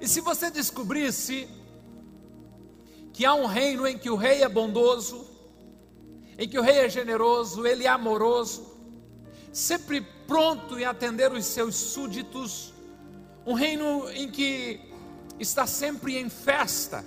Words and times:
E 0.00 0.08
se 0.08 0.20
você 0.20 0.50
descobrisse 0.50 1.48
que 3.12 3.24
há 3.26 3.34
um 3.34 3.46
reino 3.46 3.86
em 3.86 3.98
que 3.98 4.08
o 4.08 4.16
rei 4.16 4.42
é 4.42 4.48
bondoso, 4.48 5.26
em 6.38 6.48
que 6.48 6.58
o 6.58 6.62
rei 6.62 6.78
é 6.78 6.88
generoso, 6.88 7.66
ele 7.66 7.84
é 7.84 7.88
amoroso, 7.88 8.66
sempre 9.52 10.00
pronto 10.26 10.78
em 10.78 10.84
atender 10.84 11.30
os 11.32 11.44
seus 11.44 11.74
súditos, 11.74 12.72
um 13.44 13.52
reino 13.52 14.08
em 14.10 14.30
que 14.30 14.80
está 15.38 15.66
sempre 15.66 16.16
em 16.16 16.30
festa, 16.30 17.04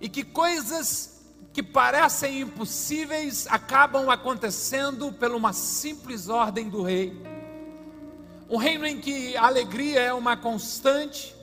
e 0.00 0.08
que 0.08 0.22
coisas 0.22 1.18
que 1.52 1.62
parecem 1.62 2.42
impossíveis 2.42 3.48
acabam 3.48 4.10
acontecendo 4.10 5.12
por 5.12 5.32
uma 5.32 5.52
simples 5.52 6.28
ordem 6.28 6.68
do 6.68 6.82
rei. 6.82 7.20
Um 8.48 8.56
reino 8.56 8.86
em 8.86 9.00
que 9.00 9.36
a 9.36 9.46
alegria 9.46 10.00
é 10.00 10.12
uma 10.12 10.36
constante, 10.36 11.34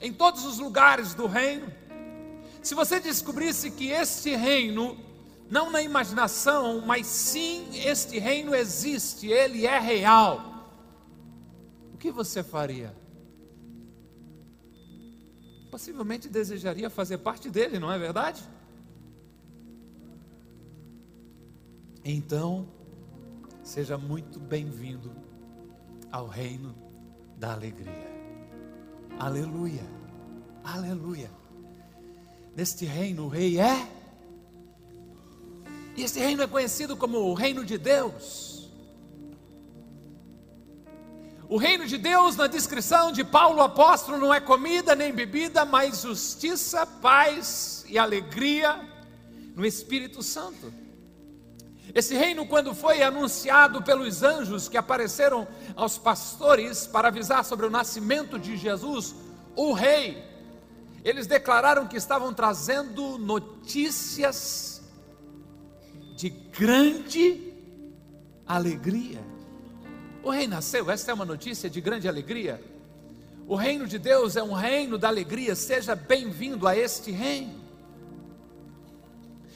em 0.00 0.12
todos 0.12 0.44
os 0.44 0.58
lugares 0.58 1.14
do 1.14 1.26
reino. 1.26 1.70
Se 2.62 2.74
você 2.74 3.00
descobrisse 3.00 3.70
que 3.70 3.88
este 3.88 4.34
reino, 4.34 4.96
não 5.50 5.70
na 5.70 5.82
imaginação, 5.82 6.80
mas 6.80 7.06
sim 7.06 7.68
este 7.74 8.18
reino 8.18 8.54
existe, 8.54 9.28
ele 9.28 9.66
é 9.66 9.78
real, 9.78 10.50
o 11.92 11.96
que 11.96 12.10
você 12.10 12.42
faria? 12.42 12.94
Possivelmente 15.70 16.28
desejaria 16.28 16.90
fazer 16.90 17.18
parte 17.18 17.48
dele, 17.50 17.78
não 17.78 17.92
é 17.92 17.98
verdade? 17.98 18.42
Então, 22.04 22.66
seja 23.62 23.96
muito 23.96 24.40
bem-vindo 24.40 25.12
ao 26.10 26.26
reino 26.26 26.74
da 27.36 27.52
alegria. 27.52 28.10
Aleluia, 29.18 29.84
aleluia. 30.74 31.30
Neste 32.54 32.84
reino, 32.84 33.24
o 33.24 33.28
rei 33.28 33.58
é, 33.58 33.88
e 35.96 36.02
este 36.02 36.18
reino 36.18 36.42
é 36.42 36.46
conhecido 36.46 36.96
como 36.96 37.18
o 37.18 37.34
reino 37.34 37.64
de 37.64 37.76
Deus. 37.76 38.70
O 41.48 41.56
reino 41.56 41.84
de 41.84 41.98
Deus, 41.98 42.36
na 42.36 42.46
descrição 42.46 43.10
de 43.10 43.24
Paulo 43.24 43.60
apóstolo, 43.60 44.16
não 44.16 44.32
é 44.32 44.40
comida 44.40 44.94
nem 44.94 45.12
bebida, 45.12 45.64
mas 45.64 46.02
justiça, 46.02 46.86
paz 46.86 47.84
e 47.88 47.98
alegria 47.98 48.80
no 49.56 49.66
Espírito 49.66 50.22
Santo. 50.22 50.72
Esse 51.92 52.14
reino, 52.14 52.46
quando 52.46 52.72
foi 52.72 53.02
anunciado 53.02 53.82
pelos 53.82 54.22
anjos 54.22 54.68
que 54.68 54.76
apareceram 54.76 55.46
aos 55.74 55.98
pastores 55.98 56.86
para 56.86 57.08
avisar 57.08 57.44
sobre 57.44 57.66
o 57.66 57.70
nascimento 57.70 58.38
de 58.38 58.56
Jesus, 58.56 59.12
o 59.56 59.72
rei, 59.72 60.29
eles 61.04 61.26
declararam 61.26 61.86
que 61.86 61.96
estavam 61.96 62.32
trazendo 62.32 63.18
notícias 63.18 64.82
de 66.16 66.28
grande 66.28 67.52
alegria. 68.46 69.20
O 70.22 70.30
rei 70.30 70.46
nasceu, 70.46 70.90
esta 70.90 71.10
é 71.10 71.14
uma 71.14 71.24
notícia 71.24 71.70
de 71.70 71.80
grande 71.80 72.06
alegria. 72.06 72.62
O 73.46 73.54
reino 73.54 73.86
de 73.86 73.98
Deus 73.98 74.36
é 74.36 74.42
um 74.42 74.52
reino 74.52 74.98
da 74.98 75.08
alegria, 75.08 75.54
seja 75.54 75.94
bem-vindo 75.94 76.68
a 76.68 76.76
este 76.76 77.10
reino. 77.10 77.58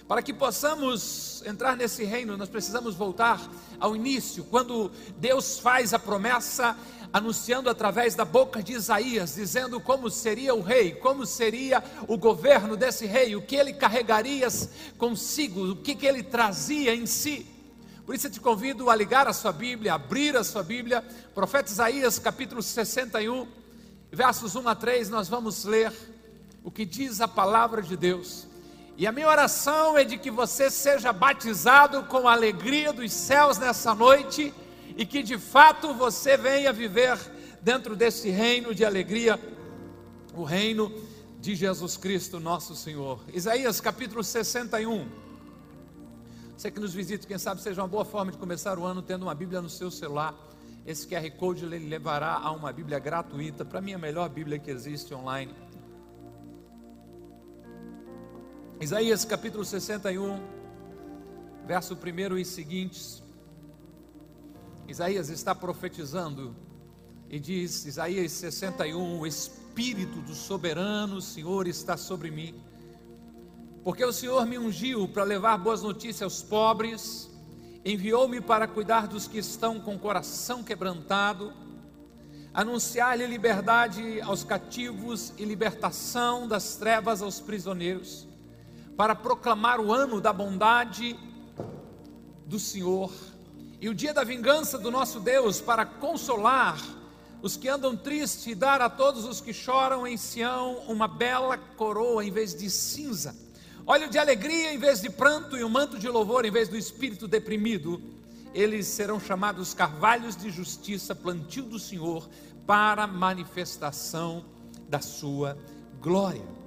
Para 0.06 0.20
que 0.20 0.34
possamos 0.34 1.42
entrar 1.46 1.78
nesse 1.78 2.04
reino, 2.04 2.36
nós 2.36 2.50
precisamos 2.50 2.94
voltar 2.94 3.40
ao 3.80 3.96
início, 3.96 4.44
quando 4.44 4.90
Deus 5.16 5.58
faz 5.58 5.94
a 5.94 5.98
promessa, 5.98 6.76
anunciando 7.10 7.70
através 7.70 8.14
da 8.14 8.24
boca 8.24 8.62
de 8.62 8.74
Isaías, 8.74 9.36
dizendo 9.36 9.80
como 9.80 10.10
seria 10.10 10.54
o 10.54 10.60
rei, 10.60 10.92
como 10.92 11.24
seria 11.24 11.82
o 12.06 12.18
governo 12.18 12.76
desse 12.76 13.06
rei, 13.06 13.34
o 13.34 13.40
que 13.40 13.56
ele 13.56 13.72
carregaria 13.72 14.46
consigo, 14.98 15.70
o 15.70 15.76
que, 15.76 15.94
que 15.94 16.06
ele 16.06 16.22
trazia 16.22 16.94
em 16.94 17.06
si. 17.06 17.46
Por 18.04 18.14
isso 18.14 18.26
eu 18.26 18.30
te 18.30 18.40
convido 18.40 18.90
a 18.90 18.96
ligar 18.96 19.26
a 19.26 19.32
sua 19.32 19.52
Bíblia, 19.52 19.94
abrir 19.94 20.36
a 20.36 20.44
sua 20.44 20.62
Bíblia, 20.62 21.02
profeta 21.34 21.72
Isaías 21.72 22.18
capítulo 22.18 22.62
61, 22.62 23.48
versos 24.12 24.54
1 24.54 24.68
a 24.68 24.74
3, 24.74 25.08
nós 25.08 25.28
vamos 25.28 25.64
ler 25.64 25.90
o 26.62 26.70
que 26.70 26.84
diz 26.84 27.22
a 27.22 27.28
palavra 27.28 27.80
de 27.80 27.96
Deus. 27.96 28.52
E 28.96 29.08
a 29.08 29.12
minha 29.12 29.26
oração 29.28 29.98
é 29.98 30.04
de 30.04 30.16
que 30.16 30.30
você 30.30 30.70
seja 30.70 31.12
batizado 31.12 32.04
com 32.04 32.28
a 32.28 32.32
alegria 32.32 32.92
dos 32.92 33.12
céus 33.12 33.58
nessa 33.58 33.92
noite 33.92 34.54
e 34.96 35.04
que 35.04 35.20
de 35.20 35.36
fato 35.36 35.92
você 35.94 36.36
venha 36.36 36.72
viver 36.72 37.18
dentro 37.60 37.96
desse 37.96 38.30
reino 38.30 38.72
de 38.72 38.84
alegria, 38.84 39.40
o 40.32 40.44
reino 40.44 40.92
de 41.40 41.56
Jesus 41.56 41.96
Cristo, 41.96 42.38
nosso 42.38 42.76
Senhor. 42.76 43.18
Isaías 43.32 43.80
capítulo 43.80 44.22
61. 44.22 45.08
Você 46.56 46.70
que 46.70 46.78
nos 46.78 46.94
visita, 46.94 47.26
quem 47.26 47.36
sabe 47.36 47.60
seja 47.60 47.82
uma 47.82 47.88
boa 47.88 48.04
forma 48.04 48.30
de 48.30 48.38
começar 48.38 48.78
o 48.78 48.84
ano 48.84 49.02
tendo 49.02 49.24
uma 49.24 49.34
Bíblia 49.34 49.60
no 49.60 49.68
seu 49.68 49.90
celular. 49.90 50.34
Esse 50.86 51.08
QR 51.08 51.28
Code 51.32 51.64
ele 51.64 51.80
levará 51.80 52.34
a 52.34 52.52
uma 52.52 52.72
Bíblia 52.72 53.00
gratuita, 53.00 53.64
para 53.64 53.80
mim 53.80 53.92
a 53.92 53.98
melhor 53.98 54.28
Bíblia 54.28 54.56
que 54.56 54.70
existe 54.70 55.12
online. 55.12 55.52
Isaías 58.80 59.24
capítulo 59.24 59.64
61, 59.64 60.40
verso 61.64 61.96
1 61.96 62.38
e 62.38 62.44
seguintes. 62.44 63.22
Isaías 64.88 65.28
está 65.30 65.54
profetizando 65.54 66.54
e 67.30 67.38
diz, 67.38 67.86
Isaías 67.86 68.32
61, 68.32 69.20
o 69.20 69.26
Espírito 69.26 70.20
do 70.20 70.34
soberano 70.34 71.20
Senhor 71.20 71.68
está 71.68 71.96
sobre 71.96 72.32
mim, 72.32 72.60
porque 73.84 74.04
o 74.04 74.12
Senhor 74.12 74.44
me 74.44 74.58
ungiu 74.58 75.06
para 75.08 75.22
levar 75.22 75.56
boas 75.56 75.80
notícias 75.80 76.22
aos 76.22 76.42
pobres, 76.42 77.30
enviou-me 77.84 78.40
para 78.40 78.66
cuidar 78.66 79.06
dos 79.06 79.28
que 79.28 79.38
estão 79.38 79.78
com 79.80 79.94
o 79.94 79.98
coração 80.00 80.64
quebrantado, 80.64 81.52
anunciar-lhe 82.52 83.26
liberdade 83.26 84.20
aos 84.20 84.42
cativos 84.42 85.32
e 85.38 85.44
libertação 85.44 86.46
das 86.46 86.76
trevas 86.76 87.22
aos 87.22 87.40
prisioneiros, 87.40 88.28
para 88.96 89.14
proclamar 89.14 89.80
o 89.80 89.92
ano 89.92 90.20
da 90.20 90.32
bondade 90.32 91.18
do 92.46 92.58
Senhor 92.58 93.12
e 93.80 93.88
o 93.88 93.94
dia 93.94 94.14
da 94.14 94.24
vingança 94.24 94.78
do 94.78 94.90
nosso 94.90 95.20
Deus, 95.20 95.60
para 95.60 95.84
consolar 95.84 96.78
os 97.42 97.56
que 97.56 97.68
andam 97.68 97.94
tristes 97.94 98.46
e 98.46 98.54
dar 98.54 98.80
a 98.80 98.88
todos 98.88 99.26
os 99.26 99.40
que 99.40 99.52
choram 99.52 100.06
em 100.06 100.16
Sião 100.16 100.78
uma 100.88 101.06
bela 101.06 101.58
coroa 101.58 102.24
em 102.24 102.30
vez 102.30 102.54
de 102.54 102.70
cinza, 102.70 103.36
óleo 103.84 104.08
de 104.08 104.18
alegria 104.18 104.72
em 104.72 104.78
vez 104.78 105.02
de 105.02 105.10
pranto 105.10 105.56
e 105.56 105.62
um 105.62 105.68
manto 105.68 105.98
de 105.98 106.08
louvor 106.08 106.46
em 106.46 106.50
vez 106.50 106.68
do 106.68 106.78
espírito 106.78 107.28
deprimido. 107.28 108.02
Eles 108.54 108.86
serão 108.86 109.20
chamados 109.20 109.74
carvalhos 109.74 110.36
de 110.36 110.48
justiça, 110.48 111.14
plantio 111.14 111.64
do 111.64 111.78
Senhor, 111.78 112.26
para 112.66 113.06
manifestação 113.06 114.44
da 114.88 115.00
sua 115.00 115.58
glória. 116.00 116.63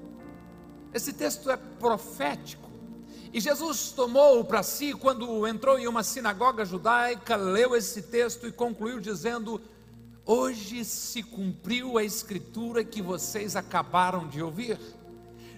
Esse 0.94 1.14
texto 1.14 1.50
é 1.52 1.58
profético. 1.58 2.68
E 3.34 3.40
Jesus 3.40 3.92
tomou 3.92 4.44
para 4.44 4.64
si, 4.64 4.94
quando 4.94 5.46
entrou 5.48 5.78
em 5.78 5.88
uma 5.88 6.04
sinagoga 6.04 6.66
judaica, 6.66 7.36
leu 7.36 7.76
esse 7.76 8.02
texto 8.02 8.48
e 8.48 8.52
concluiu 8.52 9.00
dizendo: 9.00 9.62
Hoje 10.26 10.84
se 10.84 11.24
cumpriu 11.24 11.98
a 11.98 12.04
escritura 12.04 12.84
que 12.84 13.02
vocês 13.02 13.56
acabaram 13.56 14.28
de 14.28 14.42
ouvir. 14.42 14.80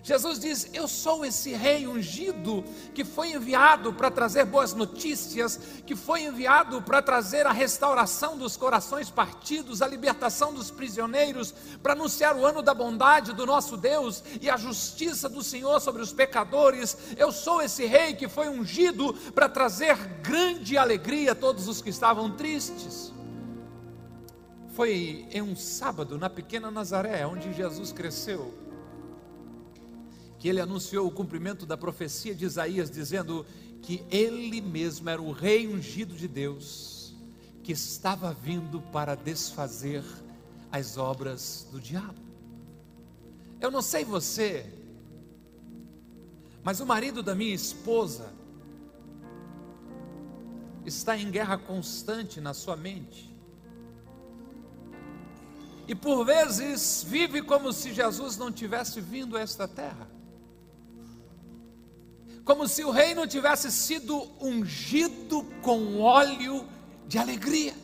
Jesus 0.01 0.39
diz: 0.39 0.69
Eu 0.73 0.87
sou 0.87 1.25
esse 1.25 1.51
rei 1.51 1.87
ungido 1.87 2.63
que 2.93 3.03
foi 3.03 3.31
enviado 3.31 3.93
para 3.93 4.09
trazer 4.09 4.45
boas 4.45 4.73
notícias, 4.73 5.59
que 5.85 5.95
foi 5.95 6.23
enviado 6.23 6.81
para 6.81 7.01
trazer 7.01 7.45
a 7.45 7.51
restauração 7.51 8.37
dos 8.37 8.55
corações 8.55 9.09
partidos, 9.09 9.81
a 9.81 9.87
libertação 9.87 10.53
dos 10.53 10.71
prisioneiros, 10.71 11.53
para 11.83 11.93
anunciar 11.93 12.35
o 12.35 12.45
ano 12.45 12.61
da 12.61 12.73
bondade 12.73 13.33
do 13.33 13.45
nosso 13.45 13.75
Deus 13.75 14.23
e 14.41 14.49
a 14.49 14.57
justiça 14.57 15.27
do 15.27 15.43
Senhor 15.43 15.79
sobre 15.81 16.01
os 16.01 16.13
pecadores. 16.13 16.97
Eu 17.17 17.31
sou 17.31 17.61
esse 17.61 17.85
rei 17.85 18.13
que 18.13 18.27
foi 18.27 18.47
ungido 18.47 19.13
para 19.33 19.49
trazer 19.49 19.95
grande 20.21 20.77
alegria 20.77 21.33
a 21.33 21.35
todos 21.35 21.67
os 21.67 21.81
que 21.81 21.89
estavam 21.89 22.31
tristes. 22.31 23.11
Foi 24.69 25.27
em 25.29 25.41
um 25.41 25.55
sábado 25.57 26.17
na 26.17 26.29
pequena 26.29 26.71
Nazaré, 26.71 27.25
onde 27.25 27.51
Jesus 27.51 27.91
cresceu 27.91 28.68
que 30.39 30.47
ele 30.47 30.61
anunciou 30.61 31.05
o 31.05 31.11
cumprimento 31.11 31.65
da 31.65 31.77
profecia 31.77 32.33
de 32.33 32.45
Isaías, 32.45 32.89
dizendo 32.89 33.45
que 33.81 34.03
ele 34.09 34.61
mesmo 34.61 35.09
era 35.09 35.21
o 35.21 35.31
rei 35.31 35.67
ungido 35.67 36.15
de 36.15 36.27
Deus, 36.27 37.13
que 37.61 37.73
estava 37.73 38.33
vindo 38.33 38.81
para 38.91 39.15
desfazer 39.15 40.03
as 40.71 40.97
obras 40.97 41.67
do 41.71 41.79
diabo. 41.79 42.19
Eu 43.59 43.69
não 43.69 43.81
sei 43.81 44.05
você, 44.05 44.73
mas 46.63 46.79
o 46.79 46.85
marido 46.85 47.21
da 47.21 47.35
minha 47.35 47.53
esposa 47.53 48.33
está 50.85 51.17
em 51.17 51.29
guerra 51.29 51.57
constante 51.57 52.39
na 52.39 52.53
sua 52.53 52.77
mente. 52.77 53.29
e 55.89 55.95
por 55.95 56.23
vezes 56.23 57.03
vive 57.03 57.41
como 57.41 57.73
se 57.73 57.91
Jesus 57.91 58.37
não 58.37 58.51
tivesse 58.51 59.01
vindo 59.01 59.35
a 59.35 59.41
esta 59.41 59.67
terra. 59.67 60.07
Como 62.49 62.67
se 62.67 62.83
o 62.83 62.89
reino 62.89 63.27
tivesse 63.27 63.71
sido 63.71 64.27
ungido 64.41 65.43
com 65.61 66.01
óleo 66.01 66.67
de 67.07 67.19
alegria. 67.19 67.75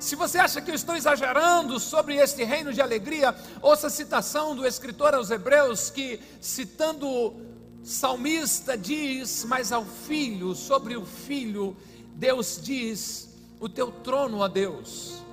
Se 0.00 0.16
você 0.16 0.38
acha 0.38 0.60
que 0.60 0.72
eu 0.72 0.74
estou 0.74 0.96
exagerando 0.96 1.78
sobre 1.78 2.16
este 2.16 2.42
reino 2.42 2.72
de 2.72 2.82
alegria, 2.82 3.36
ouça 3.62 3.86
a 3.86 3.90
citação 3.90 4.56
do 4.56 4.66
escritor 4.66 5.14
aos 5.14 5.30
Hebreus, 5.30 5.90
que, 5.90 6.20
citando 6.40 7.08
o 7.08 7.40
salmista, 7.84 8.76
diz: 8.76 9.44
Mas 9.44 9.70
ao 9.70 9.84
filho, 9.84 10.56
sobre 10.56 10.96
o 10.96 11.06
filho, 11.06 11.76
Deus 12.16 12.58
diz: 12.60 13.32
O 13.60 13.68
teu 13.68 13.92
trono, 13.92 14.38
ó 14.38 14.48
Deus, 14.48 15.23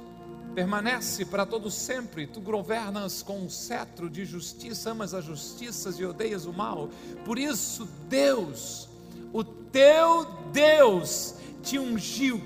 permanece 0.53 1.25
para 1.25 1.45
todo 1.45 1.71
sempre. 1.71 2.27
Tu 2.27 2.41
governas 2.41 3.23
com 3.23 3.39
um 3.39 3.49
cetro 3.49 4.09
de 4.09 4.25
justiça, 4.25 4.91
amas 4.91 5.13
a 5.13 5.21
justiça 5.21 5.93
e 5.97 6.05
odeias 6.05 6.45
o 6.45 6.53
mal. 6.53 6.89
Por 7.25 7.39
isso, 7.39 7.87
Deus, 8.07 8.89
o 9.33 9.43
teu 9.43 10.25
Deus, 10.51 11.35
te 11.63 11.79
ungiu, 11.79 12.41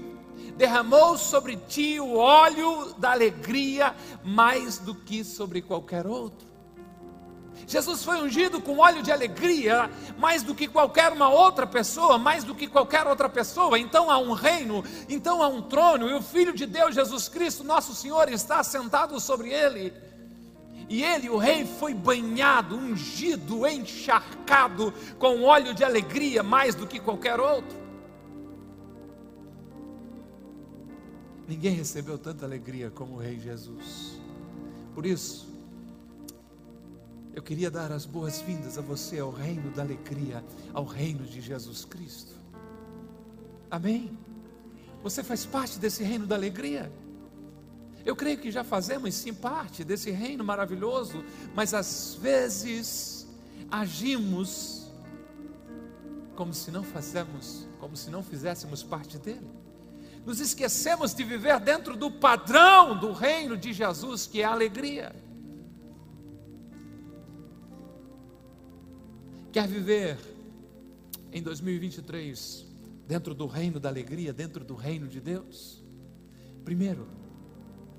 derramou 0.57 1.17
sobre 1.17 1.57
ti 1.57 1.99
o 1.99 2.15
óleo 2.15 2.93
da 2.97 3.11
alegria 3.11 3.95
mais 4.23 4.77
do 4.77 4.93
que 4.93 5.23
sobre 5.23 5.61
qualquer 5.61 6.05
outro. 6.05 6.54
Jesus 7.67 8.03
foi 8.03 8.21
ungido 8.21 8.61
com 8.61 8.77
óleo 8.77 9.01
de 9.01 9.11
alegria, 9.11 9.89
mais 10.17 10.43
do 10.43 10.53
que 10.53 10.67
qualquer 10.67 11.11
uma 11.11 11.29
outra 11.29 11.65
pessoa, 11.65 12.17
mais 12.17 12.43
do 12.43 12.53
que 12.53 12.67
qualquer 12.67 13.07
outra 13.07 13.27
pessoa. 13.27 13.79
Então 13.79 14.11
há 14.11 14.17
um 14.17 14.33
reino, 14.33 14.83
então 15.09 15.41
há 15.41 15.47
um 15.47 15.61
trono, 15.61 16.09
e 16.09 16.13
o 16.13 16.21
Filho 16.21 16.53
de 16.53 16.65
Deus, 16.65 16.93
Jesus 16.93 17.27
Cristo, 17.27 17.63
nosso 17.63 17.95
Senhor, 17.95 18.31
está 18.31 18.63
sentado 18.63 19.19
sobre 19.19 19.51
ele. 19.51 19.93
E 20.87 21.03
ele, 21.03 21.29
o 21.29 21.37
rei, 21.37 21.65
foi 21.65 21.93
banhado, 21.95 22.75
ungido, 22.75 23.65
encharcado 23.65 24.93
com 25.17 25.41
óleo 25.41 25.73
de 25.73 25.83
alegria, 25.83 26.43
mais 26.43 26.75
do 26.75 26.85
que 26.85 26.99
qualquer 26.99 27.39
outro. 27.39 27.85
Ninguém 31.47 31.73
recebeu 31.73 32.17
tanta 32.17 32.45
alegria 32.45 32.91
como 32.91 33.15
o 33.15 33.17
rei 33.17 33.39
Jesus. 33.39 34.19
Por 34.93 35.05
isso, 35.05 35.54
eu 37.35 37.43
queria 37.43 37.69
dar 37.69 37.91
as 37.91 38.05
boas-vindas 38.05 38.77
a 38.77 38.81
você 38.81 39.19
ao 39.19 39.29
reino 39.29 39.69
da 39.71 39.81
alegria, 39.81 40.41
ao 40.73 40.85
reino 40.85 41.25
de 41.25 41.41
Jesus 41.41 41.83
Cristo. 41.83 42.33
Amém? 43.69 44.17
Você 45.03 45.21
faz 45.21 45.45
parte 45.45 45.77
desse 45.77 46.01
reino 46.01 46.25
da 46.25 46.33
alegria? 46.33 46.89
Eu 48.05 48.15
creio 48.15 48.37
que 48.37 48.49
já 48.49 48.63
fazemos 48.63 49.13
sim 49.15 49.33
parte 49.33 49.83
desse 49.83 50.11
reino 50.11 50.45
maravilhoso, 50.45 51.25
mas 51.53 51.73
às 51.73 52.17
vezes 52.21 53.27
agimos 53.69 54.89
como 56.37 56.53
se 56.53 56.71
não 56.71 56.83
fazemos, 56.83 57.67
como 57.79 57.97
se 57.97 58.09
não 58.09 58.23
fizéssemos 58.23 58.81
parte 58.81 59.17
dele. 59.17 59.49
Nos 60.25 60.39
esquecemos 60.39 61.13
de 61.13 61.23
viver 61.25 61.59
dentro 61.59 61.97
do 61.97 62.09
padrão 62.09 62.97
do 62.97 63.11
reino 63.11 63.57
de 63.57 63.73
Jesus, 63.73 64.25
que 64.25 64.41
é 64.41 64.45
a 64.45 64.51
alegria. 64.51 65.24
Quer 69.55 69.69
viver 69.69 70.17
em 71.31 71.41
2023 71.41 72.65
dentro 73.07 73.33
do 73.33 73.47
reino 73.47 73.79
da 73.79 73.87
alegria, 73.87 74.33
dentro 74.33 74.65
do 74.65 74.75
reino 74.75 75.07
de 75.07 75.21
Deus? 75.21 75.81
Primeiro, 76.65 77.07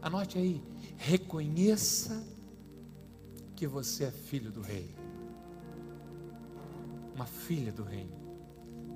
anote 0.03 0.37
aí, 0.37 0.63
reconheça 0.99 2.23
que 3.55 3.67
você 3.67 4.05
é 4.05 4.11
filho 4.11 4.53
do 4.53 4.61
rei. 4.61 4.95
Uma 7.15 7.25
filha 7.25 7.73
do 7.73 7.85
rei. 7.85 8.11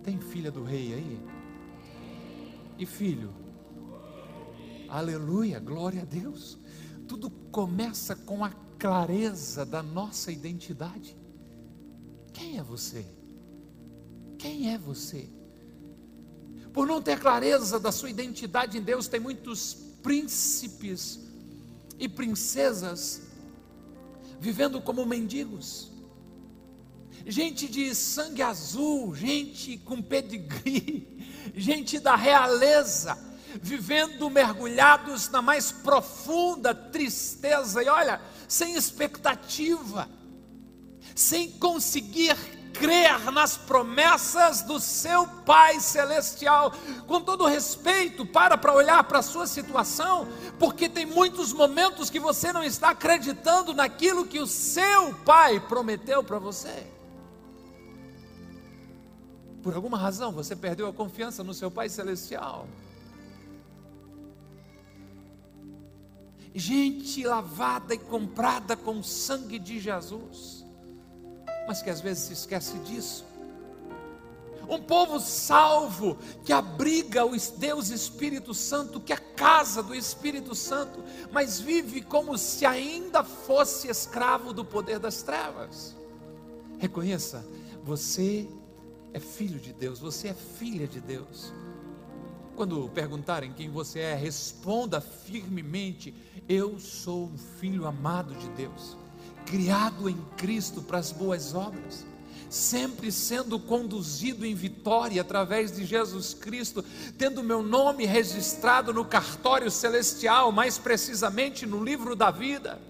Tem 0.04 0.20
filha 0.20 0.50
do 0.50 0.62
rei 0.62 0.92
aí? 0.92 1.18
E 2.78 2.84
filho? 2.84 3.32
Aleluia, 4.86 5.58
glória 5.58 6.02
a 6.02 6.04
Deus. 6.04 6.58
Tudo 7.08 7.30
começa 7.30 8.14
com 8.14 8.44
a 8.44 8.50
clareza 8.78 9.64
da 9.64 9.82
nossa 9.82 10.30
identidade. 10.30 11.18
Quem 12.50 12.58
é 12.58 12.62
você? 12.64 13.06
Quem 14.36 14.74
é 14.74 14.76
você? 14.76 15.28
Por 16.72 16.84
não 16.84 17.00
ter 17.00 17.20
clareza 17.20 17.78
da 17.78 17.92
sua 17.92 18.10
identidade 18.10 18.76
em 18.76 18.82
Deus, 18.82 19.06
tem 19.06 19.20
muitos 19.20 19.74
príncipes 20.02 21.20
e 21.96 22.08
princesas 22.08 23.22
vivendo 24.40 24.82
como 24.82 25.06
mendigos. 25.06 25.92
Gente 27.24 27.68
de 27.68 27.94
sangue 27.94 28.42
azul, 28.42 29.14
gente 29.14 29.78
com 29.78 30.02
pedigree, 30.02 31.06
gente 31.54 32.00
da 32.00 32.16
realeza, 32.16 33.16
vivendo 33.62 34.28
mergulhados 34.28 35.28
na 35.28 35.40
mais 35.40 35.70
profunda 35.70 36.74
tristeza 36.74 37.80
e 37.80 37.88
olha, 37.88 38.20
sem 38.48 38.74
expectativa 38.74 40.08
sem 41.20 41.50
conseguir 41.50 42.34
crer 42.72 43.30
nas 43.30 43.56
promessas 43.56 44.62
do 44.62 44.80
seu 44.80 45.26
Pai 45.44 45.78
celestial. 45.80 46.72
Com 47.06 47.20
todo 47.20 47.46
respeito, 47.46 48.24
para 48.24 48.56
para 48.56 48.72
olhar 48.72 49.04
para 49.04 49.18
a 49.18 49.22
sua 49.22 49.46
situação, 49.46 50.26
porque 50.58 50.88
tem 50.88 51.04
muitos 51.04 51.52
momentos 51.52 52.08
que 52.08 52.18
você 52.18 52.52
não 52.52 52.62
está 52.62 52.90
acreditando 52.90 53.74
naquilo 53.74 54.26
que 54.26 54.38
o 54.38 54.46
seu 54.46 55.14
Pai 55.16 55.60
prometeu 55.60 56.24
para 56.24 56.38
você. 56.38 56.86
Por 59.62 59.74
alguma 59.74 59.98
razão 59.98 60.32
você 60.32 60.56
perdeu 60.56 60.88
a 60.88 60.92
confiança 60.92 61.44
no 61.44 61.52
seu 61.52 61.70
Pai 61.70 61.90
celestial. 61.90 62.66
Gente 66.54 67.24
lavada 67.24 67.94
e 67.94 67.98
comprada 67.98 68.74
com 68.74 68.98
o 68.98 69.04
sangue 69.04 69.58
de 69.58 69.78
Jesus 69.78 70.59
mas 71.70 71.82
que 71.82 71.88
às 71.88 72.00
vezes 72.00 72.24
se 72.24 72.32
esquece 72.32 72.76
disso. 72.78 73.24
Um 74.68 74.82
povo 74.82 75.20
salvo, 75.20 76.18
que 76.44 76.52
abriga 76.52 77.24
o 77.24 77.30
Deus 77.58 77.90
Espírito 77.90 78.52
Santo, 78.52 78.98
que 78.98 79.12
é 79.12 79.16
a 79.16 79.20
casa 79.20 79.80
do 79.80 79.94
Espírito 79.94 80.52
Santo, 80.52 81.00
mas 81.30 81.60
vive 81.60 82.02
como 82.02 82.36
se 82.36 82.66
ainda 82.66 83.22
fosse 83.22 83.86
escravo 83.86 84.52
do 84.52 84.64
poder 84.64 84.98
das 84.98 85.22
trevas. 85.22 85.94
Reconheça, 86.76 87.46
você 87.84 88.48
é 89.12 89.20
filho 89.20 89.60
de 89.60 89.72
Deus, 89.72 90.00
você 90.00 90.26
é 90.26 90.34
filha 90.34 90.88
de 90.88 91.00
Deus. 91.00 91.52
Quando 92.56 92.88
perguntarem 92.88 93.52
quem 93.52 93.70
você 93.70 94.00
é, 94.00 94.16
responda 94.16 95.00
firmemente: 95.00 96.12
Eu 96.48 96.80
sou 96.80 97.26
um 97.26 97.38
filho 97.38 97.86
amado 97.86 98.34
de 98.34 98.48
Deus 98.50 98.96
criado 99.50 100.08
em 100.08 100.16
Cristo 100.36 100.80
para 100.80 100.98
as 100.98 101.10
boas 101.10 101.54
obras, 101.56 102.06
sempre 102.48 103.10
sendo 103.10 103.58
conduzido 103.58 104.46
em 104.46 104.54
vitória 104.54 105.20
através 105.20 105.72
de 105.72 105.84
Jesus 105.84 106.32
Cristo, 106.32 106.84
tendo 107.18 107.42
meu 107.42 107.60
nome 107.60 108.06
registrado 108.06 108.94
no 108.94 109.04
cartório 109.04 109.68
celestial, 109.68 110.52
mais 110.52 110.78
precisamente 110.78 111.66
no 111.66 111.82
livro 111.82 112.14
da 112.14 112.30
vida. 112.30 112.80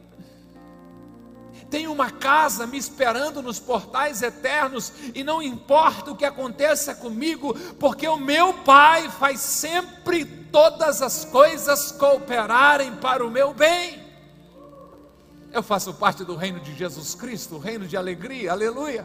Tenho 1.70 1.92
uma 1.92 2.10
casa 2.10 2.66
me 2.66 2.76
esperando 2.76 3.40
nos 3.40 3.58
portais 3.58 4.20
eternos, 4.20 4.92
e 5.14 5.24
não 5.24 5.40
importa 5.40 6.10
o 6.10 6.16
que 6.16 6.26
aconteça 6.26 6.94
comigo, 6.94 7.54
porque 7.78 8.06
o 8.06 8.18
meu 8.18 8.52
Pai 8.52 9.08
faz 9.08 9.40
sempre 9.40 10.26
todas 10.26 11.00
as 11.00 11.24
coisas 11.24 11.90
cooperarem 11.92 12.96
para 12.96 13.24
o 13.24 13.30
meu 13.30 13.54
bem. 13.54 13.99
Eu 15.52 15.62
faço 15.62 15.92
parte 15.94 16.24
do 16.24 16.36
reino 16.36 16.60
de 16.60 16.74
Jesus 16.74 17.14
Cristo, 17.14 17.58
reino 17.58 17.86
de 17.86 17.96
alegria, 17.96 18.52
aleluia. 18.52 19.04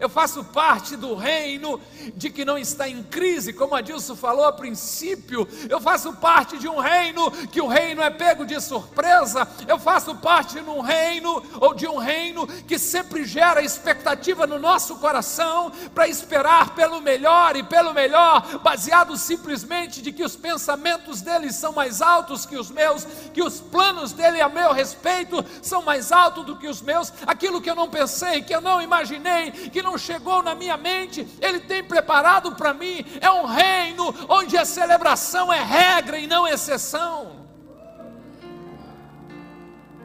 Eu 0.00 0.08
faço 0.08 0.42
parte 0.42 0.96
do 0.96 1.14
reino 1.14 1.78
de 2.16 2.30
que 2.30 2.42
não 2.42 2.56
está 2.56 2.88
em 2.88 3.02
crise, 3.02 3.52
como 3.52 3.74
a 3.74 3.82
Dilson 3.82 4.16
falou 4.16 4.46
a 4.46 4.52
princípio. 4.52 5.46
Eu 5.68 5.78
faço 5.78 6.14
parte 6.14 6.56
de 6.56 6.66
um 6.66 6.78
reino 6.78 7.30
que 7.48 7.60
o 7.60 7.66
reino 7.66 8.00
é 8.00 8.08
pego 8.08 8.46
de 8.46 8.58
surpresa. 8.62 9.46
Eu 9.68 9.78
faço 9.78 10.14
parte 10.14 10.58
de 10.58 10.70
um 10.70 10.80
reino 10.80 11.42
ou 11.60 11.74
de 11.74 11.86
um 11.86 11.98
reino 11.98 12.46
que 12.46 12.78
sempre 12.78 13.26
gera 13.26 13.62
expectativa 13.62 14.46
no 14.46 14.58
nosso 14.58 14.96
coração 14.96 15.70
para 15.94 16.08
esperar 16.08 16.74
pelo 16.74 17.02
melhor 17.02 17.54
e 17.54 17.62
pelo 17.62 17.92
melhor, 17.92 18.58
baseado 18.60 19.18
simplesmente 19.18 20.00
de 20.00 20.12
que 20.12 20.24
os 20.24 20.34
pensamentos 20.34 21.20
dele 21.20 21.52
são 21.52 21.72
mais 21.72 22.00
altos 22.00 22.46
que 22.46 22.56
os 22.56 22.70
meus, 22.70 23.04
que 23.34 23.42
os 23.42 23.60
planos 23.60 24.12
dele 24.12 24.40
a 24.40 24.48
meu 24.48 24.72
respeito 24.72 25.44
são 25.60 25.82
mais 25.82 26.10
altos 26.10 26.46
do 26.46 26.56
que 26.56 26.68
os 26.68 26.80
meus. 26.80 27.12
Aquilo 27.26 27.60
que 27.60 27.68
eu 27.68 27.74
não 27.74 27.90
pensei, 27.90 28.40
que 28.40 28.54
eu 28.54 28.62
não 28.62 28.80
imaginei, 28.80 29.50
que 29.50 29.82
não 29.82 29.89
não 29.90 29.98
chegou 29.98 30.40
na 30.42 30.54
minha 30.54 30.76
mente, 30.76 31.26
Ele 31.40 31.58
tem 31.60 31.82
preparado 31.82 32.54
para 32.54 32.72
mim. 32.72 33.04
É 33.20 33.30
um 33.30 33.44
reino 33.44 34.14
onde 34.28 34.56
a 34.56 34.64
celebração 34.64 35.52
é 35.52 35.62
regra 35.62 36.18
e 36.18 36.26
não 36.26 36.46
exceção. 36.46 37.46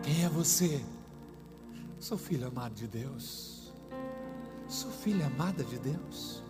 Quem 0.02 0.26
é 0.26 0.30
você? 0.30 0.84
Sou 2.00 2.18
filho 2.18 2.48
amado 2.48 2.74
de 2.74 2.88
Deus. 2.88 3.74
Sou 4.68 4.90
filha 4.92 5.28
amada 5.28 5.64
de 5.64 5.78
Deus. 5.78 6.44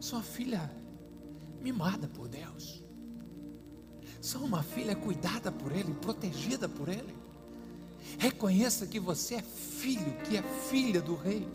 Sou 0.00 0.20
filha 0.20 0.70
mimada 1.60 2.06
por 2.08 2.28
Deus. 2.28 2.84
Sou 4.20 4.42
uma 4.42 4.62
filha 4.62 4.94
cuidada 4.94 5.50
por 5.50 5.72
Ele, 5.72 5.94
protegida 5.94 6.68
por 6.68 6.88
Ele. 6.88 7.23
Reconheça 8.18 8.86
que 8.86 9.00
você 9.00 9.36
é 9.36 9.42
filho, 9.42 10.16
que 10.24 10.36
é 10.36 10.42
filha 10.70 11.00
do 11.00 11.14
Rei. 11.14 11.46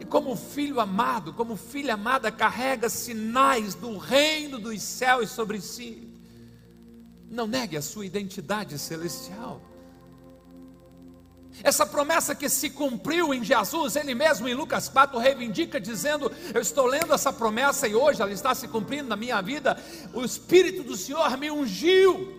E 0.00 0.04
como 0.04 0.36
filho 0.36 0.80
amado, 0.80 1.32
como 1.32 1.56
filha 1.56 1.94
amada, 1.94 2.30
carrega 2.30 2.88
sinais 2.88 3.74
do 3.74 3.98
reino 3.98 4.58
dos 4.58 4.80
céus 4.82 5.30
sobre 5.30 5.60
si. 5.60 6.08
Não 7.30 7.46
negue 7.46 7.76
a 7.76 7.82
sua 7.82 8.06
identidade 8.06 8.78
celestial. 8.78 9.60
Essa 11.62 11.84
promessa 11.84 12.34
que 12.34 12.48
se 12.48 12.70
cumpriu 12.70 13.34
em 13.34 13.42
Jesus, 13.42 13.96
ele 13.96 14.14
mesmo 14.14 14.46
em 14.46 14.54
Lucas 14.54 14.88
4 14.88 15.18
reivindica, 15.18 15.80
dizendo: 15.80 16.30
Eu 16.54 16.60
estou 16.60 16.86
lendo 16.86 17.12
essa 17.12 17.32
promessa 17.32 17.88
e 17.88 17.94
hoje 17.94 18.22
ela 18.22 18.30
está 18.30 18.54
se 18.54 18.68
cumprindo 18.68 19.08
na 19.08 19.16
minha 19.16 19.40
vida. 19.40 19.76
O 20.14 20.24
Espírito 20.24 20.82
do 20.82 20.96
Senhor 20.96 21.36
me 21.36 21.50
ungiu. 21.50 22.37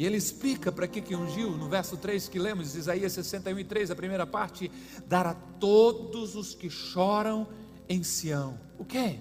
E 0.00 0.06
ele 0.06 0.16
explica 0.16 0.72
para 0.72 0.88
que, 0.88 1.02
que 1.02 1.14
ungiu, 1.14 1.50
no 1.50 1.68
verso 1.68 1.94
3 1.94 2.26
que 2.26 2.38
lemos, 2.38 2.74
Isaías 2.74 3.12
61 3.12 3.58
e 3.58 3.64
3, 3.64 3.90
a 3.90 3.94
primeira 3.94 4.26
parte: 4.26 4.72
Dar 5.06 5.26
a 5.26 5.34
todos 5.34 6.34
os 6.34 6.54
que 6.54 6.70
choram 6.70 7.46
em 7.86 8.02
Sião. 8.02 8.58
O 8.78 8.84
que? 8.86 9.20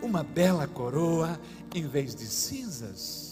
Uma 0.00 0.22
bela 0.22 0.68
coroa 0.68 1.40
em 1.74 1.88
vez 1.88 2.14
de 2.14 2.26
cinzas 2.26 3.30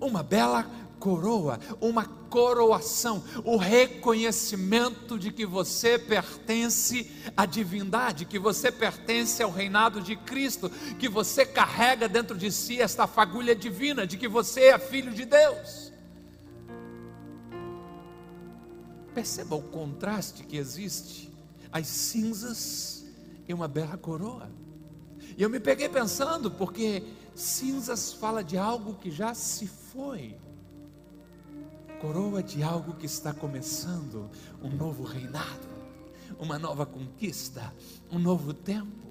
uma 0.00 0.22
bela 0.22 0.66
coroa, 0.98 1.58
uma 1.80 2.04
coroação, 2.04 3.22
o 3.44 3.56
reconhecimento 3.56 5.18
de 5.18 5.30
que 5.30 5.46
você 5.46 5.98
pertence 5.98 7.10
à 7.36 7.46
divindade, 7.46 8.24
que 8.24 8.38
você 8.38 8.70
pertence 8.70 9.42
ao 9.42 9.50
reinado 9.50 10.00
de 10.00 10.16
Cristo, 10.16 10.70
que 10.98 11.08
você 11.08 11.44
carrega 11.44 12.08
dentro 12.08 12.36
de 12.36 12.50
si 12.50 12.80
esta 12.80 13.06
fagulha 13.06 13.54
divina, 13.54 14.06
de 14.06 14.16
que 14.16 14.28
você 14.28 14.68
é 14.68 14.78
filho 14.78 15.12
de 15.12 15.24
Deus. 15.24 15.92
Perceba 19.14 19.56
o 19.56 19.62
contraste 19.62 20.44
que 20.44 20.56
existe, 20.56 21.32
as 21.72 21.86
cinzas 21.86 23.06
e 23.48 23.54
uma 23.54 23.68
bela 23.68 23.96
coroa. 23.96 24.50
E 25.36 25.42
eu 25.42 25.50
me 25.50 25.60
peguei 25.60 25.88
pensando, 25.88 26.50
porque 26.50 27.02
cinzas 27.34 28.12
fala 28.12 28.42
de 28.42 28.56
algo 28.58 28.94
que 28.94 29.10
já 29.10 29.34
se 29.34 29.66
foi. 29.66 30.36
Coroa 32.06 32.40
de 32.40 32.62
algo 32.62 32.94
que 32.94 33.04
está 33.04 33.32
começando, 33.32 34.30
um 34.62 34.70
novo 34.70 35.02
reinado, 35.02 35.66
uma 36.38 36.56
nova 36.56 36.86
conquista, 36.86 37.74
um 38.12 38.16
novo 38.16 38.54
tempo. 38.54 39.08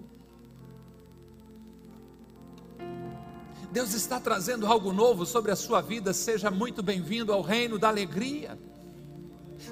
Deus 3.70 3.94
está 3.94 4.18
trazendo 4.18 4.66
algo 4.66 4.94
novo 4.94 5.26
sobre 5.26 5.52
a 5.52 5.58
sua 5.58 5.82
vida, 5.82 6.14
seja 6.14 6.50
muito 6.50 6.82
bem-vindo 6.82 7.34
ao 7.34 7.42
reino 7.42 7.78
da 7.78 7.90
alegria. 7.90 8.58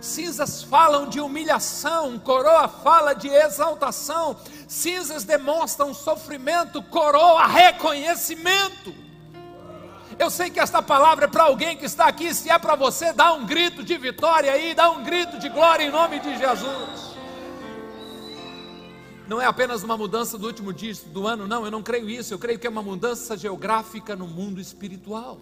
Cinzas 0.02 0.62
falam 0.62 1.08
de 1.08 1.22
humilhação, 1.22 2.20
coroa 2.20 2.68
fala 2.68 3.14
de 3.14 3.30
exaltação. 3.30 4.36
Cinzas 4.68 5.24
demonstram 5.24 5.94
sofrimento, 5.94 6.84
coroa 6.84 7.48
reconhecimento. 7.48 8.94
Eu 10.20 10.30
sei 10.30 10.50
que 10.50 10.60
esta 10.60 10.82
palavra 10.82 11.26
é 11.26 11.28
para 11.28 11.44
alguém 11.44 11.76
que 11.76 11.86
está 11.86 12.06
aqui. 12.06 12.34
Se 12.34 12.50
é 12.50 12.58
para 12.60 12.76
você, 12.76 13.14
dá 13.14 13.34
um 13.34 13.46
grito 13.46 13.84
de 13.84 13.98
vitória 13.98 14.52
aí, 14.52 14.74
dá 14.74 14.90
um 14.92 15.04
grito 15.04 15.38
de 15.40 15.50
glória 15.50 15.84
em 15.84 15.92
nome 15.92 16.20
de 16.20 16.38
Jesus. 16.38 17.14
Não 19.28 19.42
é 19.42 19.46
apenas 19.46 19.84
uma 19.84 19.98
mudança 19.98 20.38
do 20.38 20.48
último 20.48 20.74
dia 20.74 20.94
do 21.08 21.26
ano, 21.26 21.48
não, 21.48 21.66
eu 21.66 21.72
não 21.72 21.82
creio 21.82 22.10
isso. 22.10 22.34
Eu 22.34 22.40
creio 22.40 22.60
que 22.60 22.68
é 22.68 22.70
uma 22.70 22.84
mudança 22.84 23.38
geográfica 23.38 24.16
no 24.16 24.28
mundo 24.28 24.60
espiritual. 24.60 25.40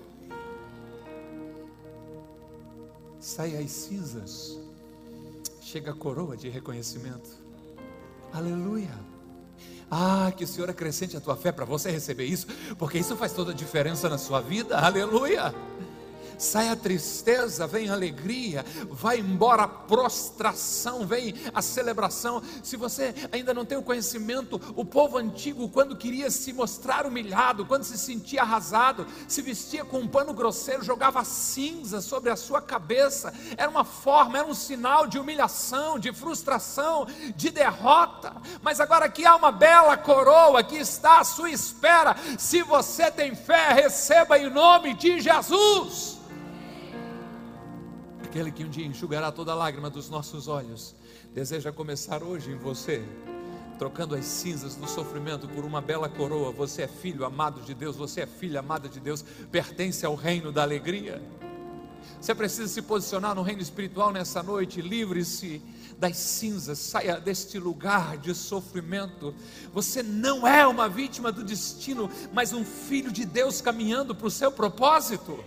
Sai 3.19 3.55
as 3.55 3.71
cinzas, 3.71 4.57
chega 5.61 5.91
a 5.91 5.95
coroa 5.95 6.37
de 6.37 6.49
reconhecimento. 6.49 7.29
Aleluia. 8.33 9.10
Ah, 9.91 10.31
que 10.35 10.45
o 10.45 10.47
Senhor 10.47 10.69
acrescente 10.69 11.17
a 11.17 11.21
tua 11.21 11.35
fé 11.35 11.51
para 11.51 11.65
você 11.65 11.91
receber 11.91 12.23
isso, 12.23 12.47
porque 12.77 12.97
isso 12.97 13.15
faz 13.17 13.33
toda 13.33 13.51
a 13.51 13.55
diferença 13.55 14.07
na 14.07 14.17
sua 14.17 14.39
vida. 14.39 14.77
Aleluia 14.77 15.53
sai 16.41 16.69
a 16.69 16.75
tristeza, 16.75 17.67
vem 17.67 17.89
a 17.89 17.93
alegria, 17.93 18.65
vai 18.89 19.19
embora 19.19 19.63
a 19.63 19.67
prostração, 19.67 21.05
vem 21.05 21.35
a 21.53 21.61
celebração. 21.61 22.41
Se 22.63 22.75
você 22.75 23.13
ainda 23.31 23.53
não 23.53 23.63
tem 23.63 23.77
o 23.77 23.83
conhecimento, 23.83 24.59
o 24.75 24.83
povo 24.83 25.17
antigo, 25.17 25.69
quando 25.69 25.95
queria 25.95 26.31
se 26.31 26.51
mostrar 26.51 27.05
humilhado, 27.05 27.65
quando 27.65 27.83
se 27.83 27.97
sentia 27.97 28.41
arrasado, 28.41 29.05
se 29.27 29.41
vestia 29.41 29.85
com 29.85 29.99
um 29.99 30.07
pano 30.07 30.33
grosseiro, 30.33 30.83
jogava 30.83 31.23
cinza 31.23 32.01
sobre 32.01 32.31
a 32.31 32.35
sua 32.35 32.61
cabeça, 32.61 33.31
era 33.55 33.69
uma 33.69 33.83
forma, 33.83 34.39
era 34.39 34.47
um 34.47 34.53
sinal 34.53 35.05
de 35.05 35.19
humilhação, 35.19 35.99
de 35.99 36.11
frustração, 36.11 37.05
de 37.35 37.51
derrota. 37.51 38.33
Mas 38.63 38.79
agora 38.79 39.05
aqui 39.05 39.25
há 39.25 39.35
uma 39.35 39.51
bela 39.51 39.95
coroa 39.95 40.63
que 40.63 40.77
está 40.77 41.19
à 41.19 41.23
sua 41.23 41.51
espera. 41.51 42.15
Se 42.37 42.63
você 42.63 43.11
tem 43.11 43.35
fé, 43.35 43.73
receba 43.73 44.39
em 44.39 44.49
nome 44.49 44.95
de 44.95 45.19
Jesus 45.19 46.21
aquele 48.31 48.49
que 48.49 48.63
um 48.63 48.69
dia 48.69 48.85
enxugará 48.85 49.29
toda 49.29 49.53
lágrima 49.53 49.89
dos 49.89 50.09
nossos 50.09 50.47
olhos, 50.47 50.95
deseja 51.33 51.69
começar 51.69 52.23
hoje 52.23 52.49
em 52.49 52.55
você, 52.55 53.03
trocando 53.77 54.15
as 54.15 54.23
cinzas 54.23 54.73
do 54.73 54.87
sofrimento 54.87 55.49
por 55.49 55.65
uma 55.65 55.81
bela 55.81 56.07
coroa. 56.07 56.49
Você 56.53 56.83
é 56.83 56.87
filho 56.87 57.25
amado 57.25 57.59
de 57.59 57.73
Deus, 57.73 57.97
você 57.97 58.21
é 58.21 58.25
filha 58.25 58.61
amada 58.61 58.87
de 58.87 59.01
Deus, 59.01 59.21
pertence 59.51 60.05
ao 60.05 60.15
reino 60.15 60.49
da 60.49 60.61
alegria. 60.61 61.21
Você 62.21 62.33
precisa 62.33 62.69
se 62.69 62.81
posicionar 62.81 63.35
no 63.35 63.41
reino 63.41 63.61
espiritual 63.61 64.13
nessa 64.13 64.41
noite, 64.41 64.81
livre-se 64.81 65.61
das 65.99 66.15
cinzas, 66.15 66.79
saia 66.79 67.19
deste 67.19 67.59
lugar 67.59 68.17
de 68.17 68.33
sofrimento. 68.33 69.35
Você 69.73 70.01
não 70.01 70.47
é 70.47 70.65
uma 70.65 70.87
vítima 70.87 71.33
do 71.33 71.43
destino, 71.43 72.09
mas 72.31 72.53
um 72.53 72.63
filho 72.63 73.11
de 73.11 73.25
Deus 73.25 73.59
caminhando 73.59 74.15
para 74.15 74.27
o 74.27 74.31
seu 74.31 74.53
propósito. 74.53 75.43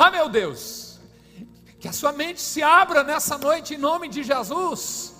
Ah, 0.00 0.10
meu 0.12 0.28
Deus, 0.28 1.00
que 1.80 1.88
a 1.88 1.92
sua 1.92 2.12
mente 2.12 2.40
se 2.40 2.62
abra 2.62 3.02
nessa 3.02 3.36
noite 3.36 3.74
em 3.74 3.78
nome 3.78 4.08
de 4.08 4.22
Jesus, 4.22 5.14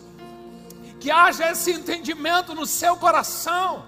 que 1.01 1.11
haja 1.11 1.51
esse 1.51 1.73
entendimento 1.73 2.55
no 2.55 2.65
seu 2.65 2.97
coração 2.97 3.85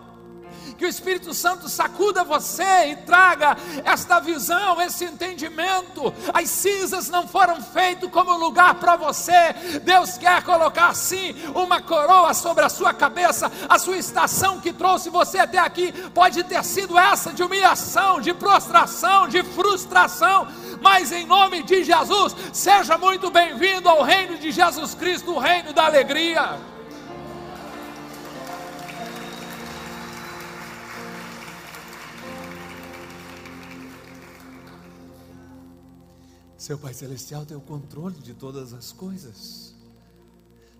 que 0.81 0.87
o 0.87 0.89
Espírito 0.89 1.35
Santo 1.35 1.69
sacuda 1.69 2.25
você 2.25 2.87
e 2.87 2.97
traga 2.97 3.55
esta 3.85 4.19
visão, 4.19 4.81
esse 4.81 5.05
entendimento. 5.05 6.11
As 6.33 6.49
cinzas 6.49 7.11
não 7.11 7.29
foram 7.29 7.61
feitas 7.61 8.11
como 8.11 8.35
lugar 8.39 8.77
para 8.77 8.97
você. 8.97 9.53
Deus 9.83 10.17
quer 10.17 10.43
colocar 10.43 10.95
sim 10.95 11.35
uma 11.55 11.83
coroa 11.83 12.33
sobre 12.33 12.65
a 12.65 12.71
sua 12.71 12.95
cabeça. 12.95 13.53
A 13.69 13.79
sua 13.79 13.99
estação 13.99 14.59
que 14.59 14.73
trouxe 14.73 15.11
você 15.11 15.41
até 15.41 15.59
aqui 15.59 15.93
pode 16.15 16.43
ter 16.45 16.65
sido 16.65 16.99
essa 16.99 17.31
de 17.31 17.43
humilhação, 17.43 18.19
de 18.19 18.33
prostração, 18.33 19.29
de 19.29 19.43
frustração. 19.43 20.49
Mas 20.81 21.13
em 21.13 21.27
nome 21.27 21.63
de 21.63 21.85
Jesus, 21.85 22.35
seja 22.55 22.97
muito 22.97 23.31
bem-vindo 23.31 23.87
ao 23.87 24.03
reino 24.03 24.39
de 24.39 24.51
Jesus 24.51 24.95
Cristo, 24.95 25.35
o 25.35 25.39
reino 25.39 25.75
da 25.75 25.85
alegria. 25.85 26.59
Seu 36.71 36.79
Pai 36.79 36.95
Celestial 36.95 37.45
tem 37.45 37.57
o 37.57 37.61
controle 37.61 38.21
de 38.21 38.33
todas 38.33 38.73
as 38.73 38.93
coisas. 38.93 39.75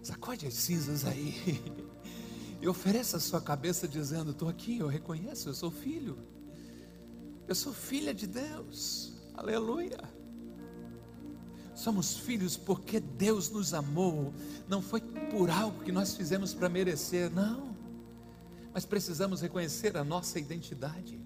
Sacode 0.01 0.47
as 0.47 0.55
cinzas 0.55 1.05
aí. 1.05 1.61
E 2.63 2.69
ofereça 2.69 3.17
a 3.17 3.21
sua 3.21 3.41
cabeça 3.41 3.89
dizendo: 3.89 4.31
Estou 4.31 4.49
aqui, 4.49 4.79
eu 4.79 4.87
reconheço, 4.87 5.49
eu 5.49 5.55
sou 5.55 5.69
filho. 5.71 6.17
Eu 7.49 7.57
sou 7.57 7.73
filha 7.73 8.15
de 8.15 8.27
Deus. 8.29 9.15
Aleluia. 9.35 9.99
Somos 11.75 12.19
filhos 12.19 12.57
porque 12.57 13.01
Deus 13.01 13.51
nos 13.51 13.75
amou. 13.75 14.33
Não 14.69 14.81
foi 14.81 15.01
por 15.01 15.51
algo 15.51 15.83
que 15.83 15.91
nós 15.91 16.15
fizemos 16.15 16.55
para 16.55 16.69
merecer, 16.69 17.33
não. 17.33 17.75
Mas 18.73 18.85
precisamos 18.85 19.41
reconhecer 19.41 19.97
a 19.97 20.05
nossa 20.05 20.39
identidade. 20.39 21.19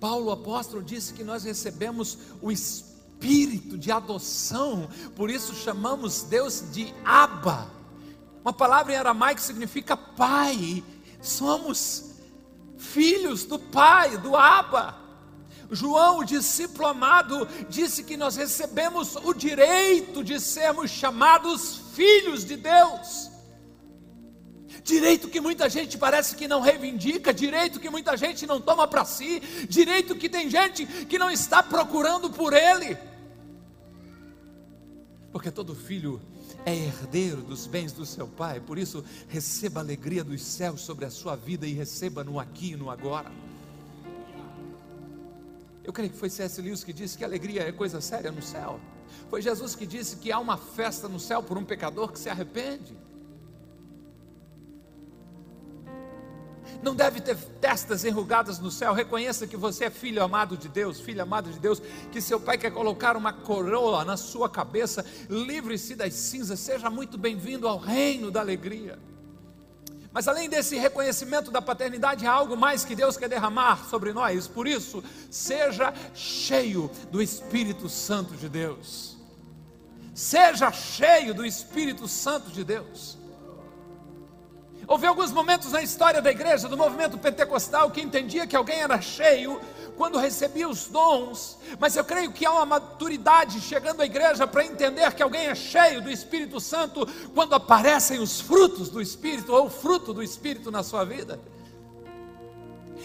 Paulo 0.00 0.30
apóstolo 0.30 0.82
disse 0.82 1.14
que 1.14 1.24
nós 1.24 1.44
recebemos 1.44 2.18
o 2.42 2.52
Espírito 2.52 3.78
de 3.78 3.90
adoção, 3.90 4.88
por 5.14 5.30
isso 5.30 5.54
chamamos 5.54 6.22
Deus 6.22 6.64
de 6.72 6.92
Abba. 7.04 7.70
Uma 8.42 8.52
palavra 8.52 8.92
em 8.92 8.96
aramaico 8.96 9.40
significa 9.40 9.96
pai. 9.96 10.84
Somos 11.20 12.12
filhos 12.78 13.44
do 13.44 13.58
pai, 13.58 14.16
do 14.18 14.36
Abba. 14.36 14.96
João, 15.70 16.20
o 16.20 16.24
discípulo 16.24 16.86
amado, 16.86 17.48
disse 17.68 18.04
que 18.04 18.16
nós 18.16 18.36
recebemos 18.36 19.16
o 19.16 19.34
direito 19.34 20.22
de 20.22 20.38
sermos 20.38 20.90
chamados 20.90 21.80
filhos 21.94 22.44
de 22.44 22.56
Deus. 22.56 23.30
Direito 24.86 25.28
que 25.28 25.40
muita 25.40 25.68
gente 25.68 25.98
parece 25.98 26.36
que 26.36 26.46
não 26.46 26.60
reivindica, 26.60 27.34
direito 27.34 27.80
que 27.80 27.90
muita 27.90 28.16
gente 28.16 28.46
não 28.46 28.60
toma 28.60 28.86
para 28.86 29.04
si, 29.04 29.40
direito 29.68 30.14
que 30.14 30.28
tem 30.28 30.48
gente 30.48 30.86
que 30.86 31.18
não 31.18 31.28
está 31.28 31.60
procurando 31.60 32.30
por 32.30 32.52
ele. 32.52 32.96
Porque 35.32 35.50
todo 35.50 35.74
filho 35.74 36.22
é 36.64 36.72
herdeiro 36.72 37.42
dos 37.42 37.66
bens 37.66 37.92
do 37.92 38.06
seu 38.06 38.28
pai, 38.28 38.60
por 38.60 38.78
isso 38.78 39.04
receba 39.26 39.80
a 39.80 39.82
alegria 39.82 40.22
dos 40.22 40.40
céus 40.40 40.82
sobre 40.82 41.04
a 41.04 41.10
sua 41.10 41.34
vida 41.34 41.66
e 41.66 41.72
receba 41.72 42.22
no 42.22 42.38
aqui 42.38 42.70
e 42.70 42.76
no 42.76 42.88
agora. 42.88 43.32
Eu 45.82 45.92
creio 45.92 46.10
que 46.10 46.16
foi 46.16 46.30
C.S. 46.30 46.62
Lewis 46.62 46.84
que 46.84 46.92
disse 46.92 47.18
que 47.18 47.24
alegria 47.24 47.62
é 47.62 47.72
coisa 47.72 48.00
séria 48.00 48.30
no 48.30 48.40
céu. 48.40 48.78
Foi 49.28 49.42
Jesus 49.42 49.74
que 49.74 49.84
disse 49.84 50.18
que 50.18 50.30
há 50.30 50.38
uma 50.38 50.56
festa 50.56 51.08
no 51.08 51.18
céu 51.18 51.42
por 51.42 51.58
um 51.58 51.64
pecador 51.64 52.12
que 52.12 52.20
se 52.20 52.28
arrepende. 52.28 52.96
Não 56.82 56.94
deve 56.94 57.20
ter 57.20 57.36
testas 57.60 58.04
enrugadas 58.04 58.58
no 58.58 58.70
céu. 58.70 58.92
Reconheça 58.92 59.46
que 59.46 59.56
você 59.56 59.86
é 59.86 59.90
filho 59.90 60.22
amado 60.22 60.56
de 60.56 60.68
Deus, 60.68 61.00
filho 61.00 61.22
amado 61.22 61.50
de 61.50 61.58
Deus, 61.58 61.82
que 62.12 62.20
seu 62.20 62.40
pai 62.40 62.58
quer 62.58 62.70
colocar 62.70 63.16
uma 63.16 63.32
coroa 63.32 64.04
na 64.04 64.16
sua 64.16 64.48
cabeça. 64.48 65.04
Livre-se 65.28 65.94
das 65.94 66.14
cinzas, 66.14 66.60
seja 66.60 66.88
muito 66.90 67.18
bem-vindo 67.18 67.66
ao 67.66 67.78
reino 67.78 68.30
da 68.30 68.40
alegria. 68.40 68.98
Mas 70.16 70.26
além 70.28 70.48
desse 70.48 70.76
reconhecimento 70.76 71.50
da 71.50 71.60
paternidade, 71.60 72.26
há 72.26 72.32
algo 72.32 72.56
mais 72.56 72.86
que 72.86 72.94
Deus 72.94 73.18
quer 73.18 73.28
derramar 73.28 73.84
sobre 73.90 74.14
nós. 74.14 74.48
Por 74.48 74.66
isso, 74.66 75.04
seja 75.30 75.92
cheio 76.14 76.90
do 77.10 77.20
Espírito 77.20 77.86
Santo 77.86 78.34
de 78.34 78.48
Deus. 78.48 79.18
Seja 80.14 80.72
cheio 80.72 81.34
do 81.34 81.44
Espírito 81.44 82.08
Santo 82.08 82.50
de 82.50 82.64
Deus. 82.64 83.18
Houve 84.88 85.06
alguns 85.06 85.32
momentos 85.32 85.72
na 85.72 85.82
história 85.82 86.22
da 86.22 86.30
igreja, 86.30 86.68
do 86.68 86.76
movimento 86.76 87.18
pentecostal, 87.18 87.90
que 87.90 88.00
entendia 88.00 88.46
que 88.46 88.54
alguém 88.54 88.80
era 88.80 89.00
cheio 89.00 89.60
quando 89.96 90.18
recebia 90.18 90.68
os 90.68 90.86
dons, 90.86 91.58
mas 91.80 91.96
eu 91.96 92.04
creio 92.04 92.30
que 92.30 92.44
há 92.44 92.52
uma 92.52 92.66
maturidade 92.66 93.60
chegando 93.60 94.02
à 94.02 94.06
igreja 94.06 94.46
para 94.46 94.64
entender 94.64 95.10
que 95.14 95.22
alguém 95.22 95.46
é 95.48 95.54
cheio 95.54 96.02
do 96.02 96.10
Espírito 96.10 96.60
Santo 96.60 97.06
quando 97.34 97.54
aparecem 97.54 98.20
os 98.20 98.40
frutos 98.40 98.88
do 98.88 99.00
Espírito 99.00 99.52
ou 99.52 99.66
o 99.66 99.70
fruto 99.70 100.12
do 100.12 100.22
Espírito 100.22 100.70
na 100.70 100.82
sua 100.82 101.04
vida. 101.04 101.40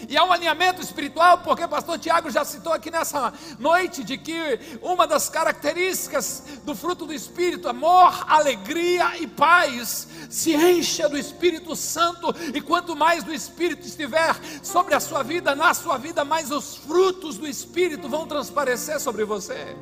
E 0.08 0.16
há 0.16 0.24
um 0.24 0.32
alinhamento 0.32 0.80
espiritual, 0.80 1.38
porque 1.38 1.64
o 1.64 1.68
pastor 1.68 1.98
Tiago 1.98 2.30
já 2.30 2.44
citou 2.44 2.72
aqui 2.72 2.90
nessa 2.90 3.32
noite 3.58 4.02
de 4.02 4.18
que 4.18 4.58
uma 4.80 5.06
das 5.06 5.28
características 5.28 6.42
do 6.64 6.74
fruto 6.74 7.06
do 7.06 7.12
Espírito, 7.12 7.68
amor, 7.68 8.24
alegria 8.28 9.18
e 9.18 9.26
paz, 9.26 10.08
se 10.28 10.54
encha 10.54 11.08
do 11.08 11.16
Espírito 11.16 11.76
Santo, 11.76 12.34
e 12.54 12.60
quanto 12.60 12.96
mais 12.96 13.22
do 13.22 13.32
Espírito 13.32 13.86
estiver 13.86 14.34
sobre 14.62 14.94
a 14.94 15.00
sua 15.00 15.22
vida, 15.22 15.54
na 15.54 15.74
sua 15.74 15.98
vida, 15.98 16.24
mais 16.24 16.50
os 16.50 16.76
frutos 16.76 17.38
do 17.38 17.46
Espírito 17.46 18.08
vão 18.08 18.26
transparecer 18.26 18.98
sobre 18.98 19.24
você. 19.24 19.76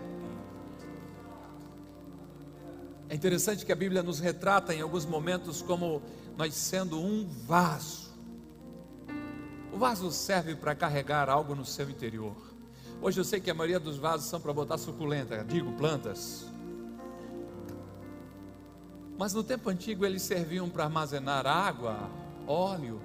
É 3.09 3.15
interessante 3.15 3.65
que 3.67 3.73
a 3.73 3.77
Bíblia 3.77 4.03
nos 4.03 4.21
retrata 4.21 4.73
em 4.73 4.81
alguns 4.81 5.05
momentos 5.05 5.62
como 5.62 6.03
nós 6.37 6.55
sendo 6.55 7.00
um 7.00 7.29
vaso 7.47 8.10
o 9.73 9.79
vaso 9.79 10.11
serve 10.11 10.55
para 10.55 10.75
carregar 10.75 11.28
algo 11.28 11.54
no 11.54 11.65
seu 11.65 11.89
interior. 11.89 12.35
Hoje 13.02 13.21
eu 13.21 13.25
sei 13.25 13.41
que 13.41 13.50
a 13.50 13.54
maioria 13.54 13.80
dos 13.80 13.97
vasos 13.97 14.28
são 14.28 14.41
para 14.41 14.52
botar 14.52 14.76
suculenta, 14.76 15.45
digo 15.45 15.73
plantas. 15.73 16.47
Mas 19.19 19.33
no 19.33 19.43
tempo 19.43 19.71
antigo 19.71 20.04
eles 20.04 20.23
serviam 20.23 20.69
para 20.69 20.85
armazenar 20.85 21.47
água, 21.47 22.11
óleo, 22.47 23.00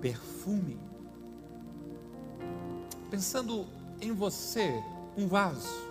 perfume. 0.00 0.78
Pensando 3.10 3.66
em 4.00 4.12
você, 4.12 4.82
um 5.16 5.26
vaso. 5.26 5.90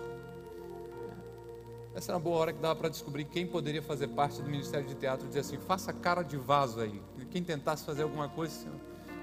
Essa 1.94 2.12
era 2.12 2.18
uma 2.18 2.22
boa 2.22 2.38
hora 2.38 2.52
que 2.52 2.60
dava 2.60 2.76
para 2.76 2.88
descobrir 2.88 3.24
quem 3.24 3.46
poderia 3.46 3.82
fazer 3.82 4.08
parte 4.08 4.40
do 4.40 4.48
Ministério 4.48 4.86
de 4.86 4.94
Teatro 4.94 5.26
e 5.26 5.28
dizer 5.28 5.40
assim: 5.40 5.58
faça 5.58 5.92
cara 5.92 6.22
de 6.22 6.36
vaso 6.36 6.80
aí. 6.80 7.02
Quem 7.30 7.42
tentasse 7.42 7.84
fazer 7.84 8.02
alguma 8.04 8.28
coisa, 8.28 8.68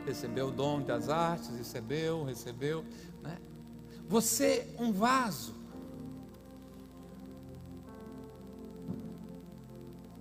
recebeu 0.08 0.48
o 0.48 0.52
dom 0.52 0.82
das 0.82 1.10
artes, 1.10 1.50
recebeu, 1.50 2.24
recebeu. 2.24 2.86
Né? 3.22 3.38
Você, 4.08 4.74
um 4.80 4.92
vaso. 4.94 5.54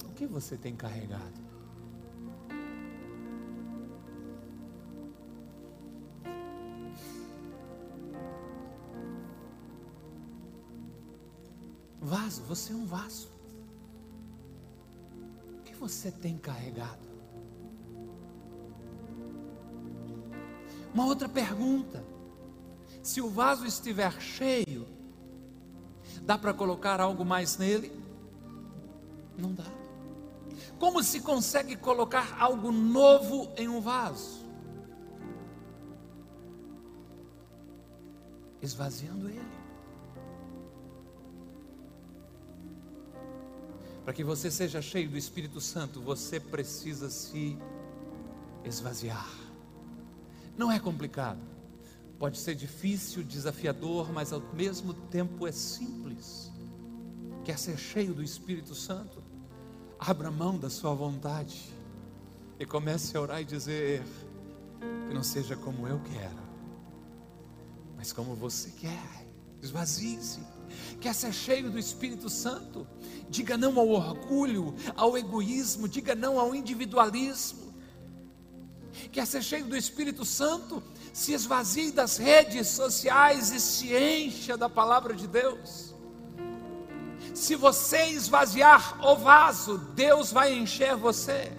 O 0.05 0.12
que 0.16 0.27
você 0.27 0.57
tem 0.57 0.75
carregado? 0.75 1.46
Vaso, 12.01 12.42
você 12.42 12.72
é 12.72 12.77
um 12.77 12.87
vaso. 12.87 13.29
O 15.59 15.62
que 15.62 15.75
você 15.75 16.11
tem 16.11 16.37
carregado? 16.38 17.15
Uma 20.96 21.04
outra 21.04 21.28
pergunta: 21.28 22.02
se 23.02 23.20
o 23.20 23.28
vaso 23.28 23.66
estiver 23.66 24.18
cheio, 24.18 24.88
dá 26.22 26.38
para 26.38 26.54
colocar 26.54 27.02
algo 27.02 27.22
mais 27.22 27.59
nele? 27.59 27.92
Não 29.37 29.52
dá. 29.52 29.66
Como 30.78 31.02
se 31.02 31.20
consegue 31.20 31.76
colocar 31.76 32.38
algo 32.40 32.72
novo 32.72 33.52
em 33.59 33.68
um 33.68 33.78
vaso? 33.78 34.46
Esvaziando 38.62 39.28
ele. 39.28 39.56
Para 44.02 44.14
que 44.14 44.24
você 44.24 44.50
seja 44.50 44.80
cheio 44.80 45.11
do 45.11 45.18
Espírito 45.18 45.61
Santo, 45.61 46.00
você 46.00 46.40
precisa 46.40 47.11
se 47.11 47.59
esvaziar. 48.64 49.45
Não 50.57 50.73
é 50.73 50.79
complicado. 50.79 51.40
Pode 52.19 52.38
ser 52.38 52.55
difícil, 52.55 53.23
desafiador, 53.23 54.11
mas 54.11 54.33
ao 54.33 54.40
mesmo 54.55 54.95
tempo 54.95 55.47
é 55.47 55.53
simples. 55.53 56.51
Quer 57.45 57.59
ser 57.59 57.77
cheio 57.77 58.14
do 58.14 58.23
Espírito 58.23 58.75
Santo? 58.75 59.23
Abra 59.99 60.31
mão 60.31 60.59
da 60.59 60.71
sua 60.71 60.95
vontade 60.95 61.69
e 62.59 62.64
comece 62.64 63.16
a 63.16 63.21
orar 63.21 63.42
e 63.42 63.45
dizer: 63.45 64.03
que 65.09 65.14
não 65.14 65.23
seja 65.23 65.57
como 65.57 65.87
eu 65.87 66.01
quero, 66.01 66.38
mas 67.97 68.12
como 68.12 68.35
você 68.35 68.71
quer. 68.71 69.27
Esvazie-se. 69.62 70.40
Quer 71.01 71.14
ser 71.14 71.33
cheio 71.33 71.71
do 71.71 71.79
Espírito 71.79 72.29
Santo? 72.29 72.87
Diga 73.29 73.57
não 73.57 73.79
ao 73.79 73.88
orgulho, 73.88 74.75
ao 74.95 75.16
egoísmo, 75.16 75.88
diga 75.88 76.14
não 76.14 76.38
ao 76.38 76.55
individualismo 76.55 77.65
quer 79.16 79.26
ser 79.26 79.42
cheio 79.42 79.64
do 79.64 79.74
Espírito 79.74 80.26
Santo, 80.26 80.83
se 81.11 81.33
esvazie 81.33 81.90
das 81.90 82.18
redes 82.18 82.68
sociais 82.68 83.50
e 83.50 83.59
se 83.59 83.96
encha 83.96 84.59
da 84.59 84.68
palavra 84.68 85.14
de 85.14 85.26
Deus. 85.26 85.94
Se 87.33 87.55
você 87.55 88.09
esvaziar 88.09 89.02
o 89.02 89.16
vaso, 89.16 89.79
Deus 89.94 90.31
vai 90.31 90.52
encher 90.52 90.96
você. 90.96 91.50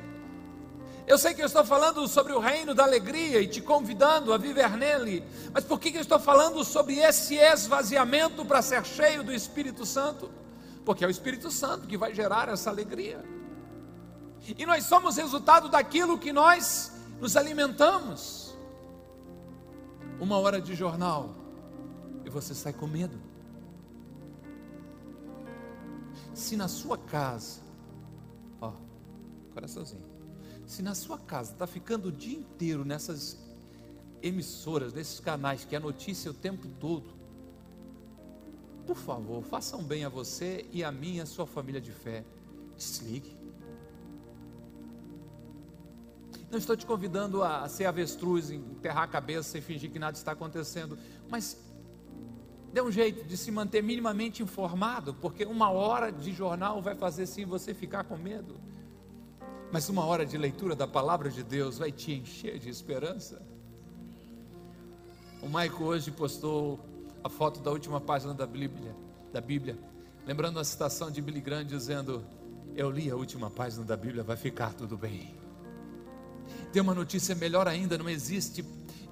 Eu 1.07 1.17
sei 1.17 1.33
que 1.33 1.41
eu 1.41 1.47
estou 1.47 1.65
falando 1.65 2.07
sobre 2.07 2.31
o 2.31 2.39
reino 2.39 2.75
da 2.75 2.83
alegria 2.83 3.41
e 3.41 3.47
te 3.47 3.59
convidando 3.59 4.31
a 4.31 4.37
viver 4.37 4.69
nele, 4.77 5.23
mas 5.51 5.63
por 5.63 5.79
que 5.79 5.97
eu 5.97 6.01
estou 6.01 6.19
falando 6.19 6.63
sobre 6.63 6.99
esse 6.99 7.37
esvaziamento 7.37 8.45
para 8.45 8.61
ser 8.61 8.85
cheio 8.85 9.23
do 9.23 9.33
Espírito 9.33 9.83
Santo? 9.83 10.29
Porque 10.85 11.03
é 11.03 11.07
o 11.07 11.11
Espírito 11.11 11.49
Santo 11.49 11.87
que 11.87 11.97
vai 11.97 12.13
gerar 12.13 12.49
essa 12.49 12.69
alegria. 12.69 13.25
E 14.55 14.63
nós 14.63 14.83
somos 14.83 15.17
resultado 15.17 15.69
daquilo 15.69 16.19
que 16.19 16.31
nós 16.31 16.96
nos 17.19 17.35
alimentamos. 17.35 18.55
Uma 20.19 20.37
hora 20.37 20.59
de 20.59 20.73
jornal 20.73 21.35
e 22.25 22.29
você 22.29 22.53
sai 22.53 22.73
com 22.73 22.87
medo. 22.87 23.19
Se 26.33 26.55
na 26.55 26.67
sua 26.67 26.97
casa, 26.97 27.61
ó, 28.59 28.73
coraçãozinho, 29.53 30.03
se 30.65 30.81
na 30.81 30.93
sua 30.93 31.17
casa 31.17 31.53
está 31.53 31.65
ficando 31.65 32.09
o 32.09 32.11
dia 32.11 32.37
inteiro 32.37 32.83
nessas 32.83 33.37
emissoras, 34.21 34.93
nesses 34.93 35.19
canais 35.19 35.65
que 35.65 35.75
é 35.75 35.79
notícia 35.79 36.29
o 36.31 36.33
tempo 36.33 36.67
todo, 36.79 37.15
por 38.85 38.95
favor, 38.95 39.43
façam 39.43 39.83
bem 39.83 40.03
a 40.05 40.09
você 40.09 40.65
e 40.71 40.83
a 40.83 40.91
mim 40.91 41.15
e 41.15 41.21
a 41.21 41.25
sua 41.25 41.45
família 41.45 41.81
de 41.81 41.91
fé. 41.91 42.23
Desligue. 42.75 43.36
Não 46.49 46.57
estou 46.57 46.77
te 46.77 46.85
convidando 46.85 47.43
a 47.43 47.67
ser 47.67 47.85
avestruz, 47.85 48.49
enterrar 48.49 49.03
a 49.03 49.07
cabeça 49.07 49.57
e 49.57 49.61
fingir 49.61 49.91
que 49.91 49.99
nada 49.99 50.15
está 50.15 50.31
acontecendo, 50.31 50.97
mas 51.29 51.57
dê 52.71 52.81
um 52.81 52.91
jeito 52.91 53.25
de 53.25 53.35
se 53.35 53.51
manter 53.51 53.83
minimamente 53.83 54.41
informado, 54.41 55.13
porque 55.15 55.45
uma 55.45 55.69
hora 55.69 56.11
de 56.11 56.31
jornal 56.31 56.81
vai 56.81 56.95
fazer 56.95 57.25
sim 57.25 57.45
você 57.45 57.73
ficar 57.73 58.05
com 58.05 58.15
medo, 58.15 58.55
mas 59.71 59.89
uma 59.89 60.05
hora 60.05 60.25
de 60.25 60.37
leitura 60.37 60.73
da 60.73 60.87
palavra 60.87 61.29
de 61.29 61.43
Deus 61.43 61.77
vai 61.77 61.91
te 61.91 62.13
encher 62.13 62.57
de 62.59 62.69
esperança. 62.69 63.41
O 65.41 65.49
Maico 65.49 65.83
hoje 65.83 66.11
postou 66.11 66.79
a 67.23 67.29
foto 67.29 67.59
da 67.59 67.71
última 67.71 67.99
página 67.99 68.33
da 68.33 68.47
Bíblia, 68.47 68.95
da 69.33 69.41
Bíblia, 69.41 69.77
lembrando 70.25 70.59
a 70.59 70.63
citação 70.63 71.11
de 71.11 71.21
Billy 71.21 71.41
Graham 71.41 71.65
dizendo: 71.65 72.23
Eu 72.75 72.89
li 72.89 73.11
a 73.11 73.15
última 73.15 73.49
página 73.49 73.83
da 73.83 73.97
Bíblia, 73.97 74.23
vai 74.23 74.37
ficar 74.37 74.73
tudo 74.73 74.97
bem. 74.97 75.46
Tem 76.71 76.81
uma 76.81 76.93
notícia 76.93 77.35
melhor 77.35 77.67
ainda: 77.67 77.97
não 77.97 78.09
existe 78.09 78.63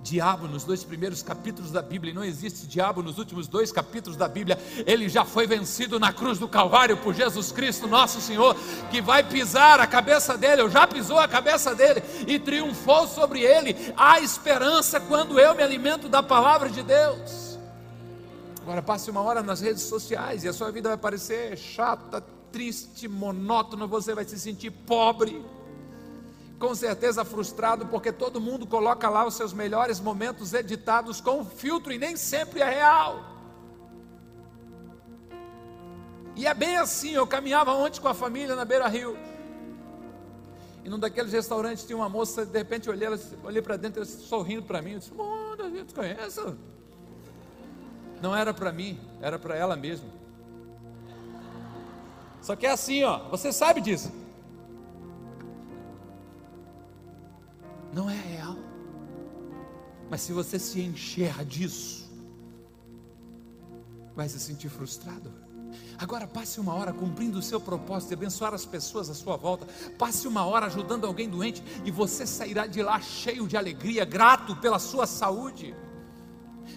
diabo 0.05 0.47
nos 0.47 0.63
dois 0.63 0.83
primeiros 0.83 1.23
capítulos 1.23 1.71
da 1.71 1.81
Bíblia, 1.81 2.11
e 2.11 2.15
não 2.15 2.23
existe 2.23 2.67
diabo 2.67 3.01
nos 3.01 3.17
últimos 3.17 3.47
dois 3.47 3.71
capítulos 3.71 4.15
da 4.15 4.27
Bíblia, 4.27 4.57
ele 4.85 5.09
já 5.09 5.25
foi 5.25 5.47
vencido 5.47 5.99
na 5.99 6.13
cruz 6.13 6.37
do 6.37 6.47
Calvário 6.47 6.95
por 6.97 7.15
Jesus 7.15 7.51
Cristo, 7.51 7.87
nosso 7.87 8.21
Senhor, 8.21 8.55
que 8.91 9.01
vai 9.01 9.23
pisar 9.23 9.79
a 9.79 9.87
cabeça 9.87 10.37
dele, 10.37 10.61
ou 10.61 10.69
já 10.69 10.85
pisou 10.85 11.17
a 11.17 11.27
cabeça 11.27 11.73
dele 11.73 12.03
e 12.27 12.37
triunfou 12.37 13.07
sobre 13.07 13.41
ele. 13.41 13.75
Há 13.97 14.19
esperança 14.19 14.99
quando 14.99 15.39
eu 15.39 15.55
me 15.55 15.63
alimento 15.63 16.07
da 16.07 16.21
palavra 16.21 16.69
de 16.69 16.83
Deus. 16.83 17.57
Agora 18.61 18.83
passe 18.83 19.09
uma 19.09 19.21
hora 19.21 19.41
nas 19.41 19.59
redes 19.59 19.83
sociais 19.83 20.43
e 20.43 20.47
a 20.47 20.53
sua 20.53 20.71
vida 20.71 20.89
vai 20.89 20.97
parecer 20.97 21.57
chata, 21.57 22.21
triste, 22.51 23.07
monótona, 23.07 23.87
você 23.87 24.13
vai 24.13 24.23
se 24.23 24.39
sentir 24.39 24.69
pobre 24.69 25.43
com 26.59 26.73
certeza 26.73 27.25
frustrado, 27.25 27.85
porque 27.87 28.11
todo 28.11 28.39
mundo 28.39 28.65
coloca 28.65 29.09
lá 29.09 29.25
os 29.25 29.35
seus 29.35 29.53
melhores 29.53 29.99
momentos 29.99 30.53
editados 30.53 31.19
com 31.19 31.43
filtro 31.43 31.91
e 31.91 31.97
nem 31.97 32.15
sempre 32.15 32.61
é 32.61 32.69
real. 32.69 33.35
E 36.35 36.45
é 36.45 36.53
bem 36.53 36.75
assim, 36.77 37.11
eu 37.11 37.25
caminhava 37.25 37.71
ontem 37.73 38.01
com 38.01 38.07
a 38.07 38.13
família 38.13 38.55
na 38.55 38.65
beira 38.65 38.87
rio. 38.87 39.17
E 40.83 40.89
num 40.89 40.99
daqueles 40.99 41.31
restaurantes 41.31 41.83
tinha 41.83 41.97
uma 41.97 42.09
moça, 42.09 42.45
de 42.45 42.57
repente 42.57 42.87
eu 42.87 42.93
olhei, 42.93 43.07
olhei 43.43 43.61
para 43.61 43.77
dentro, 43.77 44.01
ela 44.01 44.05
sorrindo 44.05 44.63
para 44.63 44.81
mim, 44.81 44.91
eu 44.91 44.99
disse, 44.99 45.13
Mano, 45.13 45.75
eu 45.75 45.85
te 45.85 45.93
conheço. 45.93 46.57
Não 48.21 48.35
era 48.35 48.53
para 48.53 48.71
mim, 48.71 48.99
era 49.21 49.39
para 49.39 49.55
ela 49.55 49.75
mesma. 49.75 50.09
Só 52.41 52.55
que 52.55 52.65
é 52.67 52.71
assim, 52.71 53.03
ó, 53.03 53.29
você 53.29 53.51
sabe 53.51 53.81
disso. 53.81 54.11
Não 57.95 58.09
é 58.09 58.15
real. 58.15 58.57
Mas 60.09 60.19
se 60.19 60.33
você 60.33 60.59
se 60.59 60.81
encher 60.81 61.45
disso, 61.45 62.11
vai 64.13 64.27
se 64.27 64.37
sentir 64.37 64.67
frustrado. 64.67 65.31
Agora 65.97 66.27
passe 66.27 66.59
uma 66.59 66.73
hora 66.73 66.91
cumprindo 66.91 67.39
o 67.39 67.41
seu 67.41 67.59
propósito 67.59 68.09
de 68.09 68.15
abençoar 68.15 68.53
as 68.53 68.65
pessoas 68.65 69.09
à 69.09 69.13
sua 69.13 69.37
volta. 69.37 69.65
Passe 69.97 70.27
uma 70.27 70.45
hora 70.45 70.65
ajudando 70.65 71.07
alguém 71.07 71.29
doente 71.29 71.63
e 71.85 71.89
você 71.89 72.27
sairá 72.27 72.67
de 72.67 72.83
lá 72.83 72.99
cheio 72.99 73.47
de 73.47 73.55
alegria, 73.55 74.03
grato 74.03 74.57
pela 74.57 74.77
sua 74.77 75.07
saúde. 75.07 75.73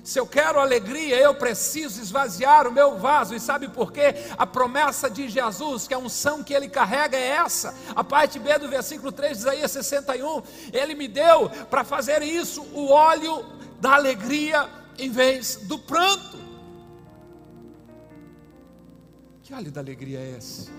Se 0.03 0.19
eu 0.19 0.27
quero 0.27 0.61
alegria, 0.61 1.17
eu 1.17 1.35
preciso 1.35 2.01
esvaziar 2.01 2.67
o 2.67 2.73
meu 2.73 2.99
vaso. 2.99 3.35
E 3.35 3.41
sabe 3.41 3.69
por 3.69 3.93
quê? 3.93 4.15
A 4.37 4.47
promessa 4.47 5.11
de 5.11 5.29
Jesus, 5.29 5.87
que 5.87 5.95
a 5.95 5.99
unção 5.99 6.43
que 6.43 6.55
ele 6.55 6.69
carrega 6.69 7.17
é 7.17 7.29
essa. 7.29 7.75
A 7.95 8.03
parte 8.03 8.39
B 8.39 8.59
do 8.59 8.69
versículo 8.69 9.13
3 9.13 9.39
de 9.39 9.43
Isaías 9.45 9.71
61. 9.71 10.43
Ele 10.73 10.95
me 10.95 11.09
deu 11.09 11.49
para 11.71 11.85
fazer 11.85 12.23
isso 12.23 12.63
o 12.75 12.91
óleo 12.91 13.45
da 13.81 13.95
alegria 13.95 14.69
em 14.99 15.11
vez 15.11 15.57
do 15.57 15.79
pranto. 15.79 16.39
Que 19.43 19.55
óleo 19.55 19.71
da 19.71 19.81
alegria 19.81 20.19
é 20.19 20.37
esse? 20.37 20.71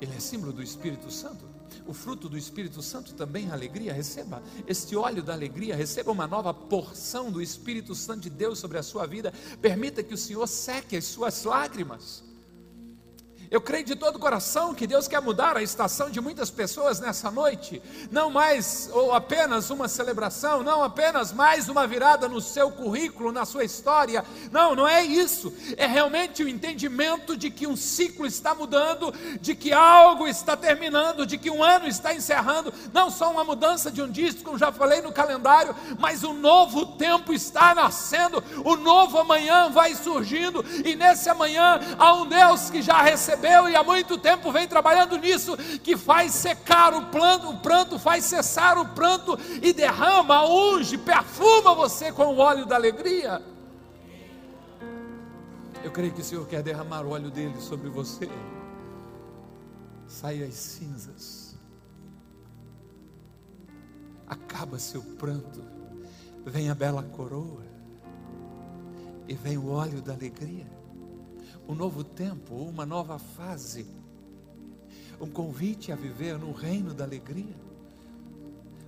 Ele 0.00 0.14
é 0.16 0.20
símbolo 0.20 0.52
do 0.52 0.62
Espírito 0.62 1.10
Santo 1.10 1.49
o 1.86 1.92
fruto 1.92 2.28
do 2.28 2.38
Espírito 2.38 2.82
Santo 2.82 3.14
também, 3.14 3.50
a 3.50 3.52
alegria, 3.52 3.92
receba 3.92 4.42
este 4.66 4.96
óleo 4.96 5.22
da 5.22 5.32
alegria, 5.32 5.76
receba 5.76 6.10
uma 6.10 6.26
nova 6.26 6.52
porção 6.54 7.30
do 7.30 7.42
Espírito 7.42 7.94
Santo 7.94 8.22
de 8.22 8.30
Deus 8.30 8.58
sobre 8.58 8.78
a 8.78 8.82
sua 8.82 9.06
vida, 9.06 9.32
permita 9.60 10.02
que 10.02 10.14
o 10.14 10.18
Senhor 10.18 10.46
seque 10.46 10.96
as 10.96 11.04
suas 11.04 11.44
lágrimas. 11.44 12.29
Eu 13.50 13.60
creio 13.60 13.84
de 13.84 13.96
todo 13.96 14.14
o 14.14 14.20
coração 14.20 14.72
que 14.72 14.86
Deus 14.86 15.08
quer 15.08 15.20
mudar 15.20 15.56
a 15.56 15.62
estação 15.62 16.08
de 16.08 16.20
muitas 16.20 16.50
pessoas 16.50 17.00
nessa 17.00 17.32
noite. 17.32 17.82
Não 18.08 18.30
mais 18.30 18.88
ou 18.92 19.12
apenas 19.12 19.70
uma 19.70 19.88
celebração, 19.88 20.62
não 20.62 20.84
apenas 20.84 21.32
mais 21.32 21.68
uma 21.68 21.84
virada 21.84 22.28
no 22.28 22.40
seu 22.40 22.70
currículo, 22.70 23.32
na 23.32 23.44
sua 23.44 23.64
história. 23.64 24.24
Não, 24.52 24.76
não 24.76 24.86
é 24.86 25.02
isso. 25.02 25.52
É 25.76 25.84
realmente 25.84 26.44
o 26.44 26.48
entendimento 26.48 27.36
de 27.36 27.50
que 27.50 27.66
um 27.66 27.74
ciclo 27.74 28.24
está 28.24 28.54
mudando, 28.54 29.12
de 29.40 29.56
que 29.56 29.72
algo 29.72 30.28
está 30.28 30.56
terminando, 30.56 31.26
de 31.26 31.36
que 31.36 31.50
um 31.50 31.64
ano 31.64 31.88
está 31.88 32.14
encerrando. 32.14 32.72
Não 32.92 33.10
só 33.10 33.32
uma 33.32 33.42
mudança 33.42 33.90
de 33.90 34.00
um 34.00 34.08
disco, 34.08 34.44
como 34.44 34.58
já 34.58 34.70
falei 34.70 35.02
no 35.02 35.10
calendário, 35.10 35.74
mas 35.98 36.22
um 36.22 36.34
novo 36.34 36.86
tempo 36.96 37.32
está 37.32 37.74
nascendo. 37.74 38.44
O 38.64 38.76
novo 38.76 39.18
amanhã 39.18 39.70
vai 39.70 39.96
surgindo. 39.96 40.64
E 40.84 40.94
nesse 40.94 41.28
amanhã 41.28 41.80
há 41.98 42.14
um 42.14 42.26
Deus 42.26 42.70
que 42.70 42.80
já 42.80 43.02
recebeu 43.02 43.39
percebeu 43.40 43.68
e 43.68 43.74
há 43.74 43.82
muito 43.82 44.18
tempo 44.18 44.52
vem 44.52 44.68
trabalhando 44.68 45.16
nisso, 45.16 45.56
que 45.82 45.96
faz 45.96 46.32
secar 46.32 46.94
o, 46.94 47.06
planto, 47.06 47.50
o 47.50 47.58
pranto, 47.58 47.98
faz 47.98 48.24
cessar 48.24 48.78
o 48.78 48.86
pranto 48.88 49.38
e 49.62 49.72
derrama, 49.72 50.46
unge, 50.46 50.98
perfuma 50.98 51.74
você 51.74 52.12
com 52.12 52.26
o 52.26 52.38
óleo 52.38 52.66
da 52.66 52.76
alegria. 52.76 53.42
Eu 55.82 55.90
creio 55.90 56.12
que 56.12 56.20
o 56.20 56.24
Senhor 56.24 56.46
quer 56.46 56.62
derramar 56.62 57.06
o 57.06 57.10
óleo 57.10 57.30
dele 57.30 57.58
sobre 57.60 57.88
você. 57.88 58.28
Saia 60.06 60.46
as 60.46 60.54
cinzas. 60.54 61.56
Acaba 64.26 64.78
seu 64.78 65.02
pranto. 65.02 65.62
Vem 66.44 66.68
a 66.68 66.74
bela 66.74 67.02
coroa. 67.02 67.64
E 69.26 69.34
vem 69.34 69.56
o 69.56 69.70
óleo 69.70 70.02
da 70.02 70.12
alegria 70.12 70.79
um 71.70 71.74
novo 71.74 72.02
tempo, 72.02 72.56
uma 72.56 72.84
nova 72.84 73.16
fase, 73.16 73.86
um 75.20 75.30
convite 75.30 75.92
a 75.92 75.96
viver 75.96 76.36
no 76.36 76.50
reino 76.50 76.92
da 76.92 77.04
alegria. 77.04 77.54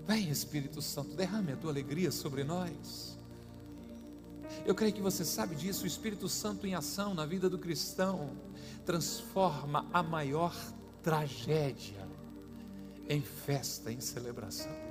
Vem, 0.04 0.28
Espírito 0.28 0.82
Santo, 0.82 1.14
derrame 1.14 1.52
a 1.52 1.56
tua 1.56 1.70
alegria 1.70 2.10
sobre 2.10 2.42
nós. 2.42 3.16
Eu 4.66 4.74
creio 4.74 4.92
que 4.92 5.00
você 5.00 5.24
sabe 5.24 5.54
disso. 5.54 5.84
O 5.84 5.86
Espírito 5.86 6.28
Santo 6.28 6.66
em 6.66 6.74
ação 6.74 7.14
na 7.14 7.24
vida 7.24 7.48
do 7.48 7.56
cristão 7.56 8.30
transforma 8.84 9.86
a 9.92 10.02
maior 10.02 10.54
tragédia 11.04 12.08
em 13.08 13.22
festa, 13.22 13.92
em 13.92 14.00
celebração. 14.00 14.81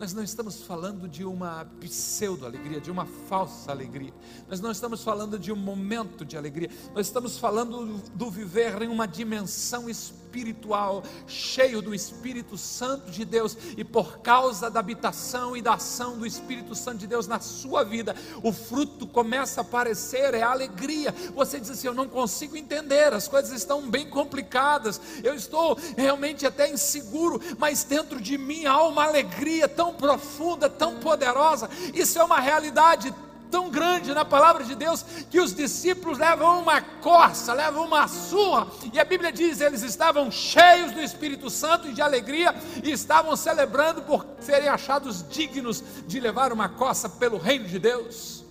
Nós 0.00 0.14
não 0.14 0.24
estamos 0.24 0.62
falando 0.62 1.06
de 1.06 1.26
uma 1.26 1.66
pseudo-alegria, 1.78 2.80
de 2.80 2.90
uma 2.90 3.04
falsa 3.04 3.70
alegria. 3.70 4.14
Nós 4.48 4.58
não 4.58 4.70
estamos 4.70 5.04
falando 5.04 5.38
de 5.38 5.52
um 5.52 5.56
momento 5.56 6.24
de 6.24 6.38
alegria. 6.38 6.70
Nós 6.94 7.06
estamos 7.06 7.38
falando 7.38 8.00
do 8.14 8.30
viver 8.30 8.80
em 8.80 8.88
uma 8.88 9.06
dimensão 9.06 9.90
espiritual 9.90 10.29
espiritual, 10.30 11.02
cheio 11.26 11.82
do 11.82 11.92
Espírito 11.92 12.56
Santo 12.56 13.10
de 13.10 13.24
Deus, 13.24 13.56
e 13.76 13.82
por 13.82 14.18
causa 14.18 14.70
da 14.70 14.78
habitação 14.78 15.56
e 15.56 15.60
da 15.60 15.74
ação 15.74 16.16
do 16.16 16.24
Espírito 16.24 16.74
Santo 16.74 16.98
de 16.98 17.08
Deus 17.08 17.26
na 17.26 17.40
sua 17.40 17.82
vida, 17.82 18.14
o 18.42 18.52
fruto 18.52 19.08
começa 19.08 19.60
a 19.60 19.62
aparecer, 19.62 20.34
é 20.34 20.42
a 20.42 20.52
alegria. 20.52 21.12
Você 21.34 21.58
diz 21.58 21.70
assim: 21.70 21.88
Eu 21.88 21.94
não 21.94 22.08
consigo 22.08 22.56
entender, 22.56 23.12
as 23.12 23.26
coisas 23.26 23.50
estão 23.50 23.90
bem 23.90 24.08
complicadas, 24.08 25.00
eu 25.24 25.34
estou 25.34 25.76
realmente 25.96 26.46
até 26.46 26.70
inseguro, 26.70 27.40
mas 27.58 27.82
dentro 27.82 28.20
de 28.20 28.38
mim 28.38 28.66
há 28.66 28.84
uma 28.84 29.04
alegria 29.04 29.68
tão 29.68 29.94
profunda, 29.94 30.70
tão 30.70 31.00
poderosa. 31.00 31.68
Isso 31.92 32.18
é 32.18 32.24
uma 32.24 32.38
realidade 32.38 33.12
tão 33.50 33.68
grande 33.70 34.14
na 34.14 34.24
palavra 34.24 34.64
de 34.64 34.74
Deus 34.74 35.02
que 35.30 35.40
os 35.40 35.54
discípulos 35.54 36.18
levam 36.18 36.62
uma 36.62 36.80
corça, 36.80 37.52
levam 37.52 37.84
uma 37.84 38.06
surra, 38.08 38.68
e 38.92 38.98
a 38.98 39.04
Bíblia 39.04 39.32
diz: 39.32 39.60
eles 39.60 39.82
estavam 39.82 40.30
cheios 40.30 40.92
do 40.92 41.00
Espírito 41.00 41.50
Santo 41.50 41.88
e 41.88 41.92
de 41.92 42.00
alegria 42.00 42.54
e 42.82 42.90
estavam 42.90 43.34
celebrando 43.36 44.02
por 44.02 44.26
serem 44.40 44.68
achados 44.68 45.28
dignos 45.28 45.82
de 46.06 46.20
levar 46.20 46.52
uma 46.52 46.68
corça 46.68 47.08
pelo 47.08 47.38
reino 47.38 47.66
de 47.66 47.78
Deus. 47.78 48.44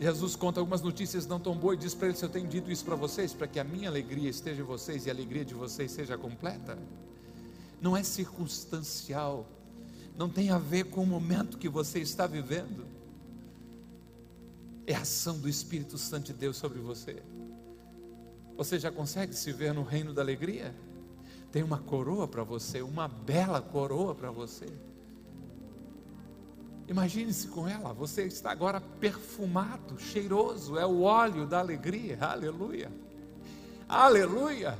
Jesus 0.00 0.36
conta 0.36 0.60
algumas 0.60 0.82
notícias 0.82 1.26
não 1.26 1.40
tão 1.40 1.56
boas 1.56 1.76
e 1.76 1.80
diz 1.80 1.94
para 1.94 2.08
eles: 2.08 2.20
Eu 2.20 2.28
tenho 2.28 2.46
dito 2.46 2.70
isso 2.70 2.84
para 2.84 2.94
vocês, 2.94 3.32
para 3.32 3.46
que 3.46 3.58
a 3.58 3.64
minha 3.64 3.88
alegria 3.88 4.28
esteja 4.28 4.60
em 4.60 4.64
vocês 4.64 5.06
e 5.06 5.10
a 5.10 5.12
alegria 5.12 5.44
de 5.44 5.54
vocês 5.54 5.90
seja 5.92 6.18
completa. 6.18 6.78
Não 7.80 7.96
é 7.96 8.02
circunstancial, 8.02 9.46
não 10.16 10.28
tem 10.28 10.50
a 10.50 10.58
ver 10.58 10.84
com 10.84 11.02
o 11.02 11.06
momento 11.06 11.58
que 11.58 11.68
você 11.68 11.98
está 11.98 12.26
vivendo. 12.26 12.86
É 14.86 14.94
a 14.94 15.00
ação 15.00 15.38
do 15.38 15.48
Espírito 15.48 15.98
Santo 15.98 16.26
de 16.26 16.34
Deus 16.34 16.56
sobre 16.56 16.78
você. 16.78 17.22
Você 18.56 18.78
já 18.78 18.90
consegue 18.90 19.34
se 19.34 19.52
ver 19.52 19.74
no 19.74 19.82
reino 19.82 20.12
da 20.12 20.22
alegria? 20.22 20.74
Tem 21.50 21.62
uma 21.62 21.78
coroa 21.78 22.28
para 22.28 22.44
você, 22.44 22.82
uma 22.82 23.08
bela 23.08 23.60
coroa 23.60 24.14
para 24.14 24.30
você. 24.30 24.66
Imagine-se 26.86 27.48
com 27.48 27.66
ela, 27.66 27.94
você 27.94 28.24
está 28.24 28.50
agora 28.50 28.80
perfumado, 28.80 29.98
cheiroso, 29.98 30.78
é 30.78 30.84
o 30.84 31.00
óleo 31.00 31.46
da 31.46 31.58
alegria, 31.58 32.18
aleluia, 32.20 32.92
aleluia. 33.88 34.76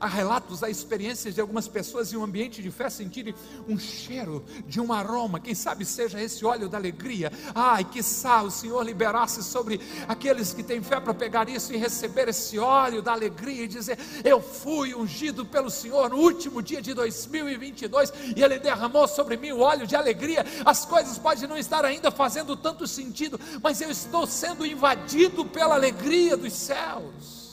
Há 0.00 0.06
relatos, 0.06 0.62
há 0.62 0.70
experiências 0.70 1.34
de 1.34 1.40
algumas 1.40 1.68
pessoas 1.68 2.12
em 2.12 2.16
um 2.16 2.24
ambiente 2.24 2.62
de 2.62 2.70
fé 2.70 2.90
sentirem 2.90 3.34
um 3.68 3.78
cheiro 3.78 4.44
de 4.66 4.80
um 4.80 4.92
aroma, 4.92 5.40
quem 5.40 5.54
sabe 5.54 5.84
seja 5.84 6.20
esse 6.20 6.44
óleo 6.44 6.68
da 6.68 6.78
alegria. 6.78 7.32
Ai, 7.54 7.84
que 7.84 8.00
o 8.00 8.50
Senhor 8.50 8.82
liberasse 8.82 9.42
sobre 9.42 9.80
aqueles 10.08 10.52
que 10.52 10.62
têm 10.62 10.82
fé 10.82 11.00
para 11.00 11.14
pegar 11.14 11.48
isso 11.48 11.72
e 11.72 11.76
receber 11.76 12.28
esse 12.28 12.58
óleo 12.58 13.02
da 13.02 13.12
alegria 13.12 13.64
e 13.64 13.68
dizer: 13.68 13.98
Eu 14.24 14.40
fui 14.40 14.94
ungido 14.94 15.44
pelo 15.44 15.70
Senhor 15.70 16.10
no 16.10 16.16
último 16.16 16.62
dia 16.62 16.80
de 16.80 16.94
2022 16.94 18.12
e 18.36 18.42
Ele 18.42 18.58
derramou 18.58 19.06
sobre 19.06 19.36
mim 19.36 19.52
o 19.52 19.60
óleo 19.60 19.86
de 19.86 19.96
alegria. 19.96 20.44
As 20.64 20.84
coisas 20.84 21.18
podem 21.18 21.48
não 21.48 21.56
estar 21.56 21.84
ainda 21.84 22.10
fazendo 22.10 22.56
tanto 22.56 22.86
sentido, 22.86 23.38
mas 23.62 23.80
eu 23.80 23.90
estou 23.90 24.26
sendo 24.26 24.66
invadido 24.66 25.44
pela 25.44 25.74
alegria 25.74 26.36
dos 26.36 26.52
céus 26.52 27.43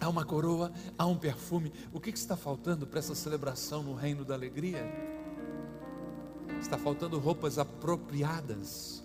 há 0.00 0.08
uma 0.08 0.24
coroa, 0.24 0.72
há 0.96 1.06
um 1.06 1.16
perfume. 1.16 1.72
O 1.92 2.00
que, 2.00 2.10
está 2.10 2.36
faltando 2.36 2.86
para 2.86 2.98
essa 2.98 3.14
celebração 3.14 3.82
no 3.82 3.94
reino 3.94 4.24
da 4.24 4.34
alegria? 4.34 4.84
Está 6.60 6.78
faltando 6.78 7.18
roupas 7.18 7.58
apropriadas. 7.58 9.02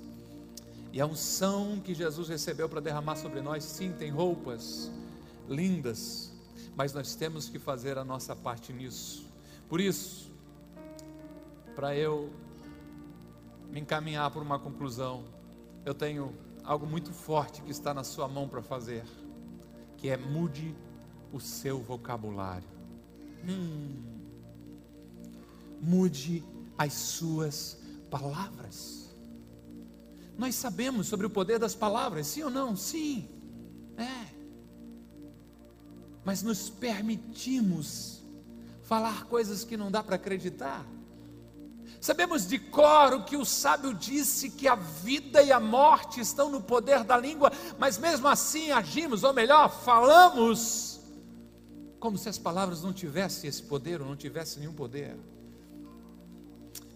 E 0.92 1.02
a 1.02 1.06
unção 1.06 1.82
que 1.84 1.94
Jesus 1.94 2.30
recebeu 2.30 2.70
para 2.70 2.80
derramar 2.80 3.16
sobre 3.16 3.42
nós, 3.42 3.64
sim, 3.64 3.92
tem 3.92 4.12
roupas 4.12 4.92
lindas, 5.50 6.32
mas 6.76 6.94
nós 6.94 7.16
temos 7.16 7.50
que 7.50 7.60
fazer 7.60 7.98
a 7.98 8.04
nossa 8.04 8.36
parte 8.36 8.72
nisso. 8.72 9.26
Por 9.68 9.82
isso, 9.82 10.32
para 11.76 11.96
eu 11.96 12.32
me 13.72 13.80
encaminhar 13.80 14.30
para 14.30 14.42
uma 14.42 14.60
conclusão, 14.60 15.24
eu 15.84 15.96
tenho 15.96 16.32
algo 16.64 16.86
muito 16.86 17.12
forte 17.12 17.62
que 17.64 17.72
está 17.72 17.94
na 17.94 18.04
sua 18.04 18.28
mão 18.28 18.48
para 18.48 18.62
fazer, 18.62 19.04
que 19.98 20.10
é 20.10 20.18
mude 20.18 20.76
o 21.34 21.40
seu 21.40 21.80
vocabulário. 21.80 22.68
Hum. 23.44 24.04
Mude 25.82 26.44
as 26.78 26.94
suas 26.94 27.78
palavras. 28.10 29.14
Nós 30.38 30.56
sabemos 30.56 31.08
sobre 31.08 31.26
o 31.26 31.30
poder 31.30 31.60
das 31.60 31.76
palavras, 31.76 32.28
sim 32.28 32.44
ou 32.44 32.50
não? 32.50 32.76
Sim, 32.76 33.28
é. 33.98 34.28
Mas 36.24 36.42
nos 36.42 36.70
permitimos 36.70 38.22
falar 38.84 39.26
coisas 39.26 39.64
que 39.64 39.76
não 39.76 39.92
dá 39.92 40.02
para 40.02 40.16
acreditar. 40.16 40.86
Sabemos 42.00 42.48
de 42.48 42.60
cor 42.60 43.14
o 43.14 43.24
que 43.24 43.36
o 43.36 43.46
sábio 43.46 43.94
disse: 43.94 44.50
que 44.50 44.68
a 44.68 44.76
vida 44.76 45.42
e 45.42 45.52
a 45.52 45.60
morte 45.60 46.20
estão 46.20 46.50
no 46.50 46.62
poder 46.62 47.04
da 47.04 47.18
língua, 47.18 47.52
mas 47.78 47.98
mesmo 47.98 48.28
assim 48.28 48.72
agimos, 48.72 49.24
ou 49.24 49.34
melhor, 49.34 49.70
falamos 49.70 50.93
como 52.04 52.18
se 52.18 52.28
as 52.28 52.38
palavras 52.38 52.84
não 52.84 52.92
tivessem 52.92 53.50
esse 53.50 53.64
poder 53.64 54.02
ou 54.02 54.08
não 54.10 54.18
tivessem 54.18 54.60
nenhum 54.60 54.74
poder. 54.74 55.16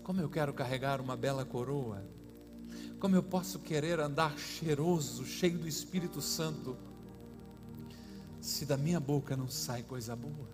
Como 0.04 0.20
eu 0.20 0.30
quero 0.30 0.54
carregar 0.54 1.00
uma 1.00 1.15
bela 1.15 1.46
coroa, 1.46 2.04
como 3.00 3.15
eu 3.15 3.24
posso 3.24 3.58
querer 3.60 4.02
andar 4.02 4.38
cheiroso, 4.38 5.26
cheio 5.26 5.58
do 5.58 5.65
Espírito 5.65 6.20
Santo, 6.22 6.76
se 8.41 8.65
da 8.65 8.76
minha 8.76 9.00
boca 9.00 9.38
não 9.38 9.48
sai 9.48 9.82
coisa 9.82 10.13
boa. 10.13 10.50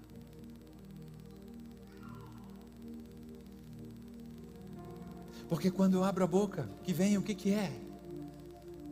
Porque 5.49 5.71
quando 5.71 5.95
eu 5.95 6.03
abro 6.03 6.25
a 6.25 6.27
boca, 6.27 6.69
que 6.83 6.93
vem 6.93 7.17
o 7.17 7.23
que, 7.23 7.33
que 7.33 7.51
é? 7.51 7.73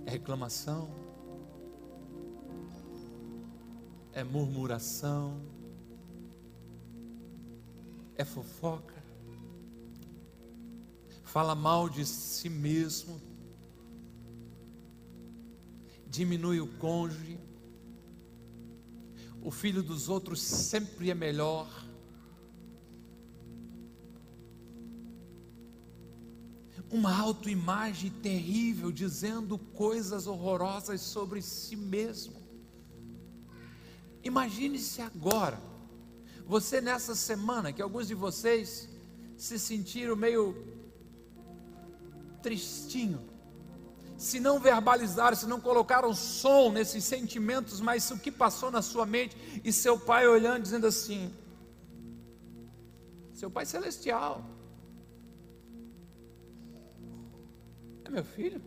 É 0.07 0.09
reclamação, 0.09 0.89
é 4.11 4.23
murmuração, 4.23 5.50
é 8.21 8.25
fofoca, 8.25 9.03
fala 11.23 11.55
mal 11.55 11.89
de 11.89 12.05
si 12.05 12.49
mesmo, 12.49 13.19
diminui 16.07 16.61
o 16.61 16.67
cônjuge, 16.77 17.39
o 19.41 19.49
filho 19.49 19.81
dos 19.81 20.07
outros 20.07 20.39
sempre 20.41 21.09
é 21.09 21.15
melhor. 21.15 21.67
Uma 26.91 27.17
autoimagem 27.17 28.11
terrível, 28.11 28.91
dizendo 28.91 29.57
coisas 29.57 30.27
horrorosas 30.27 31.01
sobre 31.01 31.41
si 31.41 31.75
mesmo. 31.75 32.35
Imagine-se 34.23 35.01
agora, 35.01 35.70
você 36.53 36.81
nessa 36.81 37.15
semana, 37.15 37.71
que 37.71 37.81
alguns 37.81 38.07
de 38.09 38.13
vocês 38.13 38.89
se 39.37 39.57
sentiram 39.57 40.17
meio 40.17 40.43
tristinho, 42.45 43.21
se 44.17 44.37
não 44.37 44.59
verbalizaram, 44.59 45.37
se 45.41 45.47
não 45.47 45.61
colocaram 45.61 46.13
som 46.13 46.69
nesses 46.77 47.05
sentimentos, 47.05 47.79
mas 47.79 48.11
o 48.11 48.19
que 48.19 48.29
passou 48.29 48.69
na 48.69 48.81
sua 48.81 49.05
mente, 49.05 49.37
e 49.63 49.71
seu 49.71 49.97
pai 49.97 50.27
olhando, 50.27 50.63
dizendo 50.63 50.87
assim: 50.87 51.33
Seu 53.33 53.49
pai 53.49 53.65
celestial, 53.65 54.43
é 58.03 58.09
meu 58.09 58.25
filho? 58.25 58.61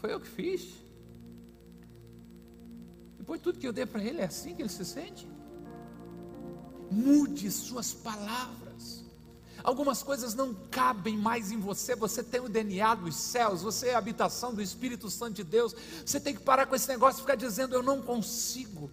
Foi 0.00 0.12
eu 0.12 0.18
que 0.18 0.32
fiz. 0.40 0.85
Depois 3.26 3.40
tudo 3.40 3.58
que 3.58 3.66
eu 3.66 3.72
dei 3.72 3.84
para 3.84 4.04
ele 4.04 4.20
é 4.20 4.26
assim 4.26 4.54
que 4.54 4.62
ele 4.62 4.68
se 4.68 4.84
sente. 4.84 5.28
Mude 6.88 7.50
suas 7.50 7.92
palavras. 7.92 9.04
Algumas 9.64 10.00
coisas 10.00 10.32
não 10.32 10.54
cabem 10.70 11.18
mais 11.18 11.50
em 11.50 11.58
você. 11.58 11.96
Você 11.96 12.22
tem 12.22 12.40
o 12.40 12.48
DNA 12.48 12.94
dos 12.94 13.16
céus, 13.16 13.62
você 13.62 13.88
é 13.88 13.94
a 13.96 13.98
habitação 13.98 14.54
do 14.54 14.62
Espírito 14.62 15.10
Santo 15.10 15.32
de 15.32 15.42
Deus. 15.42 15.74
Você 16.04 16.20
tem 16.20 16.36
que 16.36 16.40
parar 16.40 16.66
com 16.66 16.76
esse 16.76 16.86
negócio 16.86 17.16
de 17.16 17.22
ficar 17.22 17.34
dizendo 17.34 17.74
eu 17.74 17.82
não 17.82 18.00
consigo. 18.00 18.88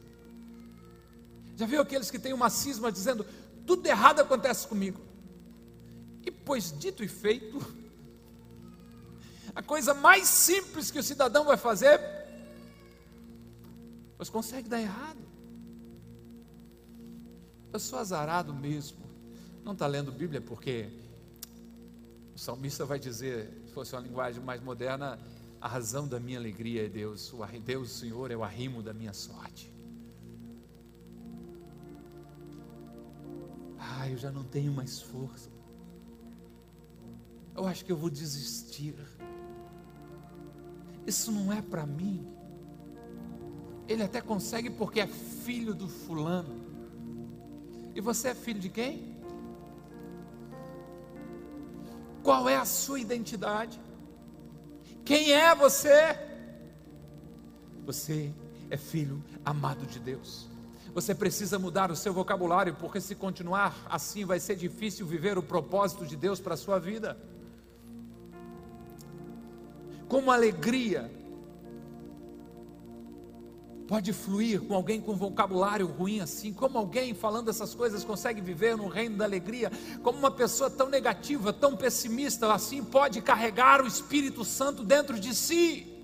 Já 1.56 1.68
viu 1.68 1.80
aqueles 1.80 2.10
que 2.10 2.18
têm 2.18 2.34
uma 2.34 2.50
cisma 2.50 2.92
dizendo 2.92 3.24
tudo 3.68 3.86
errado 3.86 4.20
acontece 4.20 4.68
comigo? 4.68 5.00
E 6.24 6.32
pois 6.32 6.74
dito 6.76 7.04
e 7.04 7.08
feito, 7.08 7.64
a 9.54 9.62
coisa 9.62 9.94
mais 9.94 10.28
simples 10.28 10.90
que 10.90 10.98
o 10.98 11.04
cidadão 11.04 11.46
vai 11.46 11.56
fazer 11.56 12.00
mas 14.24 14.30
consegue 14.30 14.70
dar 14.70 14.80
errado. 14.80 15.20
Eu 17.74 17.78
sou 17.78 18.00
azarado 18.00 18.54
mesmo. 18.54 19.04
Não 19.66 19.74
está 19.74 19.86
lendo 19.86 20.14
Bíblia 20.14 20.40
porque 20.40 20.90
o 22.34 22.40
salmista 22.40 22.86
vai 22.86 22.98
dizer, 22.98 23.52
se 23.66 23.74
fosse 23.74 23.94
uma 23.94 24.02
linguagem 24.02 24.42
mais 24.42 24.62
moderna, 24.62 25.20
a 25.60 25.68
razão 25.68 26.08
da 26.08 26.22
minha 26.22 26.40
alegria 26.40 26.86
é 26.86 26.88
Deus, 26.88 27.34
o 27.34 27.46
Deus, 27.66 27.92
o 27.92 28.00
Senhor, 28.00 28.32
é 28.32 28.38
o 28.38 28.46
arrimo 28.46 28.82
da 28.82 28.94
minha 28.94 29.12
sorte. 29.12 29.70
Ah, 33.78 34.10
eu 34.10 34.16
já 34.16 34.32
não 34.32 34.46
tenho 34.46 34.72
mais 34.72 35.02
força. 35.02 35.50
Eu 37.54 37.68
acho 37.68 37.84
que 37.84 37.92
eu 37.92 37.98
vou 37.98 38.10
desistir. 38.10 38.96
Isso 41.06 41.30
não 41.30 41.52
é 41.52 41.62
para 41.62 41.86
mim. 41.86 42.34
Ele 43.88 44.04
até 44.04 44.22
consegue 44.22 44.70
porque 44.70 45.00
é 45.02 45.08
filho 45.08 45.74
do 45.74 45.88
fulano. 45.88 46.62
E 47.96 48.02
você 48.02 48.30
é 48.30 48.36
filho 48.36 48.60
de 48.60 48.70
quem? 48.70 49.14
Qual 52.24 52.48
é 52.48 52.56
a 52.56 52.66
sua 52.66 53.00
identidade? 53.00 53.80
Quem 55.04 55.34
é 55.34 55.54
você? 55.54 56.18
Você 57.86 58.32
é 58.70 58.78
filho 58.78 59.22
amado 59.44 59.86
de 59.86 60.00
Deus. 60.00 60.48
Você 60.94 61.14
precisa 61.14 61.60
mudar 61.60 61.92
o 61.92 61.96
seu 61.96 62.14
vocabulário, 62.14 62.76
porque 62.76 63.02
se 63.02 63.16
continuar 63.16 63.76
assim 63.90 64.24
vai 64.26 64.40
ser 64.40 64.56
difícil 64.56 65.06
viver 65.06 65.38
o 65.38 65.44
propósito 65.44 66.06
de 66.06 66.16
Deus 66.16 66.40
para 66.40 66.54
a 66.54 66.58
sua 66.58 66.80
vida. 66.80 67.18
Como 70.08 70.32
alegria 70.32 71.12
pode 73.94 74.12
fluir 74.12 74.60
com 74.60 74.74
alguém 74.74 75.00
com 75.00 75.16
vocabulário 75.16 75.86
ruim 75.86 76.20
assim? 76.20 76.52
Como 76.52 76.80
alguém 76.80 77.14
falando 77.14 77.52
essas 77.52 77.76
coisas 77.76 78.04
consegue 78.04 78.42
viver 78.42 78.76
no 78.76 78.88
reino 78.88 79.18
da 79.18 79.24
alegria? 79.24 79.72
Como 80.02 80.18
uma 80.18 80.32
pessoa 80.32 80.68
tão 80.68 80.90
negativa, 80.90 81.54
tão 81.54 81.78
pessimista 81.78 82.52
assim 82.52 82.84
pode 82.84 83.22
carregar 83.22 83.84
o 83.84 83.88
Espírito 83.88 84.44
Santo 84.44 84.84
dentro 84.84 85.20
de 85.20 85.36
si? 85.36 85.96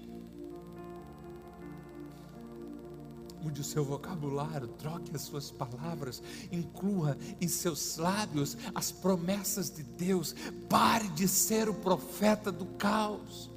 Mude 3.41 3.61
o 3.61 3.63
seu 3.63 3.83
vocabulário, 3.83 4.67
troque 4.67 5.15
as 5.15 5.23
suas 5.23 5.49
palavras, 5.49 6.21
inclua 6.51 7.17
em 7.41 7.47
seus 7.47 7.97
lábios 7.97 8.55
as 8.75 8.91
promessas 8.91 9.71
de 9.71 9.81
Deus. 9.81 10.35
Pare 10.69 11.07
de 11.07 11.27
ser 11.27 11.67
o 11.67 11.73
profeta 11.73 12.51
do 12.51 12.67
caos. 12.67 13.49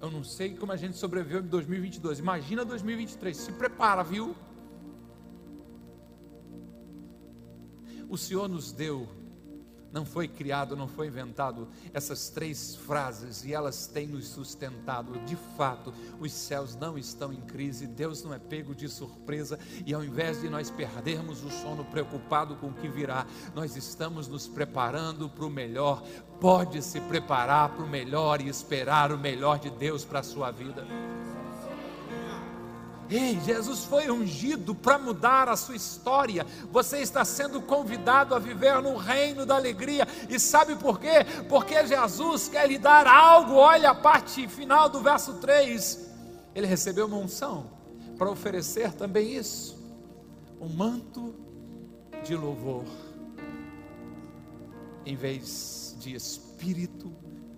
Eu 0.00 0.10
não 0.10 0.22
sei 0.22 0.54
como 0.54 0.70
a 0.70 0.76
gente 0.76 0.96
sobreviveu 0.96 1.40
em 1.40 1.46
2022. 1.46 2.20
Imagina 2.20 2.64
2023. 2.64 3.36
Se 3.36 3.52
prepara, 3.52 4.02
viu? 4.02 4.36
O 8.08 8.16
Senhor 8.16 8.48
nos 8.48 8.72
deu 8.72 9.08
não 9.92 10.04
foi 10.04 10.28
criado, 10.28 10.76
não 10.76 10.86
foi 10.86 11.06
inventado 11.06 11.68
essas 11.92 12.28
três 12.28 12.76
frases 12.76 13.44
e 13.44 13.52
elas 13.52 13.86
têm 13.86 14.06
nos 14.06 14.28
sustentado. 14.28 15.18
De 15.20 15.36
fato, 15.56 15.92
os 16.20 16.32
céus 16.32 16.74
não 16.74 16.98
estão 16.98 17.32
em 17.32 17.40
crise, 17.40 17.86
Deus 17.86 18.22
não 18.22 18.34
é 18.34 18.38
pego 18.38 18.74
de 18.74 18.88
surpresa 18.88 19.58
e 19.86 19.94
ao 19.94 20.04
invés 20.04 20.40
de 20.40 20.48
nós 20.48 20.70
perdermos 20.70 21.42
o 21.44 21.50
sono 21.50 21.84
preocupado 21.84 22.56
com 22.56 22.68
o 22.68 22.74
que 22.74 22.88
virá, 22.88 23.26
nós 23.54 23.76
estamos 23.76 24.28
nos 24.28 24.46
preparando 24.46 25.28
para 25.28 25.44
o 25.44 25.50
melhor. 25.50 26.02
Pode 26.40 26.82
se 26.82 27.00
preparar 27.00 27.70
para 27.70 27.84
o 27.84 27.88
melhor 27.88 28.40
e 28.40 28.48
esperar 28.48 29.10
o 29.10 29.18
melhor 29.18 29.58
de 29.58 29.70
Deus 29.70 30.04
para 30.04 30.20
a 30.20 30.22
sua 30.22 30.50
vida. 30.50 30.86
Ei, 33.10 33.40
Jesus 33.40 33.84
foi 33.84 34.10
ungido 34.10 34.74
para 34.74 34.98
mudar 34.98 35.48
a 35.48 35.56
sua 35.56 35.74
história. 35.74 36.46
Você 36.70 36.98
está 36.98 37.24
sendo 37.24 37.62
convidado 37.62 38.34
a 38.34 38.38
viver 38.38 38.82
no 38.82 38.96
reino 38.96 39.46
da 39.46 39.56
alegria. 39.56 40.06
E 40.28 40.38
sabe 40.38 40.76
por 40.76 41.00
quê? 41.00 41.24
Porque 41.48 41.86
Jesus 41.86 42.48
quer 42.48 42.68
lhe 42.68 42.76
dar 42.76 43.06
algo. 43.06 43.54
Olha 43.54 43.90
a 43.90 43.94
parte 43.94 44.46
final 44.46 44.90
do 44.90 45.00
verso 45.00 45.34
3. 45.34 46.06
Ele 46.54 46.66
recebeu 46.66 47.06
uma 47.06 47.16
unção 47.16 47.70
para 48.18 48.30
oferecer 48.30 48.92
também 48.92 49.34
isso: 49.34 49.78
um 50.60 50.68
manto 50.68 51.34
de 52.22 52.36
louvor, 52.36 52.84
em 55.06 55.16
vez 55.16 55.96
de 55.98 56.14
espírito 56.14 57.10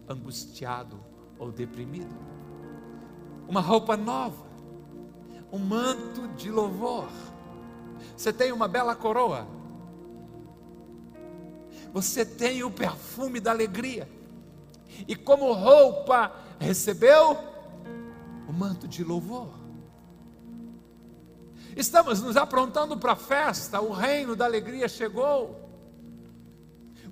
angustiado 0.09 1.01
ou 1.37 1.51
deprimido. 1.51 2.15
Uma 3.49 3.61
roupa 3.61 3.97
nova 3.97 4.50
um 5.53 5.59
manto 5.59 6.29
de 6.29 6.51
louvor. 6.51 7.09
Você 8.17 8.33
tem 8.33 8.53
uma 8.53 8.69
bela 8.69 8.95
coroa. 8.95 9.47
Você 11.93 12.25
tem 12.25 12.63
o 12.63 12.71
perfume 12.71 13.41
da 13.41 13.51
alegria. 13.51 14.09
E 15.09 15.17
como 15.17 15.53
roupa, 15.53 16.33
recebeu 16.59 17.39
o 18.49 18.53
manto 18.53 18.87
de 18.87 19.03
louvor. 19.03 19.49
Estamos 21.77 22.21
nos 22.21 22.37
aprontando 22.37 22.97
para 22.97 23.13
a 23.13 23.17
festa, 23.17 23.81
o 23.81 23.93
reino 23.93 24.35
da 24.35 24.45
alegria 24.45 24.89
chegou. 24.89 25.69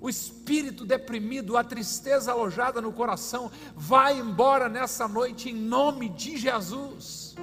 O 0.01 0.09
espírito 0.09 0.85
deprimido, 0.85 1.57
a 1.57 1.63
tristeza 1.63 2.31
alojada 2.31 2.79
no 2.79 2.93
coração, 2.93 3.51
vai 3.75 4.17
embora 4.17 4.69
nessa 4.69 5.07
noite 5.07 5.49
em 5.49 5.55
nome 5.55 6.07
de 6.09 6.37
Jesus. 6.37 7.35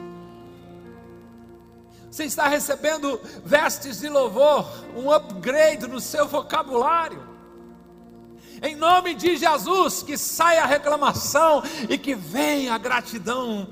Você 2.16 2.24
está 2.24 2.48
recebendo 2.48 3.20
vestes 3.44 4.00
de 4.00 4.08
louvor, 4.08 4.66
um 4.96 5.12
upgrade 5.12 5.86
no 5.86 6.00
seu 6.00 6.26
vocabulário. 6.26 7.22
Em 8.62 8.74
nome 8.74 9.14
de 9.14 9.36
Jesus, 9.36 10.02
que 10.02 10.16
saia 10.16 10.62
a 10.62 10.66
reclamação 10.66 11.62
e 11.90 11.98
que 11.98 12.14
venha 12.14 12.72
a 12.72 12.78
gratidão 12.78 13.68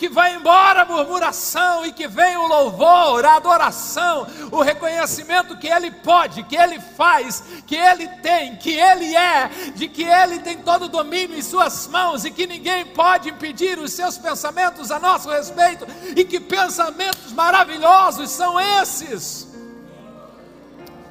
que 0.00 0.08
vai 0.08 0.34
embora 0.34 0.80
a 0.80 0.84
murmuração 0.86 1.84
e 1.84 1.92
que 1.92 2.08
vem 2.08 2.34
o 2.34 2.48
louvor, 2.48 3.22
a 3.22 3.36
adoração, 3.36 4.26
o 4.50 4.62
reconhecimento 4.62 5.58
que 5.58 5.66
Ele 5.66 5.90
pode, 5.90 6.42
que 6.44 6.56
Ele 6.56 6.80
faz, 6.80 7.44
que 7.66 7.76
Ele 7.76 8.08
tem, 8.22 8.56
que 8.56 8.70
Ele 8.70 9.14
é, 9.14 9.48
de 9.74 9.86
que 9.88 10.02
Ele 10.02 10.38
tem 10.38 10.56
todo 10.56 10.86
o 10.86 10.88
domínio 10.88 11.36
em 11.36 11.42
Suas 11.42 11.86
mãos 11.86 12.24
e 12.24 12.30
que 12.30 12.46
ninguém 12.46 12.86
pode 12.86 13.28
impedir 13.28 13.78
os 13.78 13.92
seus 13.92 14.16
pensamentos 14.16 14.90
a 14.90 14.98
nosso 14.98 15.28
respeito 15.28 15.84
e 16.16 16.24
que 16.24 16.40
pensamentos 16.40 17.30
maravilhosos 17.32 18.30
são 18.30 18.58
esses. 18.58 19.48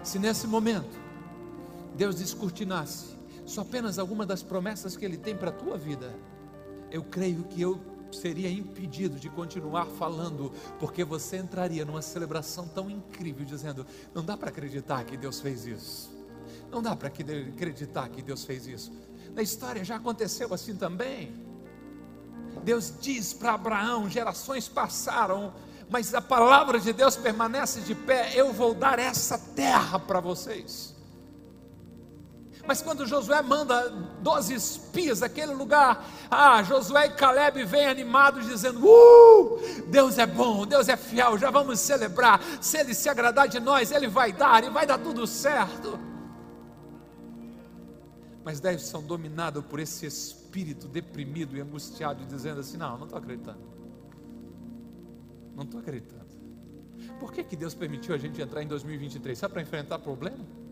Se 0.04 0.17
nesse 0.17 0.47
momento 0.47 0.99
Deus 1.93 2.15
descortinasse 2.15 3.15
só 3.45 3.62
apenas 3.62 3.99
alguma 3.99 4.25
das 4.25 4.41
promessas 4.41 4.97
que 4.97 5.06
Ele 5.06 5.17
tem 5.17 5.36
para 5.36 5.49
a 5.49 5.54
tua 5.54 5.78
vida, 5.78 6.12
eu 6.89 7.04
creio 7.04 7.43
que 7.43 7.62
eu 7.62 7.88
seria 8.12 8.50
impedido 8.50 9.19
de 9.19 9.30
continuar 9.30 9.86
falando, 9.86 10.52
porque 10.80 11.04
você 11.04 11.38
entraria 11.38 11.86
numa 11.86 12.02
celebração 12.02 12.67
tão 12.67 12.89
incrível, 12.89 13.45
dizendo: 13.45 13.86
não 14.13 14.24
dá 14.24 14.38
para 14.38 14.50
acreditar 14.50 15.04
que 15.04 15.17
Deus 15.17 15.39
fez 15.39 15.65
isso, 15.65 16.12
não 16.72 16.82
dá 16.82 16.95
para 16.95 17.08
acreditar 17.08 18.10
que 18.10 18.22
Deus 18.22 18.45
fez 18.45 18.67
isso. 18.67 18.91
Na 19.34 19.41
história 19.41 19.84
já 19.84 19.95
aconteceu 19.95 20.54
assim 20.54 20.76
também. 20.76 21.34
Deus 22.63 22.93
diz 23.00 23.34
para 23.34 23.54
Abraão: 23.54 24.10
gerações 24.10 24.67
passaram, 24.67 25.54
mas 25.89 26.13
a 26.13 26.22
palavra 26.22 26.80
de 26.80 26.93
Deus 26.93 27.15
permanece 27.15 27.82
de 27.82 27.95
pé. 27.95 28.32
Eu 28.36 28.54
vou 28.54 28.74
dar 28.74 29.00
essa 29.00 29.38
terra 29.38 30.00
para 30.00 30.19
vocês. 30.19 30.99
Mas 32.69 32.84
quando 32.84 33.08
Josué 33.08 33.41
manda 33.41 33.89
12 34.21 34.53
espias 34.53 35.21
daquele 35.21 35.53
lugar, 35.53 36.08
ah, 36.29 36.62
Josué 36.62 37.08
e 37.08 37.10
Caleb 37.10 37.63
vêm 37.63 37.88
animados 37.88 38.45
dizendo: 38.45 38.86
Uh, 38.86 39.60
Deus 39.88 40.19
é 40.19 40.27
bom, 40.27 40.67
Deus 40.67 40.88
é 40.88 40.95
fiel, 40.95 41.36
já 41.36 41.49
vamos 41.49 41.79
celebrar. 41.79 42.39
Se 42.62 42.77
Ele 42.77 42.93
se 42.93 43.10
agradar 43.10 43.47
de 43.47 43.60
nós, 43.60 43.91
Ele 43.91 44.08
vai 44.08 44.32
dar 44.32 44.63
e 44.63 44.69
vai 44.69 44.86
dar 44.86 44.99
tudo 44.99 45.25
certo. 45.25 45.99
Mas 48.45 48.60
dez 48.60 48.84
são 48.84 49.01
dominados 49.01 49.65
por 49.65 49.79
esse 49.79 50.05
espírito 50.05 50.88
deprimido 50.88 51.58
e 51.58 51.62
angustiado, 51.62 52.23
dizendo 52.23 52.60
assim: 52.60 52.77
Não, 52.77 52.99
não 52.99 53.05
estou 53.05 53.17
acreditando. 53.17 53.63
Não 55.55 55.63
estou 55.63 55.79
acreditando. 55.79 56.29
Por 57.19 57.34
que, 57.34 57.43
que 57.43 57.55
Deus 57.55 57.73
permitiu 57.73 58.13
a 58.13 58.17
gente 58.19 58.39
entrar 58.39 58.62
em 58.62 58.67
2023? 58.67 59.36
Só 59.39 59.49
para 59.49 59.60
enfrentar 59.60 59.97
problema? 59.97 60.68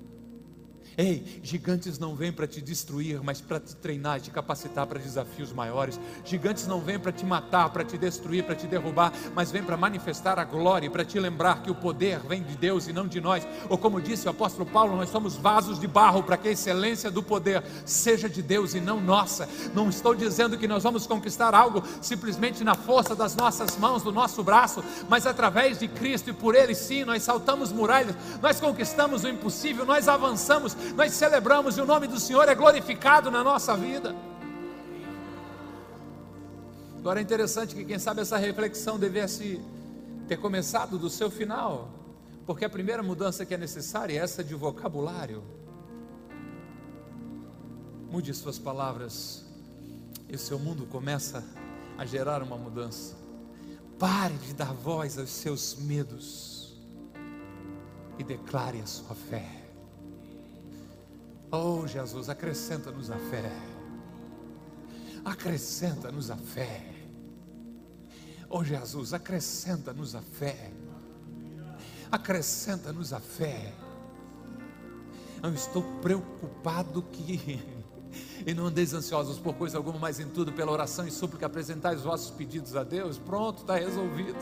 Ei, 0.97 1.39
gigantes 1.43 1.97
não 1.97 2.15
vêm 2.15 2.31
para 2.31 2.47
te 2.47 2.61
destruir, 2.61 3.21
mas 3.23 3.41
para 3.41 3.59
te 3.59 3.75
treinar 3.75 4.19
te 4.21 4.31
capacitar 4.31 4.85
para 4.87 4.99
desafios 4.99 5.51
maiores. 5.51 5.99
Gigantes 6.23 6.67
não 6.67 6.79
vêm 6.79 6.99
para 6.99 7.11
te 7.11 7.25
matar, 7.25 7.69
para 7.69 7.83
te 7.83 7.97
destruir, 7.97 8.43
para 8.43 8.55
te 8.55 8.67
derrubar, 8.67 9.11
mas 9.35 9.51
vêm 9.51 9.63
para 9.63 9.77
manifestar 9.77 10.39
a 10.39 10.43
glória 10.43 10.89
para 10.89 11.05
te 11.05 11.19
lembrar 11.19 11.61
que 11.61 11.71
o 11.71 11.75
poder 11.75 12.19
vem 12.19 12.43
de 12.43 12.55
Deus 12.55 12.87
e 12.87 12.93
não 12.93 13.07
de 13.07 13.19
nós. 13.19 13.47
Ou 13.69 13.77
como 13.77 14.01
disse 14.01 14.27
o 14.27 14.31
apóstolo 14.31 14.65
Paulo, 14.65 14.95
nós 14.95 15.09
somos 15.09 15.35
vasos 15.35 15.79
de 15.79 15.87
barro 15.87 16.23
para 16.23 16.37
que 16.37 16.47
a 16.47 16.51
excelência 16.51 17.09
do 17.11 17.23
poder 17.23 17.63
seja 17.85 18.29
de 18.29 18.41
Deus 18.41 18.73
e 18.73 18.79
não 18.79 19.01
nossa. 19.01 19.47
Não 19.73 19.89
estou 19.89 20.15
dizendo 20.15 20.57
que 20.57 20.67
nós 20.67 20.83
vamos 20.83 21.05
conquistar 21.07 21.53
algo 21.53 21.83
simplesmente 22.01 22.63
na 22.63 22.75
força 22.75 23.15
das 23.15 23.35
nossas 23.35 23.77
mãos, 23.77 24.03
do 24.03 24.11
nosso 24.11 24.43
braço, 24.43 24.83
mas 25.09 25.25
através 25.25 25.79
de 25.79 25.87
Cristo 25.87 26.29
e 26.29 26.33
por 26.33 26.55
Ele 26.55 26.75
sim, 26.75 27.03
nós 27.03 27.23
saltamos 27.23 27.71
muralhas, 27.71 28.15
nós 28.41 28.59
conquistamos 28.59 29.23
o 29.23 29.27
impossível, 29.27 29.85
nós 29.85 30.07
avançamos, 30.07 30.76
nós 30.95 31.13
celebramos 31.13 31.77
e 31.77 31.81
o 31.81 31.85
nome 31.85 32.07
do 32.07 32.19
Senhor 32.19 32.47
é 32.47 32.55
glorificado 32.55 33.29
na 33.29 33.43
nossa 33.43 33.75
vida. 33.75 34.15
Agora 36.99 37.19
é 37.19 37.23
interessante 37.23 37.73
que, 37.75 37.85
quem 37.85 37.99
sabe, 37.99 38.21
essa 38.21 38.37
reflexão 38.37 38.99
devesse 38.99 39.61
ter 40.27 40.37
começado 40.37 40.97
do 40.97 41.09
seu 41.09 41.31
final, 41.31 41.89
porque 42.45 42.65
a 42.65 42.69
primeira 42.69 43.01
mudança 43.01 43.45
que 43.45 43.53
é 43.53 43.57
necessária 43.57 44.13
é 44.13 44.17
essa 44.17 44.43
de 44.43 44.53
vocabulário. 44.53 45.43
Mude 48.11 48.33
suas 48.33 48.59
palavras, 48.59 49.45
e 50.27 50.35
o 50.35 50.39
seu 50.39 50.59
mundo 50.59 50.85
começa 50.85 51.43
a 51.97 52.05
gerar 52.05 52.43
uma 52.43 52.57
mudança. 52.57 53.15
Pare 53.97 54.33
de 54.35 54.53
dar 54.53 54.73
voz 54.73 55.17
aos 55.17 55.29
seus 55.29 55.75
medos 55.75 56.77
e 58.19 58.23
declare 58.23 58.81
a 58.81 58.85
sua 58.85 59.15
fé. 59.15 59.66
Oh 61.51 61.87
Jesus, 61.87 62.29
acrescenta-nos 62.29 63.09
a 63.09 63.17
fé. 63.17 63.51
Acrescenta-nos 65.23 66.31
a 66.31 66.37
fé. 66.37 66.93
Oh 68.49 68.63
Jesus, 68.63 69.13
acrescenta-nos 69.13 70.15
a 70.15 70.21
fé. 70.21 70.71
Acrescenta-nos 72.11 73.13
a 73.13 73.19
fé. 73.19 73.73
Eu 75.43 75.53
estou 75.53 75.83
preocupado 76.01 77.01
que 77.03 77.77
E 78.45 78.53
não 78.53 78.67
andeis 78.67 78.93
ansiosos 78.93 79.37
por 79.39 79.53
coisa 79.55 79.77
alguma, 79.77 79.99
mas 79.99 80.19
em 80.19 80.27
tudo, 80.27 80.53
pela 80.53 80.71
oração 80.71 81.07
e 81.07 81.11
súplica, 81.11 81.45
apresentai 81.45 81.95
os 81.95 82.03
vossos 82.03 82.31
pedidos 82.31 82.75
a 82.75 82.83
Deus. 82.83 83.17
Pronto, 83.17 83.61
está 83.61 83.75
resolvido 83.75 84.37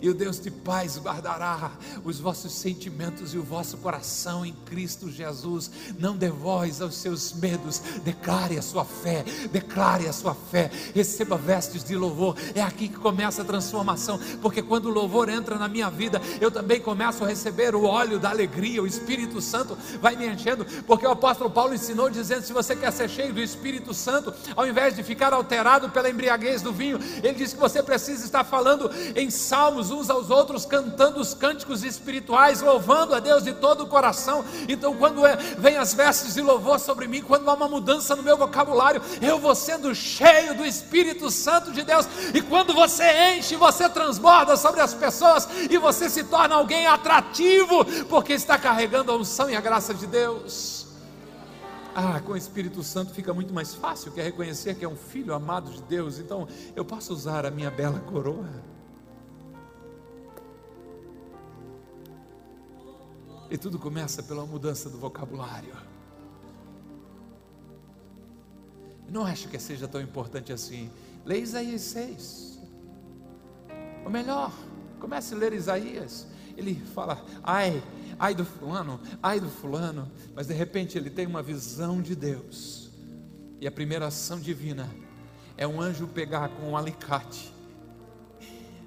e 0.00 0.08
o 0.08 0.14
Deus 0.14 0.40
de 0.40 0.50
paz 0.50 0.98
guardará 0.98 1.72
os 2.04 2.18
vossos 2.18 2.52
sentimentos 2.52 3.34
e 3.34 3.38
o 3.38 3.42
vosso 3.42 3.76
coração 3.78 4.44
em 4.44 4.52
Cristo 4.66 5.10
Jesus. 5.10 5.70
Não 5.98 6.16
dê 6.16 6.28
voz 6.30 6.80
aos 6.80 6.96
seus 6.96 7.32
medos, 7.32 7.80
declare 8.04 8.58
a 8.58 8.62
sua 8.62 8.84
fé, 8.84 9.24
declare 9.50 10.06
a 10.06 10.12
sua 10.12 10.34
fé, 10.34 10.70
receba 10.94 11.36
vestes 11.36 11.84
de 11.84 11.96
louvor. 11.96 12.36
É 12.54 12.62
aqui 12.62 12.88
que 12.88 12.96
começa 12.96 13.42
a 13.42 13.44
transformação, 13.44 14.18
porque 14.40 14.62
quando 14.62 14.86
o 14.86 14.92
louvor 14.92 15.28
entra 15.28 15.58
na 15.58 15.68
minha 15.68 15.90
vida, 15.90 16.20
eu 16.40 16.50
também 16.50 16.80
começo 16.80 17.24
a 17.24 17.28
receber 17.28 17.74
o 17.74 17.84
óleo 17.84 18.18
da 18.18 18.30
alegria, 18.30 18.82
o 18.82 18.86
Espírito 18.86 19.40
Santo 19.40 19.76
vai 20.00 20.16
me 20.16 20.26
enchendo, 20.26 20.64
porque 20.86 21.06
o 21.06 21.10
apóstolo 21.10 21.50
Paulo 21.50 21.74
ensinou 21.74 22.08
dizendo: 22.10 22.42
se 22.42 22.52
você 22.52 22.76
quer 22.76 22.92
ser 22.92 23.08
cheio 23.08 23.32
do 23.32 23.40
Espírito 23.40 23.92
Santo, 23.92 24.32
ao 24.56 24.66
invés 24.66 24.94
de 24.94 25.02
ficar 25.02 25.32
alterado 25.32 25.90
pela 25.90 26.10
embriaguez 26.10 26.62
do 26.62 26.72
vinho, 26.72 26.98
ele 27.22 27.34
diz 27.34 27.52
que 27.52 27.60
você 27.60 27.82
precisa 27.82 28.24
estar 28.24 28.44
falando 28.44 28.90
em 29.16 29.30
salmos 29.30 29.87
uns 29.90 30.10
aos 30.10 30.30
outros, 30.30 30.64
cantando 30.64 31.20
os 31.20 31.34
cânticos 31.34 31.84
espirituais, 31.84 32.60
louvando 32.60 33.14
a 33.14 33.20
Deus 33.20 33.42
de 33.42 33.52
todo 33.52 33.84
o 33.84 33.86
coração. 33.86 34.44
Então, 34.68 34.96
quando 34.96 35.26
é, 35.26 35.36
vem 35.36 35.76
as 35.76 35.94
vestes 35.94 36.34
de 36.34 36.40
louvor 36.40 36.78
sobre 36.78 37.06
mim, 37.06 37.22
quando 37.22 37.48
há 37.48 37.54
uma 37.54 37.68
mudança 37.68 38.14
no 38.14 38.22
meu 38.22 38.36
vocabulário, 38.36 39.02
eu 39.20 39.38
vou 39.38 39.54
sendo 39.54 39.94
cheio 39.94 40.54
do 40.54 40.64
Espírito 40.64 41.30
Santo 41.30 41.72
de 41.72 41.82
Deus. 41.82 42.06
E 42.34 42.40
quando 42.40 42.74
você 42.74 43.36
enche, 43.36 43.56
você 43.56 43.88
transborda 43.88 44.56
sobre 44.56 44.80
as 44.80 44.94
pessoas 44.94 45.48
e 45.70 45.78
você 45.78 46.08
se 46.08 46.24
torna 46.24 46.54
alguém 46.54 46.86
atrativo, 46.86 47.84
porque 48.08 48.32
está 48.32 48.58
carregando 48.58 49.12
a 49.12 49.16
unção 49.16 49.50
e 49.50 49.56
a 49.56 49.60
graça 49.60 49.94
de 49.94 50.06
Deus. 50.06 50.88
Ah, 52.00 52.20
com 52.20 52.32
o 52.32 52.36
Espírito 52.36 52.80
Santo 52.84 53.12
fica 53.12 53.34
muito 53.34 53.52
mais 53.52 53.74
fácil, 53.74 54.12
que 54.12 54.20
é 54.20 54.22
reconhecer 54.22 54.76
que 54.76 54.84
é 54.84 54.88
um 54.88 54.94
filho 54.94 55.34
amado 55.34 55.68
de 55.70 55.82
Deus. 55.82 56.20
Então, 56.20 56.46
eu 56.76 56.84
posso 56.84 57.12
usar 57.12 57.44
a 57.44 57.50
minha 57.50 57.72
bela 57.72 57.98
coroa. 57.98 58.48
E 63.50 63.56
tudo 63.56 63.78
começa 63.78 64.22
pela 64.22 64.44
mudança 64.44 64.90
do 64.90 64.98
vocabulário. 64.98 65.74
Não 69.10 69.24
acho 69.24 69.48
que 69.48 69.58
seja 69.58 69.88
tão 69.88 70.00
importante 70.02 70.52
assim. 70.52 70.90
Leia 71.24 71.40
Isaías 71.40 71.80
6. 71.80 72.58
Ou 74.04 74.10
melhor, 74.10 74.52
comece 75.00 75.34
a 75.34 75.38
ler 75.38 75.54
Isaías. 75.54 76.26
Ele 76.58 76.74
fala, 76.74 77.24
ai, 77.42 77.82
ai 78.18 78.34
do 78.34 78.44
fulano, 78.44 79.00
ai 79.22 79.40
do 79.40 79.48
fulano. 79.48 80.10
Mas 80.34 80.46
de 80.46 80.52
repente 80.52 80.98
ele 80.98 81.08
tem 81.08 81.26
uma 81.26 81.42
visão 81.42 82.02
de 82.02 82.14
Deus. 82.14 82.90
E 83.60 83.66
a 83.66 83.72
primeira 83.72 84.08
ação 84.08 84.38
divina 84.38 84.88
é 85.56 85.66
um 85.66 85.80
anjo 85.80 86.06
pegar 86.06 86.50
com 86.50 86.70
um 86.70 86.76
alicate, 86.76 87.52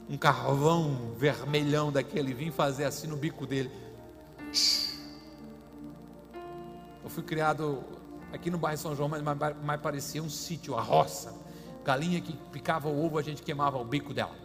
um 0.08 0.18
carvão 0.18 1.14
vermelhão 1.18 1.92
daquele, 1.92 2.34
vir 2.34 2.52
fazer 2.52 2.86
assim 2.86 3.08
no 3.08 3.18
bico 3.18 3.46
dele 3.48 3.72
eu 7.04 7.10
fui 7.10 7.24
criado 7.24 7.84
aqui 8.32 8.50
no 8.50 8.58
bairro 8.58 8.78
São 8.78 8.96
João, 8.96 9.10
mas 9.10 9.22
mais, 9.22 9.82
parecia 9.82 10.22
um 10.22 10.30
sítio, 10.30 10.76
a 10.76 10.82
roça. 10.82 11.34
Galinha 11.84 12.22
que 12.22 12.34
picava 12.52 12.88
o 12.88 13.06
ovo, 13.06 13.18
a 13.18 13.22
gente 13.22 13.42
queimava 13.42 13.78
o 13.78 13.86
bico 13.86 14.14
dela. 14.14 14.36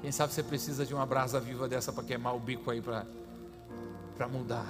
Quem 0.00 0.12
sabe 0.12 0.32
você 0.32 0.42
precisa 0.42 0.86
de 0.86 0.94
uma 0.94 1.04
brasa 1.04 1.40
viva 1.40 1.68
dessa 1.68 1.92
para 1.92 2.04
queimar 2.04 2.34
o 2.34 2.38
bico 2.38 2.70
aí 2.70 2.80
para 2.80 4.28
mudar. 4.28 4.66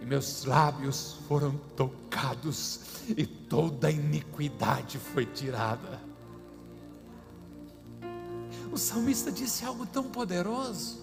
E 0.00 0.06
meus 0.06 0.44
lábios 0.44 1.14
foram 1.26 1.56
tocados 1.76 2.80
e 3.08 3.26
toda 3.26 3.88
a 3.88 3.90
iniquidade 3.90 4.98
foi 4.98 5.26
tirada. 5.26 6.00
O 8.74 8.76
salmista 8.76 9.30
disse 9.30 9.64
algo 9.64 9.86
tão 9.86 10.02
poderoso, 10.02 10.98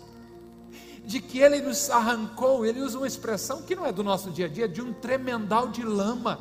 de 1.06 1.22
que 1.22 1.40
ele 1.40 1.62
nos 1.62 1.90
arrancou, 1.90 2.66
ele 2.66 2.82
usa 2.82 2.98
uma 2.98 3.08
expressão 3.08 3.62
que 3.62 3.74
não 3.74 3.86
é 3.86 3.94
do 3.94 4.04
nosso 4.04 4.30
dia 4.30 4.48
a 4.48 4.50
dia, 4.50 4.68
de 4.68 4.82
um 4.82 4.92
tremendal 4.92 5.70
de 5.70 5.82
lama, 5.82 6.38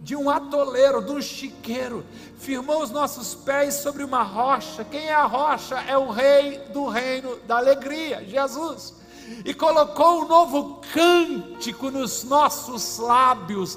de 0.00 0.14
um 0.14 0.30
atoleiro, 0.30 1.04
de 1.04 1.10
um 1.10 1.20
chiqueiro, 1.20 2.06
firmou 2.36 2.84
os 2.84 2.92
nossos 2.92 3.34
pés 3.34 3.74
sobre 3.74 4.04
uma 4.04 4.22
rocha. 4.22 4.84
Quem 4.84 5.08
é 5.08 5.14
a 5.14 5.26
rocha? 5.26 5.74
É 5.88 5.98
o 5.98 6.08
Rei 6.08 6.58
do 6.72 6.86
reino 6.86 7.36
da 7.40 7.56
alegria, 7.56 8.24
Jesus. 8.24 8.94
E 9.44 9.52
colocou 9.52 10.22
um 10.22 10.28
novo 10.28 10.80
cântico 10.94 11.90
nos 11.90 12.22
nossos 12.22 12.98
lábios, 12.98 13.76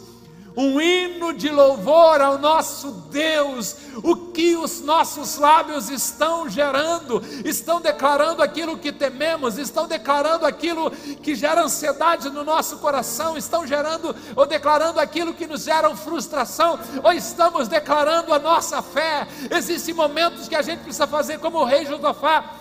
um 0.55 0.79
hino 0.81 1.33
de 1.33 1.49
louvor 1.49 2.21
ao 2.21 2.37
nosso 2.37 2.91
Deus. 3.09 3.75
O 4.03 4.15
que 4.15 4.55
os 4.55 4.81
nossos 4.81 5.37
lábios 5.37 5.89
estão 5.89 6.49
gerando? 6.49 7.21
Estão 7.45 7.79
declarando 7.79 8.41
aquilo 8.41 8.77
que 8.77 8.91
tememos, 8.91 9.57
estão 9.57 9.87
declarando 9.87 10.45
aquilo 10.45 10.91
que 11.21 11.35
gera 11.35 11.63
ansiedade 11.63 12.29
no 12.29 12.43
nosso 12.43 12.77
coração, 12.77 13.37
estão 13.37 13.65
gerando 13.65 14.15
ou 14.35 14.45
declarando 14.45 14.99
aquilo 14.99 15.33
que 15.33 15.47
nos 15.47 15.63
gera 15.63 15.93
frustração, 15.95 16.79
ou 17.03 17.11
estamos 17.11 17.67
declarando 17.67 18.33
a 18.33 18.39
nossa 18.39 18.81
fé. 18.81 19.27
Existem 19.49 19.93
momentos 19.93 20.47
que 20.47 20.55
a 20.55 20.61
gente 20.61 20.79
precisa 20.81 21.07
fazer 21.07 21.39
como 21.39 21.59
o 21.59 21.65
rei 21.65 21.85
Josafá 21.85 22.55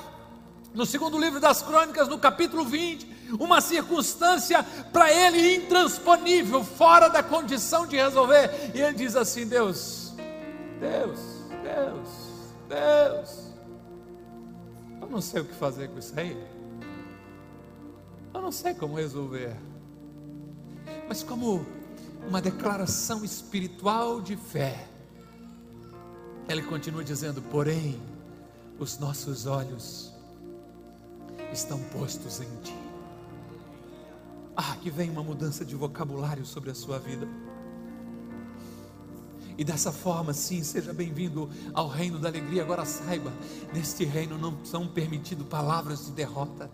no 0.74 0.86
segundo 0.86 1.18
livro 1.18 1.40
das 1.40 1.62
Crônicas, 1.62 2.08
no 2.08 2.18
capítulo 2.18 2.64
20, 2.64 3.19
uma 3.38 3.60
circunstância 3.60 4.62
para 4.92 5.12
ele 5.12 5.56
intransponível, 5.56 6.64
fora 6.64 7.08
da 7.08 7.22
condição 7.22 7.86
de 7.86 7.96
resolver. 7.96 8.72
E 8.74 8.80
ele 8.80 8.94
diz 8.94 9.16
assim: 9.16 9.46
Deus, 9.46 10.12
Deus, 10.80 11.18
Deus, 11.62 12.08
Deus, 12.68 13.50
eu 15.00 15.08
não 15.08 15.20
sei 15.20 15.42
o 15.42 15.44
que 15.44 15.54
fazer 15.54 15.88
com 15.88 15.98
isso 15.98 16.12
aí. 16.18 16.36
Eu 18.32 18.40
não 18.40 18.52
sei 18.52 18.74
como 18.74 18.96
resolver. 18.96 19.56
Mas 21.08 21.22
como 21.22 21.66
uma 22.26 22.40
declaração 22.40 23.24
espiritual 23.24 24.20
de 24.20 24.36
fé, 24.36 24.86
ele 26.48 26.62
continua 26.62 27.04
dizendo: 27.04 27.42
porém, 27.42 28.00
os 28.78 28.98
nossos 28.98 29.46
olhos 29.46 30.12
estão 31.52 31.78
postos 31.92 32.40
em 32.40 32.56
ti. 32.62 32.79
Ah, 34.62 34.76
que 34.76 34.90
vem 34.90 35.08
uma 35.08 35.22
mudança 35.22 35.64
de 35.64 35.74
vocabulário 35.74 36.44
sobre 36.44 36.70
a 36.70 36.74
sua 36.74 36.98
vida. 36.98 37.26
E 39.56 39.64
dessa 39.64 39.90
forma, 39.90 40.34
sim, 40.34 40.62
seja 40.62 40.92
bem-vindo 40.92 41.48
ao 41.72 41.88
reino 41.88 42.18
da 42.18 42.28
alegria. 42.28 42.60
Agora 42.60 42.84
saiba, 42.84 43.32
neste 43.72 44.04
reino 44.04 44.36
não 44.36 44.62
são 44.62 44.86
permitidas 44.86 45.46
palavras 45.46 46.04
de 46.04 46.12
derrota. 46.12 46.70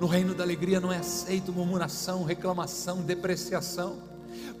No 0.00 0.08
reino 0.08 0.34
da 0.34 0.42
alegria 0.42 0.80
não 0.80 0.90
é 0.90 0.98
aceito 0.98 1.52
murmuração, 1.52 2.24
reclamação, 2.24 3.00
depreciação, 3.00 4.02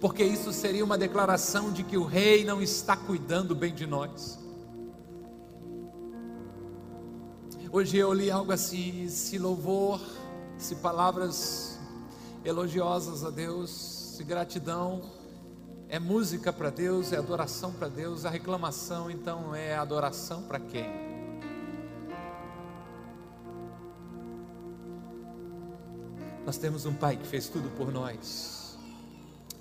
porque 0.00 0.22
isso 0.22 0.52
seria 0.52 0.84
uma 0.84 0.96
declaração 0.96 1.72
de 1.72 1.82
que 1.82 1.96
o 1.96 2.04
rei 2.04 2.44
não 2.44 2.62
está 2.62 2.96
cuidando 2.96 3.52
bem 3.52 3.74
de 3.74 3.84
nós. 3.84 4.38
Hoje 7.72 7.96
eu 7.96 8.12
li 8.12 8.30
algo 8.30 8.52
assim: 8.52 9.08
se 9.08 9.38
louvor, 9.40 10.00
se 10.56 10.76
palavras 10.76 11.75
elogiosas 12.46 13.24
a 13.24 13.30
Deus, 13.30 14.18
gratidão 14.24 15.02
é 15.88 15.98
música 15.98 16.52
para 16.52 16.70
Deus, 16.70 17.12
é 17.12 17.16
adoração 17.16 17.72
para 17.72 17.88
Deus, 17.88 18.24
a 18.24 18.30
reclamação 18.30 19.10
então 19.10 19.52
é 19.52 19.74
adoração 19.74 20.44
para 20.44 20.60
quem? 20.60 20.88
Nós 26.44 26.56
temos 26.56 26.86
um 26.86 26.94
Pai 26.94 27.16
que 27.16 27.26
fez 27.26 27.48
tudo 27.48 27.68
por 27.70 27.92
nós, 27.92 28.78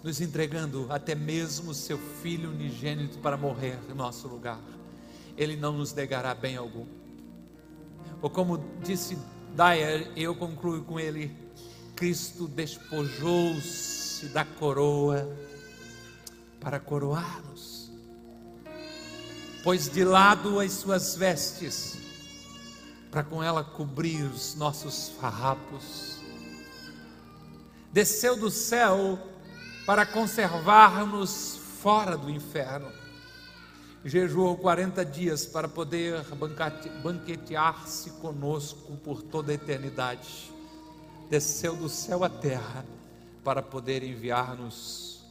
nos 0.04 0.22
entregando 0.22 0.86
até 0.88 1.16
mesmo 1.16 1.74
seu 1.74 1.98
Filho 1.98 2.52
unigênito 2.52 3.18
para 3.18 3.36
morrer 3.36 3.80
em 3.90 3.96
nosso 3.96 4.28
lugar. 4.28 4.60
Ele 5.36 5.56
não 5.56 5.74
nos 5.74 5.92
negará 5.92 6.36
bem 6.36 6.56
algum. 6.56 6.86
Ou 8.22 8.30
como 8.30 8.64
disse 8.84 9.18
Dyer, 9.56 10.12
eu 10.16 10.36
concluo 10.36 10.84
com 10.84 11.00
ele: 11.00 11.36
Cristo 11.96 12.48
despojou-se 12.48 14.26
da 14.28 14.44
coroa 14.44 15.30
para 16.60 16.80
coroar-nos, 16.80 17.90
pôs 19.64 19.88
de 19.88 20.04
lado 20.04 20.60
as 20.60 20.74
suas 20.74 21.16
vestes, 21.16 21.98
para 23.10 23.24
com 23.24 23.42
ela 23.42 23.64
cobrir 23.64 24.24
os 24.24 24.56
nossos 24.56 25.10
farrapos, 25.22 26.20
desceu 27.94 28.36
do 28.36 28.52
céu 28.52 29.18
para 29.86 30.06
conservar-nos 30.06 31.58
fora 31.82 32.18
do 32.18 32.30
inferno. 32.30 32.92
Jejuou 34.04 34.58
40 34.58 35.06
dias 35.06 35.46
para 35.46 35.68
poder 35.68 36.24
banquetear-se 37.02 38.12
conosco 38.12 38.98
por 38.98 39.24
toda 39.24 39.52
a 39.52 39.56
eternidade. 39.56 40.55
Desceu 41.30 41.76
do 41.76 41.90
céu 41.90 42.24
à 42.24 42.30
terra 42.30 42.86
para 43.44 43.62
poder 43.62 44.04
enviar-nos 44.04 45.24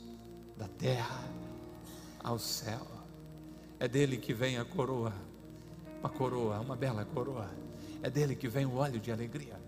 da 0.56 0.68
terra 0.68 1.24
ao 2.22 2.38
céu. 2.38 2.86
É 3.78 3.88
dele 3.88 4.16
que 4.16 4.32
vem 4.32 4.56
a 4.58 4.64
coroa, 4.64 5.12
uma 6.00 6.08
coroa, 6.08 6.60
uma 6.60 6.76
bela 6.76 7.04
coroa. 7.04 7.50
É 8.02 8.10
dele 8.10 8.36
que 8.36 8.48
vem 8.48 8.66
o 8.66 8.76
óleo 8.76 9.00
de 9.00 9.10
alegria. 9.10 9.58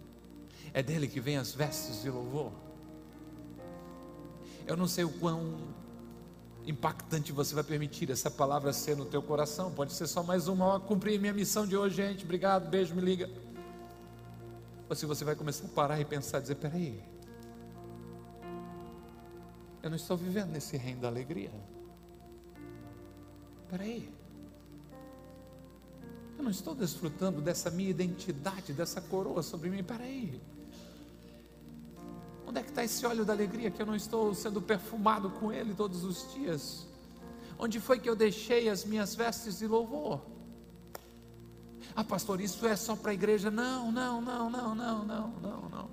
É 0.73 0.83
dele 0.83 1.09
que 1.09 1.21
vem 1.21 1.37
as 1.37 1.55
vestes 1.55 2.03
de 2.03 2.11
louvor. 2.11 2.53
Eu 4.67 4.77
não 4.77 4.87
sei 4.87 5.05
o 5.05 5.11
quão 5.11 5.59
impactante 6.67 7.31
você 7.33 7.55
vai 7.55 7.63
permitir 7.63 8.11
essa 8.11 8.31
palavra 8.31 8.73
ser 8.73 8.97
no 8.97 9.05
teu 9.05 9.23
coração. 9.23 9.71
Pode 9.71 9.93
ser 9.93 10.07
só 10.07 10.23
mais 10.23 10.49
uma, 10.49 10.81
cumprir 10.81 11.21
minha 11.21 11.33
missão 11.33 11.67
de 11.67 11.77
hoje, 11.77 11.97
gente. 11.97 12.25
Obrigado, 12.25 12.69
beijo, 12.69 12.95
me 12.95 13.01
liga. 13.01 13.46
Ou 14.89 14.95
se 14.95 15.07
você 15.07 15.25
vai 15.25 15.35
começar 15.35 15.67
a 15.67 15.69
parar 15.69 16.01
e 16.01 16.05
pensar, 16.05 16.41
dizer, 16.41 16.57
peraí, 16.57 17.03
eu 19.83 19.91
não 19.91 19.97
estou 19.97 20.17
vivendo 20.17 20.51
nesse 20.51 20.77
reino 20.77 21.01
da 21.01 21.09
alegria. 21.09 21.51
Peraí. 23.69 24.13
Eu 26.39 26.45
não 26.45 26.51
estou 26.51 26.75
desfrutando 26.75 27.41
dessa 27.41 27.71
minha 27.71 27.91
identidade, 27.91 28.73
dessa 28.73 29.01
coroa 29.01 29.43
sobre 29.43 29.71
mim. 29.71 29.83
Peraí. 29.83 30.41
Onde 32.47 32.61
é 32.61 32.63
que 32.63 32.69
está 32.69 32.85
esse 32.85 33.05
óleo 33.05 33.25
da 33.25 33.33
alegria 33.33 33.71
que 33.71 33.83
eu 33.83 33.87
não 33.87 33.97
estou 33.97 34.35
sendo 34.35 34.63
perfumado 34.63 35.31
com 35.31 35.53
ele 35.53 35.75
todos 35.75 36.05
os 36.05 36.33
dias? 36.33 36.87
Onde 37.59 37.81
foi 37.81 37.99
que 37.99 38.09
eu 38.09 38.15
deixei 38.15 38.69
as 38.69 38.85
minhas 38.85 39.15
vestes 39.15 39.59
de 39.59 39.67
louvor? 39.67 40.36
Ah, 41.97 42.05
pastor, 42.05 42.43
isso 42.43 42.67
é 42.67 42.77
só 42.77 42.95
para 42.95 43.13
a 43.13 43.15
igreja? 43.15 43.51
Não, 43.51 43.91
não, 43.91 44.21
não, 44.21 44.51
não, 44.51 44.75
não, 44.75 45.05
não, 45.05 45.29
não, 45.41 45.69
não. 45.71 45.91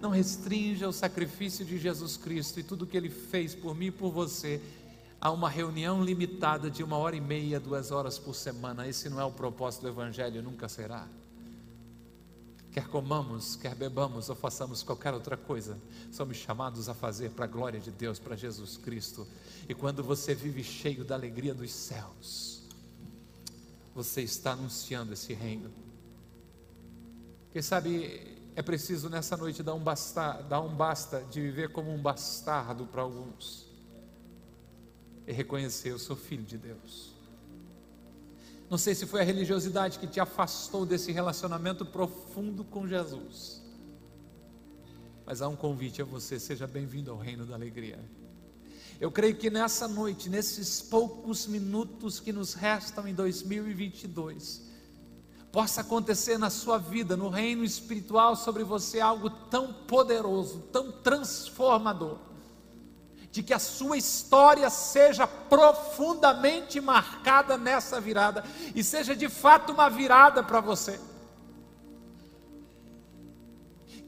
Não 0.00 0.10
restrinja 0.10 0.88
o 0.88 0.92
sacrifício 0.92 1.64
de 1.64 1.78
Jesus 1.78 2.16
Cristo 2.16 2.58
e 2.58 2.64
tudo 2.64 2.88
que 2.88 2.96
ele 2.96 3.08
fez 3.08 3.54
por 3.54 3.72
mim 3.72 3.86
e 3.86 3.90
por 3.92 4.10
você 4.10 4.60
a 5.20 5.30
uma 5.30 5.48
reunião 5.48 6.02
limitada 6.02 6.68
de 6.68 6.82
uma 6.82 6.96
hora 6.96 7.14
e 7.14 7.20
meia, 7.20 7.60
duas 7.60 7.92
horas 7.92 8.18
por 8.18 8.34
semana. 8.34 8.88
Esse 8.88 9.08
não 9.08 9.20
é 9.20 9.24
o 9.24 9.30
propósito 9.30 9.82
do 9.82 9.88
Evangelho, 9.88 10.42
nunca 10.42 10.68
será. 10.68 11.06
Quer 12.72 12.88
comamos, 12.88 13.54
quer 13.54 13.76
bebamos 13.76 14.28
ou 14.28 14.34
façamos 14.34 14.82
qualquer 14.82 15.14
outra 15.14 15.36
coisa, 15.36 15.78
somos 16.10 16.38
chamados 16.38 16.88
a 16.88 16.94
fazer 16.94 17.30
para 17.30 17.44
a 17.44 17.48
glória 17.48 17.78
de 17.78 17.92
Deus, 17.92 18.18
para 18.18 18.34
Jesus 18.34 18.76
Cristo. 18.76 19.24
E 19.68 19.74
quando 19.74 20.02
você 20.02 20.34
vive 20.34 20.64
cheio 20.64 21.04
da 21.04 21.14
alegria 21.14 21.54
dos 21.54 21.70
céus, 21.70 22.61
você 23.94 24.22
está 24.22 24.52
anunciando 24.52 25.12
esse 25.12 25.32
reino. 25.34 25.70
Quem 27.52 27.60
sabe 27.60 28.38
é 28.54 28.62
preciso 28.62 29.08
nessa 29.08 29.36
noite 29.36 29.62
dar 29.62 29.74
um 29.74 29.80
basta, 29.80 30.42
dar 30.48 30.60
um 30.60 30.74
basta 30.74 31.22
de 31.30 31.40
viver 31.40 31.70
como 31.70 31.92
um 31.92 32.00
bastardo 32.00 32.86
para 32.86 33.02
alguns 33.02 33.66
e 35.26 35.32
reconhecer: 35.32 35.90
eu 35.90 35.98
sou 35.98 36.16
filho 36.16 36.44
de 36.44 36.58
Deus. 36.58 37.12
Não 38.70 38.78
sei 38.78 38.94
se 38.94 39.06
foi 39.06 39.20
a 39.20 39.24
religiosidade 39.24 39.98
que 39.98 40.06
te 40.06 40.18
afastou 40.18 40.86
desse 40.86 41.12
relacionamento 41.12 41.84
profundo 41.84 42.64
com 42.64 42.88
Jesus, 42.88 43.62
mas 45.26 45.42
há 45.42 45.48
um 45.48 45.56
convite 45.56 46.00
a 46.00 46.04
você: 46.04 46.40
seja 46.40 46.66
bem-vindo 46.66 47.10
ao 47.10 47.18
reino 47.18 47.44
da 47.44 47.54
alegria. 47.54 47.98
Eu 49.02 49.10
creio 49.10 49.34
que 49.34 49.50
nessa 49.50 49.88
noite, 49.88 50.30
nesses 50.30 50.80
poucos 50.80 51.44
minutos 51.48 52.20
que 52.20 52.32
nos 52.32 52.54
restam 52.54 53.08
em 53.08 53.12
2022, 53.12 54.62
possa 55.50 55.80
acontecer 55.80 56.38
na 56.38 56.48
sua 56.48 56.78
vida, 56.78 57.16
no 57.16 57.28
reino 57.28 57.64
espiritual 57.64 58.36
sobre 58.36 58.62
você, 58.62 59.00
algo 59.00 59.28
tão 59.28 59.72
poderoso, 59.72 60.60
tão 60.70 60.92
transformador, 60.92 62.16
de 63.32 63.42
que 63.42 63.52
a 63.52 63.58
sua 63.58 63.96
história 63.98 64.70
seja 64.70 65.26
profundamente 65.26 66.80
marcada 66.80 67.58
nessa 67.58 68.00
virada 68.00 68.44
e 68.72 68.84
seja 68.84 69.16
de 69.16 69.28
fato 69.28 69.72
uma 69.72 69.90
virada 69.90 70.44
para 70.44 70.60
você 70.60 71.00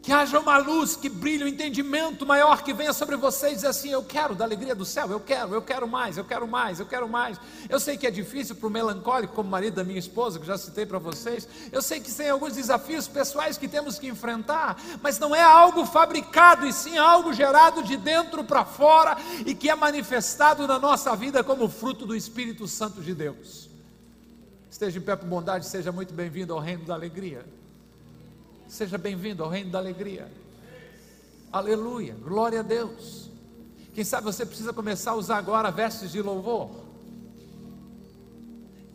que 0.05 0.13
haja 0.13 0.39
uma 0.39 0.59
luz 0.59 0.97
que 0.97 1.09
brilhe, 1.09 1.45
um 1.45 1.49
entendimento 1.49 2.27
maior 2.27 2.63
que 2.63 2.75
venha 2.75 2.93
sobre 2.93 3.17
vocês 3.17 3.65
assim: 3.65 3.89
Eu 3.89 4.05
quero 4.05 4.35
da 4.35 4.45
alegria 4.45 4.75
do 4.75 4.85
céu, 4.85 5.11
eu 5.11 5.19
quero, 5.19 5.55
eu 5.55 5.63
quero 5.63 5.89
mais, 5.89 6.19
eu 6.19 6.25
quero 6.27 6.47
mais, 6.47 6.79
eu 6.79 6.85
quero 6.85 7.09
mais. 7.09 7.41
Eu 7.71 7.81
sei 7.81 7.97
que 7.97 8.07
é 8.07 8.11
difícil 8.11 8.55
para 8.55 8.67
o 8.67 8.71
melancólico, 8.71 9.33
como 9.33 9.49
marido 9.49 9.77
da 9.77 9.85
minha 9.85 9.99
esposa, 9.99 10.39
que 10.39 10.45
já 10.45 10.59
citei 10.59 10.85
para 10.85 10.99
vocês. 10.99 11.49
Eu 11.73 11.81
sei 11.81 12.01
que 12.01 12.13
tem 12.13 12.29
alguns 12.29 12.53
desafios 12.53 13.09
pessoais 13.09 13.57
que 13.57 13.67
temos 13.67 13.99
que 13.99 14.07
enfrentar, 14.07 14.79
mas 15.01 15.19
não 15.19 15.35
é 15.35 15.43
algo 15.43 15.87
fabricado, 15.87 16.67
e 16.67 16.73
sim 16.75 16.99
algo 16.99 17.33
gerado 17.33 17.83
de 17.83 17.97
dentro 17.97 18.45
para 18.45 18.63
fora 18.63 19.17
e 19.47 19.55
que 19.55 19.71
é 19.71 19.75
manifestado 19.75 20.67
na 20.67 20.79
nossa 20.79 21.17
vida 21.17 21.43
como 21.43 21.67
fruto 21.67 22.05
do 22.05 22.15
Espírito 22.15 22.69
Santo 22.69 23.01
de 23.01 23.15
Deus. 23.15 23.71
Esteja 24.71 24.99
em 24.99 25.03
pé 25.03 25.17
por 25.17 25.27
bondade, 25.27 25.67
seja 25.67 25.91
muito 25.91 26.13
bem-vindo 26.13 26.53
ao 26.53 26.61
reino 26.61 26.85
da 26.85 26.93
alegria. 26.93 27.47
Seja 28.75 28.99
bem-vindo 28.99 29.45
ao 29.45 29.49
reino 29.49 29.71
da 29.71 29.79
alegria. 29.79 30.29
Aleluia, 31.53 32.17
glória 32.21 32.59
a 32.59 32.63
Deus. 32.65 33.31
Quem 33.95 34.03
sabe 34.03 34.25
você 34.25 34.45
precisa 34.45 34.73
começar 34.73 35.13
a 35.13 35.15
usar 35.15 35.37
agora 35.37 35.71
vestes 35.71 36.11
de 36.11 36.21
louvor. 36.21 36.71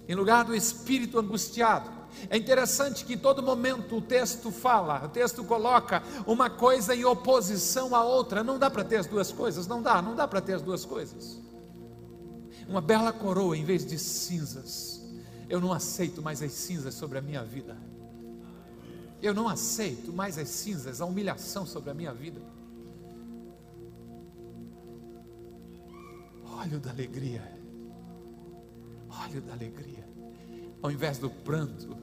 Em 0.06 0.14
lugar 0.16 0.44
do 0.44 0.54
espírito 0.54 1.18
angustiado. 1.18 1.90
É 2.30 2.36
interessante 2.36 3.06
que 3.06 3.14
em 3.14 3.18
todo 3.18 3.42
momento 3.42 3.96
o 3.96 4.02
texto 4.02 4.52
fala, 4.52 5.06
o 5.06 5.08
texto 5.08 5.46
coloca 5.46 6.04
uma 6.28 6.50
coisa 6.50 6.94
em 6.94 7.06
oposição 7.06 7.96
à 7.96 8.04
outra. 8.04 8.44
Não 8.44 8.60
dá 8.60 8.70
para 8.70 8.84
ter 8.84 8.98
as 8.98 9.08
duas 9.08 9.32
coisas, 9.32 9.66
não 9.66 9.82
dá, 9.82 10.02
não 10.02 10.14
dá 10.14 10.28
para 10.28 10.42
ter 10.42 10.56
as 10.56 10.62
duas 10.62 10.84
coisas. 10.84 11.40
Uma 12.68 12.82
bela 12.82 13.14
coroa 13.14 13.58
em 13.58 13.64
vez 13.64 13.86
de 13.86 13.98
cinzas. 13.98 15.02
Eu 15.48 15.62
não 15.62 15.72
aceito 15.72 16.22
mais 16.22 16.44
as 16.44 16.52
cinzas 16.52 16.96
sobre 16.96 17.18
a 17.18 17.22
minha 17.22 17.46
vida. 17.46 17.78
Eu 19.22 19.34
não 19.34 19.48
aceito 19.50 20.14
mais 20.14 20.38
as 20.38 20.48
cinzas, 20.50 21.02
a 21.02 21.06
humilhação 21.06 21.66
sobre 21.66 21.90
a 21.90 21.94
minha 21.94 22.14
vida. 22.14 22.42
Óleo 26.46 26.80
da 26.80 26.90
alegria. 26.90 27.44
Óleo 29.10 29.42
da 29.42 29.54
alegria. 29.54 30.08
Ao 30.82 30.90
invés 30.90 31.18
do 31.18 31.30
pranto, 31.30 31.98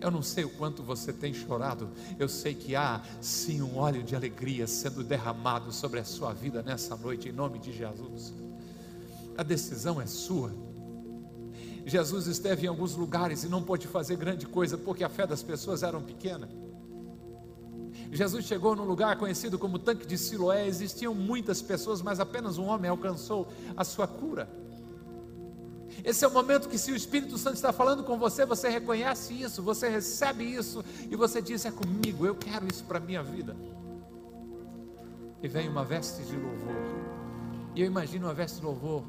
eu 0.00 0.10
não 0.10 0.22
sei 0.22 0.44
o 0.44 0.50
quanto 0.50 0.82
você 0.82 1.12
tem 1.12 1.32
chorado, 1.32 1.90
eu 2.18 2.28
sei 2.28 2.54
que 2.54 2.76
há 2.76 3.02
sim 3.20 3.62
um 3.62 3.76
óleo 3.76 4.02
de 4.02 4.14
alegria 4.14 4.66
sendo 4.66 5.02
derramado 5.02 5.72
sobre 5.72 6.00
a 6.00 6.04
sua 6.04 6.32
vida 6.32 6.62
nessa 6.62 6.96
noite, 6.96 7.28
em 7.28 7.32
nome 7.32 7.58
de 7.58 7.72
Jesus. 7.72 8.34
A 9.36 9.42
decisão 9.42 10.00
é 10.00 10.06
sua. 10.06 10.52
Jesus 11.88 12.26
esteve 12.26 12.66
em 12.66 12.68
alguns 12.68 12.94
lugares 12.94 13.44
e 13.44 13.48
não 13.48 13.62
pôde 13.62 13.88
fazer 13.88 14.16
grande 14.16 14.46
coisa 14.46 14.76
porque 14.76 15.02
a 15.02 15.08
fé 15.08 15.26
das 15.26 15.42
pessoas 15.42 15.82
era 15.82 15.98
pequena. 15.98 16.46
Jesus 18.12 18.44
chegou 18.44 18.76
num 18.76 18.84
lugar 18.84 19.16
conhecido 19.16 19.58
como 19.58 19.78
Tanque 19.78 20.06
de 20.06 20.18
Siloé, 20.18 20.66
existiam 20.66 21.14
muitas 21.14 21.62
pessoas, 21.62 22.02
mas 22.02 22.20
apenas 22.20 22.58
um 22.58 22.66
homem 22.66 22.90
alcançou 22.90 23.48
a 23.74 23.84
sua 23.84 24.06
cura. 24.06 24.48
Esse 26.04 26.24
é 26.24 26.28
o 26.28 26.30
momento 26.30 26.68
que, 26.68 26.78
se 26.78 26.92
o 26.92 26.96
Espírito 26.96 27.38
Santo 27.38 27.56
está 27.56 27.72
falando 27.72 28.04
com 28.04 28.18
você, 28.18 28.44
você 28.44 28.68
reconhece 28.68 29.32
isso, 29.34 29.62
você 29.62 29.88
recebe 29.88 30.44
isso 30.44 30.84
e 31.10 31.16
você 31.16 31.40
diz: 31.40 31.64
É 31.64 31.70
comigo, 31.70 32.24
eu 32.26 32.34
quero 32.34 32.66
isso 32.68 32.84
para 32.84 32.98
a 32.98 33.00
minha 33.00 33.22
vida. 33.22 33.56
E 35.42 35.48
vem 35.48 35.68
uma 35.68 35.84
veste 35.84 36.22
de 36.22 36.36
louvor. 36.36 36.76
E 37.74 37.80
eu 37.80 37.86
imagino 37.86 38.26
uma 38.26 38.34
veste 38.34 38.58
de 38.58 38.64
louvor 38.64 39.04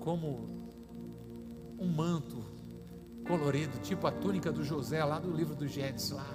como 0.00 0.61
um 1.82 1.88
manto 1.88 2.44
colorido, 3.26 3.78
tipo 3.78 4.06
a 4.06 4.12
túnica 4.12 4.52
do 4.52 4.64
José, 4.64 5.04
lá 5.04 5.18
do 5.18 5.30
livro 5.30 5.54
do 5.54 5.66
Gênesis, 5.66 6.10
lá. 6.10 6.26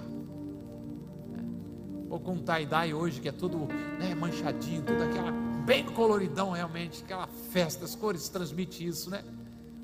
Ou 2.10 2.20
com 2.20 2.32
um 2.32 2.42
tie-dye 2.42 2.94
hoje, 2.94 3.20
que 3.20 3.28
é 3.28 3.32
tudo 3.32 3.58
né, 3.98 4.14
manchadinho, 4.14 4.82
tudo 4.82 5.02
aquela, 5.02 5.30
bem 5.64 5.84
coloridão 5.84 6.50
realmente, 6.52 7.02
aquela 7.02 7.26
festa, 7.26 7.84
as 7.84 7.94
cores 7.94 8.28
transmitem 8.28 8.86
isso, 8.86 9.10
né? 9.10 9.22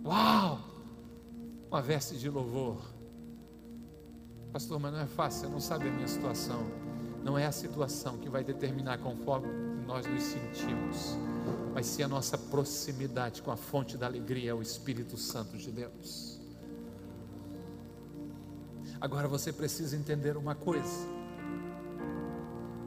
Uau! 0.04 0.58
Uma 1.70 1.82
veste 1.82 2.16
de 2.16 2.30
louvor. 2.30 2.78
Pastor, 4.52 4.78
mas 4.78 4.92
não 4.92 5.00
é 5.00 5.06
fácil, 5.06 5.40
você 5.40 5.48
não 5.48 5.60
sabe 5.60 5.88
a 5.88 5.90
minha 5.90 6.08
situação. 6.08 6.60
Não 7.22 7.38
é 7.38 7.46
a 7.46 7.52
situação 7.52 8.18
que 8.18 8.28
vai 8.28 8.44
determinar 8.44 8.98
conforme 8.98 9.48
nós 9.86 10.06
nos 10.06 10.22
sentimos 10.22 11.18
mas 11.74 11.86
sim 11.86 12.04
a 12.04 12.08
nossa 12.08 12.38
proximidade 12.38 13.42
com 13.42 13.50
a 13.50 13.56
fonte 13.56 13.96
da 13.98 14.06
alegria, 14.06 14.52
é 14.52 14.54
o 14.54 14.62
Espírito 14.62 15.16
Santo 15.16 15.56
de 15.58 15.72
Deus. 15.72 16.38
Agora 19.00 19.26
você 19.26 19.52
precisa 19.52 19.96
entender 19.96 20.36
uma 20.36 20.54
coisa: 20.54 21.08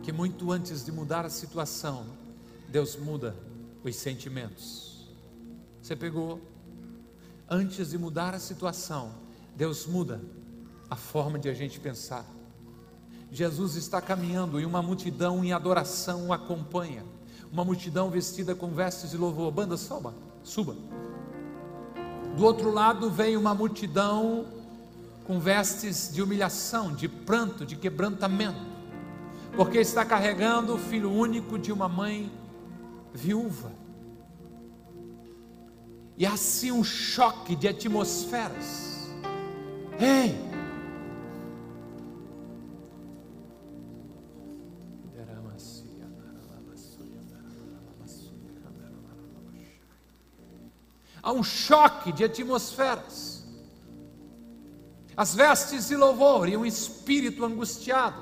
que 0.01 0.13
muito 0.13 0.53
antes 0.53 0.85
de 0.85 0.91
mudar 0.91 1.25
a 1.25 1.29
situação, 1.29 2.05
Deus 2.69 2.95
muda 2.95 3.35
os 3.83 3.93
sentimentos. 3.97 5.05
Você 5.81 5.95
pegou? 5.95 6.39
Antes 7.49 7.89
de 7.89 7.97
mudar 7.97 8.33
a 8.33 8.39
situação, 8.39 9.13
Deus 9.53 9.85
muda 9.85 10.21
a 10.89 10.95
forma 10.95 11.37
de 11.37 11.49
a 11.49 11.53
gente 11.53 11.77
pensar. 11.77 12.25
Jesus 13.29 13.75
está 13.75 14.01
caminhando 14.01 14.61
e 14.61 14.65
uma 14.65 14.81
multidão 14.81 15.43
em 15.43 15.51
adoração 15.51 16.27
o 16.27 16.33
acompanha. 16.33 17.16
Uma 17.51 17.63
multidão 17.63 18.09
vestida 18.09 18.53
com 18.53 18.67
vestes 18.67 19.11
de 19.11 19.17
louvor. 19.17 19.51
Banda, 19.51 19.77
soba, 19.77 20.13
suba. 20.43 20.75
Do 22.35 22.43
outro 22.45 22.71
lado 22.71 23.09
vem 23.09 23.35
uma 23.35 23.53
multidão 23.55 24.45
com 25.25 25.39
vestes 25.39 26.09
de 26.13 26.21
humilhação, 26.21 26.93
de 26.93 27.07
pranto, 27.07 27.65
de 27.65 27.75
quebrantamento, 27.75 28.59
porque 29.55 29.79
está 29.79 30.05
carregando 30.05 30.75
o 30.75 30.77
filho 30.77 31.11
único 31.11 31.59
de 31.59 31.71
uma 31.71 31.89
mãe 31.89 32.31
viúva. 33.13 33.71
E 36.15 36.25
assim 36.25 36.71
um 36.71 36.83
choque 36.83 37.55
de 37.55 37.67
atmosferas. 37.67 39.09
Ei! 39.99 40.46
Há 51.27 51.33
um 51.33 51.43
choque 51.43 52.13
de 52.13 52.23
atmosferas. 52.23 53.45
As 55.17 55.35
vestes 55.35 55.89
de 55.89 55.95
louvor 55.97 56.47
e 56.47 56.55
um 56.55 56.65
espírito 56.65 57.43
angustiado. 57.43 58.15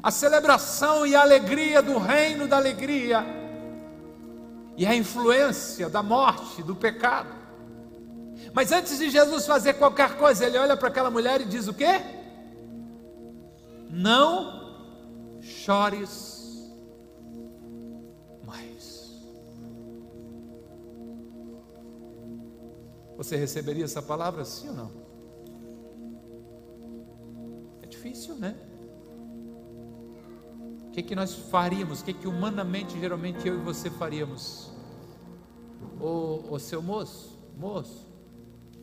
A 0.00 0.08
celebração 0.12 1.04
e 1.04 1.16
a 1.16 1.20
alegria 1.20 1.82
do 1.82 1.98
reino 1.98 2.46
da 2.46 2.58
alegria. 2.58 3.26
E 4.76 4.86
a 4.86 4.94
influência 4.94 5.90
da 5.90 6.00
morte, 6.00 6.62
do 6.62 6.76
pecado. 6.76 7.34
Mas 8.54 8.70
antes 8.70 8.96
de 8.96 9.10
Jesus 9.10 9.44
fazer 9.44 9.74
qualquer 9.74 10.16
coisa, 10.16 10.46
ele 10.46 10.58
olha 10.58 10.76
para 10.76 10.86
aquela 10.86 11.10
mulher 11.10 11.40
e 11.40 11.44
diz 11.44 11.66
o 11.66 11.74
quê? 11.74 12.00
Não 13.90 15.40
chores 15.40 16.29
Você 23.30 23.36
receberia 23.36 23.84
essa 23.84 24.02
palavra 24.02 24.44
sim 24.44 24.70
ou 24.70 24.74
não? 24.74 24.90
É 27.80 27.86
difícil, 27.86 28.34
né? 28.34 28.56
O 30.88 30.90
que, 30.90 31.00
que 31.00 31.14
nós 31.14 31.36
faríamos? 31.36 32.00
O 32.00 32.04
que, 32.04 32.12
que 32.12 32.26
humanamente, 32.26 32.98
geralmente 32.98 33.46
eu 33.46 33.54
e 33.54 33.62
você 33.62 33.88
faríamos? 33.88 34.72
Ô, 36.00 36.42
ô 36.50 36.58
seu 36.58 36.82
moço, 36.82 37.38
moço, 37.56 38.04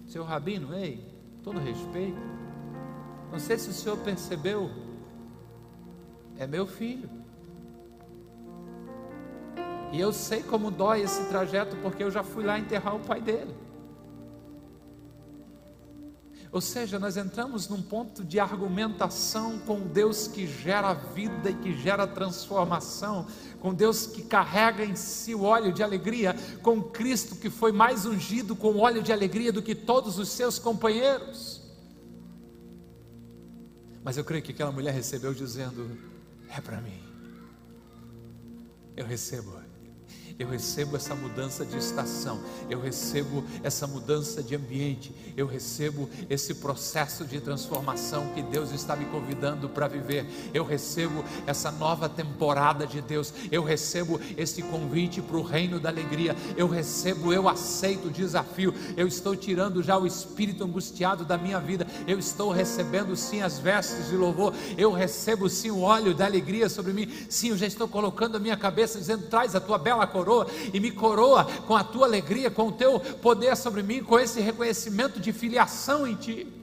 seu 0.05 0.23
rabino, 0.23 0.73
ei, 0.73 1.05
todo 1.43 1.59
respeito. 1.59 2.21
Não 3.29 3.39
sei 3.39 3.57
se 3.57 3.69
o 3.69 3.73
senhor 3.73 3.97
percebeu, 3.97 4.69
é 6.37 6.47
meu 6.47 6.65
filho. 6.65 7.09
E 9.91 9.99
eu 9.99 10.13
sei 10.13 10.41
como 10.41 10.71
dói 10.71 11.01
esse 11.01 11.27
trajeto, 11.27 11.75
porque 11.81 12.01
eu 12.01 12.09
já 12.09 12.23
fui 12.23 12.45
lá 12.45 12.57
enterrar 12.57 12.95
o 12.95 13.01
pai 13.01 13.19
dele. 13.19 13.66
Ou 16.51 16.61
seja, 16.61 16.97
nós 16.97 17.17
entramos 17.17 17.67
num 17.67 17.81
ponto 17.81 18.23
de 18.23 18.39
argumentação 18.39 19.59
com 19.59 19.81
Deus 19.81 20.27
que 20.27 20.47
gera 20.47 20.93
vida 20.93 21.49
e 21.49 21.55
que 21.55 21.77
gera 21.77 22.07
transformação, 22.07 23.27
com 23.59 23.73
Deus 23.73 24.07
que 24.07 24.23
carrega 24.23 24.85
em 24.85 24.95
si 24.95 25.35
o 25.35 25.43
óleo 25.43 25.73
de 25.73 25.83
alegria, 25.83 26.35
com 26.63 26.81
Cristo 26.81 27.35
que 27.35 27.49
foi 27.49 27.71
mais 27.71 28.05
ungido 28.05 28.55
com 28.55 28.77
óleo 28.77 29.03
de 29.03 29.11
alegria 29.11 29.51
do 29.51 29.61
que 29.61 29.75
todos 29.75 30.17
os 30.17 30.29
seus 30.29 30.57
companheiros. 30.57 31.61
Mas 34.03 34.15
eu 34.17 34.23
creio 34.23 34.41
que 34.41 34.53
aquela 34.53 34.71
mulher 34.71 34.93
recebeu 34.93 35.33
dizendo: 35.33 35.97
É 36.49 36.61
para 36.61 36.79
mim, 36.79 37.03
eu 38.95 39.05
recebo 39.05 39.66
eu 40.39 40.47
recebo 40.47 40.95
essa 40.95 41.15
mudança 41.15 41.65
de 41.65 41.77
estação, 41.77 42.39
eu 42.69 42.79
recebo 42.79 43.43
essa 43.63 43.87
mudança 43.87 44.43
de 44.43 44.55
ambiente, 44.55 45.11
eu 45.35 45.47
recebo 45.47 46.07
esse 46.29 46.55
processo 46.55 47.25
de 47.25 47.41
transformação 47.41 48.27
que 48.35 48.43
Deus 48.43 48.71
está 48.71 48.95
me 48.95 49.05
convidando 49.05 49.67
para 49.67 49.87
viver, 49.87 50.27
eu 50.53 50.63
recebo 50.63 51.23
essa 51.47 51.71
nova 51.71 52.07
temporada 52.07 52.85
de 52.85 53.01
Deus, 53.01 53.33
eu 53.51 53.63
recebo 53.63 54.21
esse 54.37 54.61
convite 54.61 55.21
para 55.21 55.37
o 55.37 55.41
reino 55.41 55.79
da 55.79 55.89
alegria, 55.89 56.35
eu 56.55 56.67
recebo, 56.67 57.33
eu 57.33 57.49
aceito 57.49 58.07
o 58.07 58.11
desafio, 58.11 58.73
eu 58.95 59.07
estou 59.07 59.35
tirando 59.35 59.81
já 59.81 59.97
o 59.97 60.05
espírito 60.05 60.63
angustiado 60.63 61.25
da 61.25 61.37
minha 61.37 61.59
vida, 61.59 61.87
eu 62.05 62.19
estou 62.19 62.51
recebendo 62.51 63.15
sim 63.15 63.41
as 63.41 63.57
vestes 63.57 64.09
de 64.09 64.15
louvor, 64.15 64.53
eu 64.77 64.91
recebo 64.91 65.49
sim 65.49 65.71
o 65.71 65.81
óleo 65.81 66.13
da 66.13 66.25
alegria 66.25 66.69
sobre 66.69 66.93
mim, 66.93 67.11
sim, 67.27 67.49
eu 67.49 67.57
já 67.57 67.65
estou 67.65 67.87
colocando 67.87 68.37
a 68.37 68.39
minha 68.39 68.55
cabeça 68.55 68.99
dizendo: 68.99 69.27
traz 69.27 69.55
a 69.55 69.59
tua 69.59 69.79
bela 69.79 70.05
coroa 70.05 70.26
coroa 70.27 70.47
e 70.73 70.79
me 70.79 70.91
coroa 70.91 71.45
com 71.65 71.75
a 71.75 71.83
tua 71.83 72.05
alegria, 72.05 72.51
com 72.51 72.67
o 72.67 72.71
teu 72.71 72.99
poder 72.99 73.55
sobre 73.55 73.81
mim, 73.81 74.03
com 74.03 74.19
esse 74.19 74.41
reconhecimento 74.41 75.19
de 75.19 75.31
filiação 75.31 76.05
em 76.05 76.15
ti. 76.15 76.53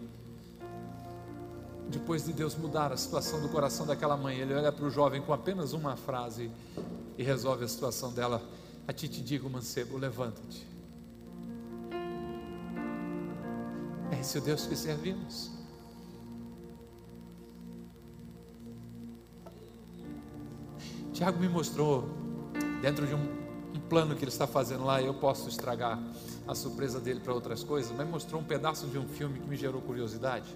Depois 1.89 2.25
de 2.25 2.33
Deus 2.33 2.55
mudar 2.55 2.93
a 2.93 2.97
situação 2.97 3.41
do 3.41 3.49
coração 3.49 3.87
daquela 3.87 4.17
mãe, 4.17 4.39
ele 4.39 4.53
olha 4.53 4.71
para 4.71 4.85
o 4.85 4.91
jovem 4.91 5.23
com 5.23 5.33
apenas 5.33 5.73
uma 5.73 5.97
frase 5.97 6.51
e 7.17 7.23
resolve 7.23 7.65
a 7.65 7.69
situação 7.69 8.13
dela. 8.13 8.43
A 8.87 8.93
ti 8.93 9.09
te 9.09 9.23
digo, 9.23 9.49
mancebo, 9.49 9.97
levanta-te. 9.97 10.67
É 14.11 14.21
esse 14.21 14.37
o 14.37 14.41
Deus 14.41 14.67
que 14.67 14.77
servimos. 14.77 15.51
Tiago 21.13 21.39
me 21.39 21.49
mostrou, 21.49 22.09
dentro 22.83 23.07
de 23.07 23.15
um 23.15 23.44
um 23.44 23.44
plano 23.89 24.15
que 24.15 24.25
ele 24.25 24.31
está 24.31 24.47
fazendo 24.47 24.85
lá, 24.85 25.01
eu 25.01 25.15
posso 25.15 25.49
estragar 25.49 25.99
a 26.47 26.55
surpresa 26.55 27.01
dele 27.01 27.21
para 27.21 27.33
outras 27.33 27.63
coisas, 27.63 27.95
mas 27.97 28.09
mostrou 28.09 28.41
um 28.41 28.45
pedaço 28.45 28.87
de 28.87 28.99
um 28.99 29.09
filme 29.09 29.39
que 29.39 29.47
me 29.47 29.57
gerou 29.57 29.81
curiosidade. 29.81 30.55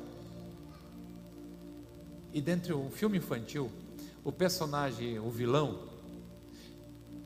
E 2.32 2.40
dentro 2.40 2.78
do 2.78 2.90
filme 2.90 3.18
infantil, 3.18 3.70
o 4.24 4.30
personagem, 4.30 5.18
o 5.18 5.30
vilão, 5.30 5.88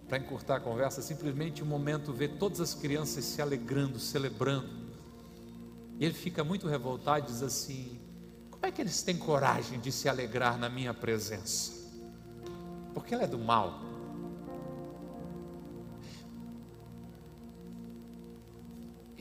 para 0.09 0.19
encurtar 0.19 0.57
a 0.57 0.61
conversa, 0.61 1.01
simplesmente 1.01 1.63
um 1.63 1.67
momento 1.67 2.13
vê 2.13 2.29
todas 2.29 2.61
as 2.61 2.75
crianças 2.75 3.25
se 3.25 3.41
alegrando, 3.41 3.99
celebrando. 3.99 4.69
E 5.99 6.05
ele 6.05 6.15
fica 6.15 6.45
muito 6.45 6.69
revoltado 6.69 7.25
e 7.25 7.33
diz 7.33 7.43
assim: 7.43 7.99
Como 8.51 8.67
é 8.67 8.71
que 8.71 8.81
eles 8.81 9.03
têm 9.03 9.17
coragem 9.17 9.81
de 9.81 9.91
se 9.91 10.09
alegrar 10.09 10.59
na 10.59 10.69
minha 10.69 10.93
presença? 10.93 11.73
Porque 12.93 13.15
ela 13.15 13.25
é 13.25 13.27
do 13.27 13.39
mal. 13.39 13.92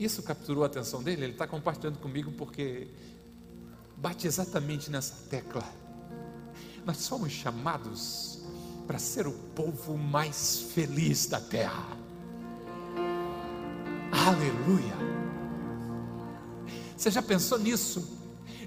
Isso 0.02 0.20
capturou 0.22 0.64
a 0.64 0.66
atenção 0.66 1.00
dele, 1.00 1.22
ele 1.24 1.32
está 1.32 1.46
compartilhando 1.46 1.98
comigo 1.98 2.32
porque 2.32 2.88
bate 3.96 4.26
exatamente 4.26 4.90
nessa 4.90 5.14
tecla. 5.30 5.64
Nós 6.84 6.96
somos 6.96 7.30
chamados 7.30 8.40
para 8.84 8.98
ser 8.98 9.28
o 9.28 9.32
povo 9.32 9.96
mais 9.96 10.72
feliz 10.74 11.26
da 11.26 11.40
terra. 11.40 11.96
Aleluia! 14.10 14.96
Você 16.96 17.08
já 17.08 17.22
pensou 17.22 17.58
nisso? 17.58 18.18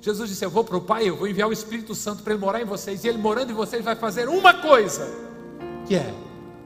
Jesus 0.02 0.30
disse: 0.30 0.46
Eu 0.46 0.50
vou 0.50 0.64
para 0.64 0.78
o 0.78 0.82
Pai, 0.82 1.10
eu 1.10 1.18
vou 1.18 1.28
enviar 1.28 1.50
o 1.50 1.54
Espírito 1.54 1.94
Santo 1.94 2.24
para 2.24 2.32
ele 2.34 2.42
morar 2.42 2.62
em 2.62 2.66
vocês, 2.66 3.04
e 3.04 3.10
ele 3.10 3.18
morando 3.18 3.52
em 3.52 3.56
vocês 3.56 3.84
vai 3.84 3.96
fazer 3.98 4.30
uma 4.30 4.54
coisa, 4.62 5.06
que 5.86 5.96
é 5.96 6.14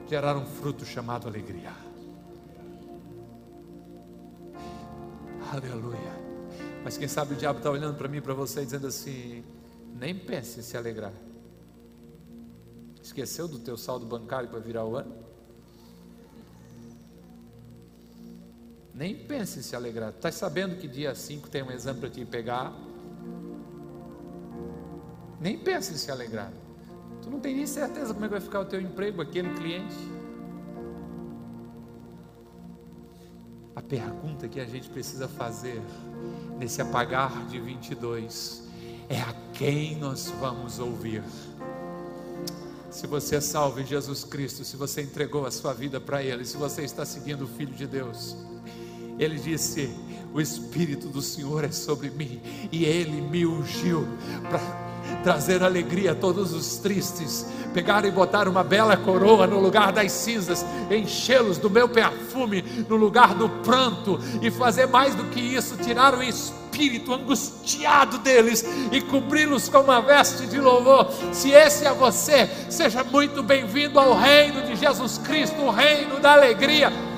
gerar 0.08 0.38
um 0.38 0.46
fruto 0.46 0.86
chamado 0.86 1.28
alegria. 1.28 1.89
Aleluia. 5.52 6.14
Mas 6.84 6.98
quem 6.98 7.08
sabe 7.08 7.34
o 7.34 7.38
diabo 7.38 7.58
está 7.58 7.72
olhando 7.72 7.98
para 7.98 8.08
mim 8.08 8.22
para 8.22 8.34
você 8.34 8.64
dizendo 8.64 8.88
assim: 8.88 9.44
nem 9.96 10.14
pense 10.14 10.60
em 10.60 10.64
se 10.64 10.78
alegrar. 10.78 11.14
Esqueceu 13.02 13.48
do 13.48 13.58
teu 13.58 13.76
saldo 13.76 14.06
bancário 14.06 14.48
para 14.48 14.60
virar 14.60 14.86
o 14.86 14.96
ano? 14.96 15.12
Nem 18.94 19.16
pense 19.16 19.60
em 19.60 19.62
se 19.62 19.76
alegrar. 19.76 20.10
Está 20.10 20.32
sabendo 20.32 20.76
que 20.76 20.88
dia 20.88 21.16
5 21.16 21.50
tem 21.50 21.64
um 21.64 21.72
exame 21.72 22.00
para 22.00 22.10
te 22.10 22.24
pegar? 22.26 22.74
Nem 25.40 25.58
pense 25.58 25.94
em 25.94 25.98
se 25.98 26.12
alegrar. 26.12 26.52
Tu 27.22 27.30
não 27.30 27.40
tem 27.40 27.56
nem 27.56 27.66
certeza 27.66 28.14
como 28.14 28.26
é 28.26 28.28
que 28.28 28.34
vai 28.34 28.42
ficar 28.42 28.60
o 28.60 28.66
teu 28.66 28.80
emprego, 28.80 29.22
aquele 29.22 29.54
cliente. 29.56 30.19
A 33.80 33.82
pergunta 33.82 34.46
que 34.50 34.60
a 34.60 34.66
gente 34.66 34.90
precisa 34.90 35.26
fazer 35.26 35.82
nesse 36.60 36.82
apagar 36.82 37.48
de 37.48 37.62
22 37.62 38.64
é 39.08 39.22
a 39.22 39.34
quem 39.54 39.96
nós 39.96 40.28
vamos 40.38 40.80
ouvir. 40.80 41.24
Se 42.92 43.08
você 43.08 43.38
é 43.38 43.40
salvo 43.40 43.80
em 43.80 43.86
Jesus 43.86 44.26
Cristo, 44.26 44.66
se 44.66 44.76
você 44.76 45.02
entregou 45.02 45.46
a 45.46 45.52
sua 45.52 45.74
vida 45.74 45.98
para 45.98 46.22
Ele, 46.22 46.44
se 46.44 46.58
você 46.58 46.82
está 46.82 47.06
seguindo 47.06 47.46
o 47.46 47.48
Filho 47.48 47.74
de 47.74 47.88
Deus, 47.88 48.36
Ele 49.18 49.40
disse: 49.40 49.90
O 50.34 50.42
Espírito 50.42 51.08
do 51.08 51.22
Senhor 51.22 51.64
é 51.64 51.72
sobre 51.72 52.10
mim 52.10 52.42
e 52.74 52.84
Ele 52.84 53.22
me 53.22 53.46
ungiu 53.46 54.06
para 54.50 54.89
trazer 55.24 55.64
alegria 55.64 56.12
a 56.12 56.16
todos 56.16 56.54
os 56.54 56.78
tristes, 56.78 57.46
pegar 57.74 58.06
e 58.06 58.12
botar 58.12 58.48
uma 58.48 58.64
bela 58.64 58.98
coroa 58.98 59.46
no 59.46 59.60
lugar 59.60 59.92
das 59.92 60.12
cinzas, 60.12 60.66
enchê-los 60.90 61.58
do 61.58 61.70
meu 61.70 61.88
perfume 61.88 62.64
no 62.88 62.96
lugar 62.96 63.34
do 63.34 63.50
pranto, 63.50 64.20
e 64.42 64.50
fazer 64.50 64.88
mais 64.88 65.16
do 65.16 65.26
que 65.26 65.40
isso, 65.40 65.78
tirar 65.78 66.18
o 66.18 66.24
espírito 66.24 67.14
angustiado 67.14 68.18
deles 68.20 68.66
e 68.92 69.02
cobri-los 69.02 69.68
com 69.68 69.80
uma 69.80 70.02
veste 70.02 70.46
de 70.48 70.60
louvor. 70.60 71.12
Se 71.32 71.52
esse 71.52 71.86
é 71.86 71.94
você, 71.94 72.50
seja 72.70 73.04
muito 73.04 73.44
bem-vindo 73.44 74.00
ao 74.00 74.18
reino 74.18 74.62
de 74.64 74.76
Jesus 74.76 75.18
Cristo, 75.18 75.62
o 75.62 75.72
reino 75.72 76.20
da 76.20 76.34
alegria. 76.34 77.09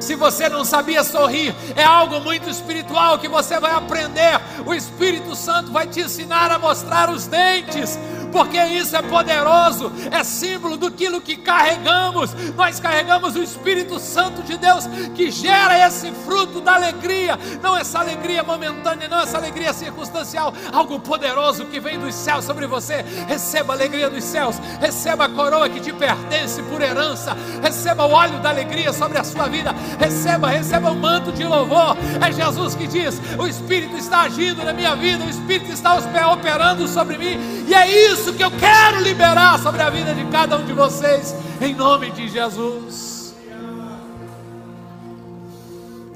Se 0.00 0.14
você 0.14 0.48
não 0.48 0.64
sabia 0.64 1.04
sorrir, 1.04 1.54
é 1.76 1.84
algo 1.84 2.20
muito 2.20 2.48
espiritual 2.48 3.18
que 3.18 3.28
você 3.28 3.60
vai 3.60 3.72
aprender. 3.72 4.40
O 4.66 4.74
Espírito 4.74 5.36
Santo 5.36 5.70
vai 5.70 5.86
te 5.86 6.00
ensinar 6.00 6.50
a 6.50 6.58
mostrar 6.58 7.10
os 7.10 7.26
dentes 7.26 7.98
porque 8.32 8.62
isso 8.64 8.96
é 8.96 9.02
poderoso, 9.02 9.92
é 10.10 10.22
símbolo 10.22 10.76
do 10.76 10.90
que 11.20 11.36
carregamos. 11.36 12.34
Nós 12.56 12.78
carregamos 12.78 13.34
o 13.36 13.42
Espírito 13.42 13.98
Santo 13.98 14.42
de 14.42 14.56
Deus 14.56 14.86
que 15.14 15.30
gera 15.30 15.86
esse 15.86 16.10
fruto 16.24 16.60
da 16.60 16.74
alegria, 16.74 17.38
não 17.62 17.76
essa 17.76 17.98
alegria 17.98 18.42
momentânea, 18.42 19.08
não 19.08 19.20
essa 19.20 19.38
alegria 19.38 19.72
circunstancial, 19.72 20.52
algo 20.72 21.00
poderoso 21.00 21.66
que 21.66 21.80
vem 21.80 21.98
dos 21.98 22.14
céus 22.14 22.44
sobre 22.44 22.66
você. 22.66 23.04
Receba 23.26 23.72
a 23.72 23.76
alegria 23.76 24.10
dos 24.10 24.24
céus, 24.24 24.56
receba 24.80 25.24
a 25.24 25.28
coroa 25.28 25.68
que 25.68 25.80
te 25.80 25.92
pertence 25.92 26.62
por 26.64 26.80
herança, 26.80 27.36
receba 27.62 28.04
o 28.04 28.12
óleo 28.12 28.38
da 28.40 28.50
alegria 28.50 28.92
sobre 28.92 29.18
a 29.18 29.24
sua 29.24 29.48
vida, 29.48 29.74
receba, 29.98 30.48
receba 30.48 30.90
o 30.90 30.96
manto 30.96 31.32
de 31.32 31.44
louvor. 31.44 31.96
É 32.20 32.32
Jesus 32.32 32.74
que 32.74 32.86
diz: 32.86 33.20
O 33.38 33.46
Espírito 33.46 33.96
está 33.96 34.22
agindo 34.22 34.64
na 34.64 34.72
minha 34.72 34.94
vida, 34.94 35.24
o 35.24 35.30
Espírito 35.30 35.72
está 35.72 35.96
operando 36.30 36.86
sobre 36.88 37.16
mim, 37.16 37.64
e 37.66 37.74
é 37.74 38.12
isso 38.12 38.19
isso 38.20 38.34
que 38.34 38.44
eu 38.44 38.50
quero 38.50 39.00
liberar 39.00 39.58
sobre 39.60 39.80
a 39.80 39.88
vida 39.88 40.14
de 40.14 40.26
cada 40.26 40.58
um 40.58 40.66
de 40.66 40.74
vocês, 40.74 41.34
em 41.58 41.74
nome 41.74 42.10
de 42.10 42.28
Jesus. 42.28 43.34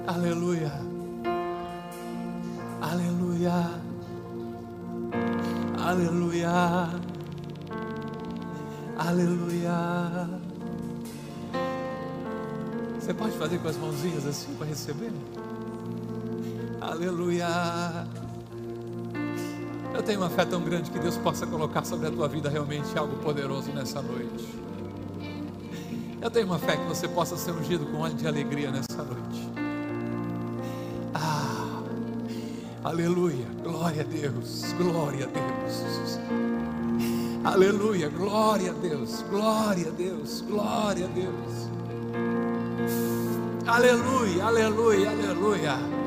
Aleluia, 0.06 0.70
aleluia, 2.82 3.70
aleluia, 5.82 6.90
aleluia. 8.98 10.28
Você 13.00 13.14
pode 13.14 13.32
fazer 13.38 13.58
com 13.60 13.68
as 13.68 13.76
mãozinhas 13.78 14.26
assim 14.26 14.54
para 14.56 14.66
receber? 14.66 15.12
Aleluia. 16.82 17.46
Eu 19.94 20.02
tenho 20.02 20.20
uma 20.20 20.28
fé 20.28 20.44
tão 20.44 20.60
grande 20.60 20.90
que 20.90 20.98
Deus 20.98 21.16
possa 21.16 21.46
colocar 21.46 21.84
sobre 21.84 22.08
a 22.08 22.10
tua 22.10 22.26
vida 22.26 22.50
realmente 22.50 22.98
algo 22.98 23.16
poderoso 23.18 23.70
nessa 23.70 24.02
noite. 24.02 24.44
Eu 26.20 26.30
tenho 26.30 26.46
uma 26.46 26.58
fé 26.58 26.76
que 26.76 26.84
você 26.84 27.06
possa 27.06 27.36
ser 27.36 27.52
ungido 27.52 27.86
com 27.86 27.98
óleo 28.00 28.14
de 28.14 28.26
alegria 28.26 28.72
nessa 28.72 29.02
noite. 29.04 29.48
Ah, 31.14 31.80
aleluia, 32.82 33.46
glória 33.62 34.02
a 34.02 34.04
Deus, 34.04 34.72
glória 34.72 35.26
a 35.26 35.28
Deus. 35.28 36.18
Aleluia, 37.44 38.08
glória 38.08 38.70
a 38.70 38.74
Deus, 38.74 39.22
glória 39.30 39.88
a 39.88 39.90
Deus, 39.90 40.40
glória 40.40 41.04
a 41.04 41.08
Deus. 41.08 41.70
Aleluia, 43.66 44.44
aleluia, 44.44 45.10
aleluia. 45.10 46.03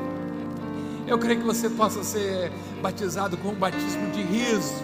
Eu 1.08 1.18
creio 1.18 1.40
que 1.40 1.46
você 1.46 1.70
possa 1.70 2.04
ser 2.04 2.52
batizado 2.82 3.36
com 3.38 3.48
um 3.48 3.54
batismo 3.54 4.10
de 4.10 4.22
riso. 4.22 4.74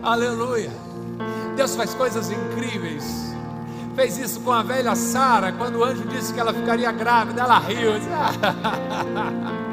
Aleluia. 0.00 0.70
Deus 1.56 1.74
faz 1.74 1.92
coisas 1.94 2.30
incríveis. 2.30 3.34
Fez 3.96 4.18
isso 4.18 4.40
com 4.40 4.52
a 4.52 4.62
velha 4.62 4.94
Sara, 4.94 5.52
quando 5.52 5.76
o 5.76 5.84
anjo 5.84 6.04
disse 6.04 6.32
que 6.32 6.38
ela 6.38 6.52
ficaria 6.52 6.92
grávida, 6.92 7.42
ela 7.42 7.58
riu. 7.58 7.92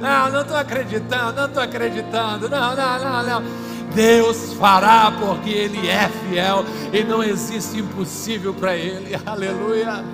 Não, 0.00 0.32
não 0.32 0.40
estou 0.40 0.56
acreditando, 0.56 1.32
não 1.32 1.46
estou 1.46 1.62
acreditando. 1.62 2.48
Não, 2.48 2.74
não, 2.74 2.98
não, 2.98 3.22
não. 3.22 3.42
Deus 3.94 4.52
fará 4.54 5.12
porque 5.12 5.50
Ele 5.50 5.86
é 5.86 6.08
fiel 6.08 6.64
e 6.92 7.04
não 7.04 7.22
existe 7.22 7.78
impossível 7.78 8.52
para 8.52 8.74
Ele. 8.74 9.14
Aleluia. 9.24 10.04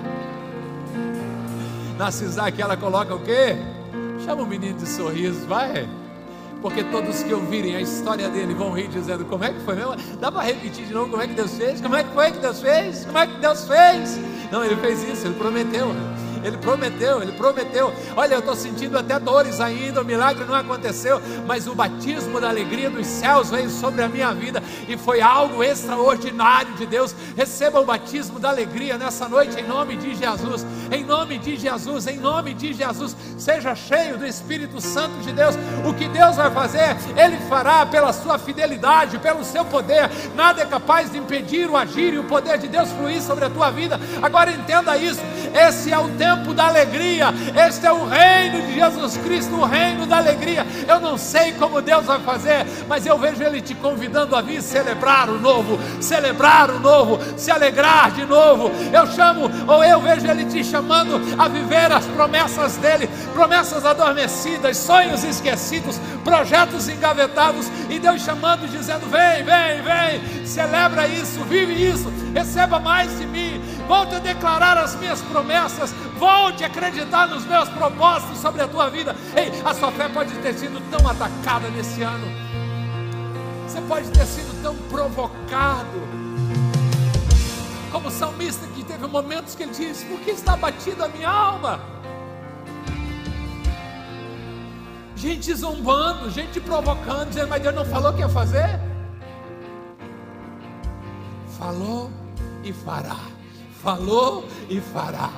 Na 1.97 2.09
Isaac 2.09 2.61
ela 2.61 2.77
coloca 2.77 3.15
o 3.15 3.19
quê? 3.19 3.57
Chama 4.29 4.43
o 4.43 4.45
menino 4.45 4.77
de 4.77 4.87
sorriso, 4.87 5.47
vai. 5.47 5.89
Porque 6.61 6.83
todos 6.83 7.23
que 7.23 7.33
ouvirem 7.33 7.75
a 7.75 7.81
história 7.81 8.29
dele 8.29 8.53
vão 8.53 8.71
rir 8.71 8.87
dizendo: 8.87 9.25
Como 9.25 9.43
é 9.43 9.51
que 9.51 9.59
foi 9.61 9.73
mesmo? 9.73 9.95
Dá 10.19 10.31
para 10.31 10.43
repetir 10.43 10.85
de 10.85 10.93
novo 10.93 11.09
como 11.09 11.23
é 11.23 11.27
que 11.27 11.33
Deus 11.33 11.57
fez? 11.57 11.81
Como 11.81 11.95
é 11.95 12.03
que 12.03 12.13
foi 12.13 12.31
que 12.31 12.37
Deus 12.37 12.61
fez? 12.61 13.05
Como 13.05 13.17
é 13.17 13.25
que 13.25 13.39
Deus 13.39 13.67
fez? 13.67 14.19
Não, 14.51 14.63
ele 14.63 14.75
fez 14.75 15.01
isso, 15.01 15.25
ele 15.25 15.33
prometeu. 15.33 15.87
Ele 16.43 16.57
prometeu, 16.57 17.21
ele 17.21 17.31
prometeu. 17.33 17.93
Olha, 18.15 18.35
eu 18.35 18.39
estou 18.39 18.55
sentindo 18.55 18.97
até 18.97 19.19
dores 19.19 19.59
ainda, 19.59 20.01
o 20.01 20.05
milagre 20.05 20.45
não 20.45 20.55
aconteceu, 20.55 21.21
mas 21.45 21.67
o 21.67 21.75
batismo 21.75 22.39
da 22.39 22.49
alegria 22.49 22.89
dos 22.89 23.05
céus 23.05 23.49
veio 23.49 23.69
sobre 23.69 24.01
a 24.01 24.07
minha 24.07 24.33
vida 24.33 24.61
e 24.87 24.97
foi 24.97 25.21
algo 25.21 25.63
extraordinário 25.63 26.73
de 26.73 26.85
Deus. 26.85 27.15
Receba 27.35 27.79
o 27.79 27.85
batismo 27.85 28.39
da 28.39 28.49
alegria 28.49 28.97
nessa 28.97 29.27
noite, 29.27 29.59
em 29.59 29.67
nome 29.67 29.95
de 29.95 30.15
Jesus, 30.15 30.65
em 30.91 31.03
nome 31.03 31.37
de 31.37 31.55
Jesus, 31.55 32.07
em 32.07 32.17
nome 32.17 32.53
de 32.53 32.73
Jesus. 32.73 33.15
Seja 33.37 33.75
cheio 33.75 34.17
do 34.17 34.25
Espírito 34.25 34.81
Santo 34.81 35.17
de 35.19 35.31
Deus. 35.31 35.55
O 35.85 35.93
que 35.93 36.07
Deus 36.07 36.35
vai 36.35 36.51
fazer, 36.51 36.95
Ele 37.17 37.37
fará 37.49 37.85
pela 37.85 38.13
sua 38.13 38.37
fidelidade, 38.37 39.19
pelo 39.19 39.43
seu 39.43 39.65
poder. 39.65 40.09
Nada 40.35 40.61
é 40.61 40.65
capaz 40.65 41.11
de 41.11 41.17
impedir 41.17 41.69
o 41.69 41.77
agir 41.77 42.13
e 42.13 42.19
o 42.19 42.23
poder 42.23 42.57
de 42.57 42.67
Deus 42.67 42.89
fluir 42.91 43.21
sobre 43.21 43.45
a 43.45 43.49
tua 43.49 43.71
vida. 43.71 43.99
Agora 44.21 44.51
entenda 44.51 44.97
isso: 44.97 45.21
esse 45.53 45.91
é 45.91 45.97
o 45.97 46.09
tempo 46.09 46.28
tempo 46.29 46.53
da 46.53 46.67
alegria. 46.67 47.33
Este 47.67 47.87
é 47.87 47.91
o 47.91 48.05
reino 48.05 48.61
de 48.61 48.75
Jesus 48.75 49.17
Cristo, 49.17 49.55
o 49.55 49.65
reino 49.65 50.05
da 50.05 50.17
alegria. 50.17 50.65
Eu 50.87 50.99
não 50.99 51.17
sei 51.17 51.53
como 51.53 51.81
Deus 51.81 52.05
vai 52.05 52.19
fazer, 52.19 52.65
mas 52.87 53.05
eu 53.05 53.17
vejo 53.17 53.41
Ele 53.41 53.61
te 53.61 53.73
convidando 53.73 54.35
a 54.35 54.41
vir 54.41 54.61
celebrar 54.61 55.29
o 55.29 55.39
novo, 55.39 55.79
celebrar 55.99 56.69
o 56.69 56.79
novo, 56.79 57.19
se 57.35 57.49
alegrar 57.49 58.11
de 58.11 58.25
novo. 58.25 58.71
Eu 58.93 59.07
chamo, 59.07 59.49
ou 59.67 59.83
eu 59.83 59.99
vejo 60.01 60.27
Ele 60.27 60.45
te 60.45 60.63
chamando 60.63 61.19
a 61.37 61.47
viver 61.47 61.91
as 61.91 62.05
promessas 62.05 62.77
dEle, 62.77 63.09
promessas 63.33 63.85
adormecidas, 63.85 64.77
sonhos 64.77 65.23
esquecidos, 65.23 65.99
projetos 66.23 66.87
engavetados, 66.87 67.67
e 67.89 67.97
Deus 67.97 68.21
chamando, 68.21 68.67
dizendo: 68.67 69.09
Vem, 69.09 69.43
vem, 69.43 69.81
vem, 69.81 70.45
celebra 70.45 71.07
isso, 71.07 71.43
vive 71.45 71.73
isso, 71.73 72.11
receba 72.33 72.79
mais 72.79 73.17
de 73.17 73.25
mim, 73.25 73.48
volte 73.89 74.13
a 74.13 74.19
declarar 74.19 74.77
as 74.77 74.93
minhas 74.97 75.19
promessas, 75.19 75.91
volte 76.19 76.63
a 76.63 76.67
acreditar 76.67 77.27
nos 77.27 77.43
meus 77.43 77.67
propósitos 77.69 78.37
sobre 78.37 78.61
a 78.61 78.67
tua 78.67 78.87
vida. 78.87 79.15
Ei, 79.35 79.51
a 79.65 79.73
sua 79.73 79.91
fé 79.91 80.07
pode 80.07 80.31
ter 80.35 80.53
sido 80.53 80.79
tão 80.91 81.09
atacada 81.09 81.69
nesse 81.69 82.03
ano, 82.03 82.27
você 83.67 83.81
pode 83.81 84.07
ter 84.11 84.27
sido 84.27 84.61
tão 84.61 84.75
provocado. 84.75 86.07
Como 87.91 88.09
o 88.09 88.11
salmista 88.11 88.67
que 88.67 88.83
teve 88.83 89.07
momentos 89.07 89.55
que 89.55 89.63
ele 89.63 89.71
disse: 89.71 90.05
Por 90.05 90.19
que 90.19 90.29
está 90.29 90.55
batida 90.55 91.05
a 91.05 91.07
minha 91.07 91.27
alma? 91.27 91.79
Gente 95.15 95.51
zombando, 95.55 96.29
gente 96.29 96.59
provocando, 96.59 97.29
dizendo: 97.29 97.47
Mas 97.47 97.63
Deus 97.63 97.73
não 97.73 97.85
falou 97.85 98.13
que 98.13 98.19
ia 98.19 98.29
fazer? 98.29 98.79
Falou 101.57 102.11
e 102.63 102.71
fará 102.71 103.38
falou 103.81 104.45
e 104.69 104.79
fará. 104.79 105.31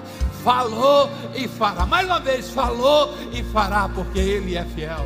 Falou 0.44 1.10
e 1.36 1.48
fará. 1.48 1.86
Mais 1.86 2.06
uma 2.06 2.20
vez, 2.20 2.50
falou 2.50 3.14
e 3.32 3.44
fará, 3.44 3.88
porque 3.89 4.20
Ele 4.20 4.56
é 4.56 4.66
fiel. 4.66 5.06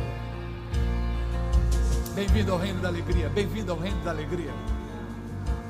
Bem-vindo 2.14 2.52
ao 2.52 2.58
reino 2.58 2.80
da 2.80 2.88
alegria. 2.88 3.28
Bem-vindo 3.28 3.72
ao 3.72 3.78
reino 3.78 4.02
da 4.02 4.10
alegria. 4.10 4.52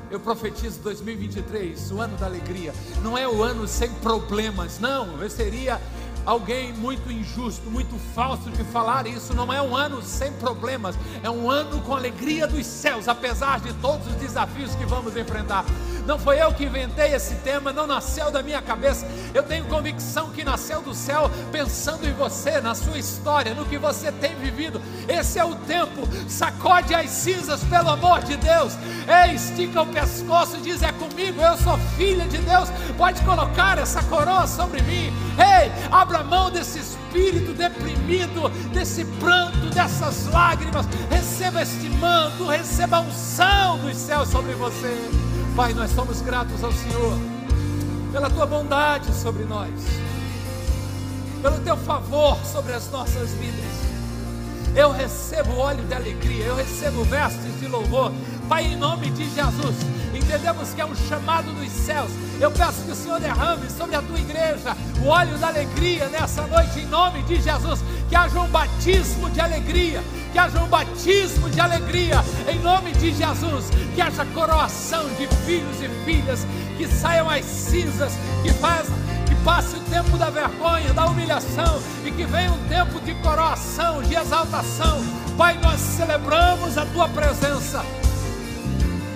Eu 0.09 0.21
profetizo 0.21 0.79
2023, 0.83 1.91
o 1.91 1.99
ano 1.99 2.15
da 2.15 2.25
alegria. 2.25 2.73
Não 3.03 3.17
é 3.17 3.27
o 3.27 3.43
ano 3.43 3.67
sem 3.67 3.91
problemas, 3.95 4.79
não. 4.79 5.21
Eu 5.21 5.29
seria 5.29 5.81
alguém 6.27 6.73
muito 6.73 7.09
injusto, 7.09 7.71
muito 7.71 7.97
falso 8.13 8.51
de 8.51 8.61
falar 8.65 9.07
isso. 9.07 9.33
Não 9.33 9.51
é 9.51 9.61
um 9.61 9.73
ano 9.73 10.01
sem 10.01 10.33
problemas, 10.33 10.99
é 11.23 11.29
um 11.29 11.49
ano 11.49 11.81
com 11.81 11.95
alegria 11.95 12.45
dos 12.45 12.65
céus, 12.65 13.07
apesar 13.07 13.61
de 13.61 13.73
todos 13.75 14.05
os 14.07 14.15
desafios 14.15 14.75
que 14.75 14.85
vamos 14.85 15.15
enfrentar. 15.15 15.63
Não 16.05 16.17
foi 16.17 16.41
eu 16.41 16.53
que 16.53 16.63
inventei 16.63 17.13
esse 17.13 17.35
tema, 17.35 17.73
não 17.73 17.85
nasceu 17.85 18.31
da 18.31 18.41
minha 18.41 18.61
cabeça. 18.61 19.05
Eu 19.33 19.43
tenho 19.43 19.65
convicção 19.65 20.29
que 20.31 20.43
nasceu 20.43 20.81
do 20.81 20.93
céu, 20.93 21.29
pensando 21.51 22.07
em 22.07 22.13
você, 22.13 22.61
na 22.61 22.73
sua 22.73 22.97
história, 22.97 23.53
no 23.53 23.65
que 23.65 23.77
você 23.77 24.09
tem 24.09 24.33
vivido. 24.35 24.81
Esse 25.07 25.37
é 25.37 25.43
o 25.43 25.53
tempo. 25.55 26.07
Sacode 26.29 26.95
as 26.95 27.09
cinzas, 27.09 27.61
pelo 27.65 27.89
amor 27.89 28.21
de 28.21 28.37
Deus. 28.37 28.73
Ei, 29.05 29.35
estica 29.35 29.81
o 29.81 29.85
pescoço 29.85 30.57
e 30.57 30.61
diz: 30.61 30.81
É 30.81 30.93
comigo, 30.93 31.41
eu 31.41 31.57
sou 31.57 31.77
filha 31.97 32.25
de 32.25 32.37
Deus. 32.37 32.69
Pode 32.97 33.21
colocar 33.23 33.77
essa 33.77 34.01
coroa 34.03 34.47
sobre 34.47 34.81
mim. 34.83 35.11
Ei, 35.37 35.69
abra 35.91 36.16
mão 36.23 36.51
desse 36.51 36.79
espírito 36.79 37.53
deprimido, 37.53 38.49
desse 38.71 39.05
pranto, 39.19 39.69
dessas 39.73 40.27
lágrimas. 40.27 40.85
Receba 41.09 41.61
este 41.61 41.89
manto, 41.89 42.47
receba 42.47 42.97
a 42.97 43.01
unção 43.01 43.79
dos 43.79 43.95
céus 43.95 44.29
sobre 44.29 44.53
você. 44.53 44.95
Pai, 45.55 45.73
nós 45.73 45.91
somos 45.91 46.21
gratos 46.21 46.63
ao 46.63 46.71
Senhor 46.71 47.17
pela 48.11 48.29
tua 48.29 48.45
bondade 48.45 49.13
sobre 49.13 49.43
nós, 49.43 49.69
pelo 51.41 51.59
teu 51.59 51.77
favor 51.77 52.37
sobre 52.45 52.73
as 52.73 52.89
nossas 52.91 53.31
vidas. 53.31 53.87
Eu 54.75 54.91
recebo 54.91 55.57
óleo 55.57 55.83
de 55.85 55.93
alegria, 55.93 56.45
eu 56.45 56.55
recebo 56.55 57.03
vestes 57.03 57.59
de 57.59 57.67
louvor. 57.67 58.11
Pai, 58.47 58.65
em 58.65 58.75
nome 58.75 59.09
de 59.09 59.23
Jesus, 59.25 59.75
entendemos 60.13 60.73
que 60.73 60.81
é 60.81 60.85
um 60.85 60.95
chamado 60.95 61.51
dos 61.51 61.71
céus. 61.71 62.11
Eu 62.39 62.51
peço 62.51 62.83
que 62.83 62.91
o 62.91 62.95
Senhor 62.95 63.19
derrame 63.19 63.69
sobre 63.69 63.95
a 63.95 64.01
tua 64.01 64.19
igreja 64.19 64.75
o 65.03 65.07
óleo 65.07 65.37
da 65.37 65.47
alegria 65.47 66.07
nessa 66.07 66.43
noite, 66.43 66.79
em 66.79 66.85
nome 66.87 67.23
de 67.23 67.41
Jesus. 67.41 67.83
Que 68.09 68.15
haja 68.15 68.39
um 68.39 68.47
batismo 68.47 69.29
de 69.29 69.39
alegria, 69.39 70.03
que 70.31 70.39
haja 70.39 70.59
um 70.59 70.67
batismo 70.67 71.49
de 71.49 71.59
alegria, 71.59 72.23
em 72.47 72.59
nome 72.59 72.91
de 72.93 73.13
Jesus. 73.13 73.65
Que 73.95 74.01
haja 74.01 74.25
coroação 74.27 75.07
de 75.15 75.27
filhos 75.45 75.81
e 75.81 75.89
filhas, 76.05 76.45
que 76.77 76.87
saiam 76.87 77.29
as 77.29 77.45
cinzas, 77.45 78.13
que 78.43 78.53
façam 78.53 78.95
passe 79.47 79.77
o 79.77 79.79
tempo 79.79 80.17
da 80.17 80.29
vergonha, 80.29 80.93
da 80.93 81.05
humilhação 81.05 81.81
e 82.03 82.11
que 82.11 82.25
venha 82.25 82.51
um 82.51 82.67
tempo 82.67 82.99
de 82.99 83.13
coroação, 83.15 84.03
de 84.03 84.13
exaltação. 84.13 85.01
Pai, 85.37 85.57
nós 85.63 85.79
celebramos 85.79 86.77
a 86.77 86.85
tua 86.87 87.07
presença. 87.07 87.81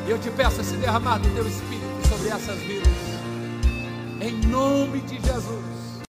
E 0.08 0.10
eu 0.10 0.18
te 0.18 0.30
peço 0.30 0.62
esse 0.62 0.78
derramar 0.78 1.18
do 1.18 1.30
teu 1.36 1.46
espírito 1.46 2.08
sobre 2.08 2.30
essas 2.30 2.58
vidas. 2.60 3.11
Em 4.24 4.34
nome 4.46 5.00
de 5.00 5.16
Jesus. 5.16 6.04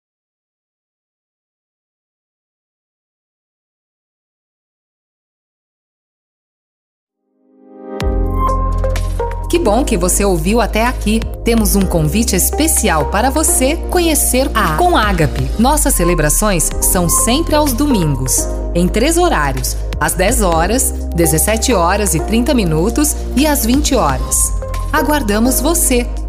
Que 9.50 9.59
bom 9.59 9.84
que 9.84 9.98
você 9.98 10.24
ouviu 10.24 10.62
até 10.62 10.86
aqui. 10.86 11.20
Temos 11.44 11.76
um 11.76 11.82
convite 11.82 12.34
especial 12.34 13.11
para 13.11 13.28
você 13.28 13.76
conhecer 13.90 14.50
a 14.54 14.78
Com 14.78 14.96
Ágape. 14.96 15.46
Nossas 15.59 15.94
celebrações 15.94 16.70
são 16.80 17.11
sempre 17.11 17.54
aos 17.54 17.74
domingos, 17.74 18.48
em 18.74 18.88
três 18.88 19.18
horários: 19.18 19.76
às 20.00 20.14
10 20.14 20.40
horas, 20.40 20.92
17 21.14 21.74
horas 21.74 22.14
e 22.14 22.20
30 22.20 22.54
minutos 22.54 23.14
e 23.36 23.46
às 23.46 23.66
20 23.66 23.94
horas. 23.94 24.54
Aguardamos 24.94 25.61
você 25.61 26.06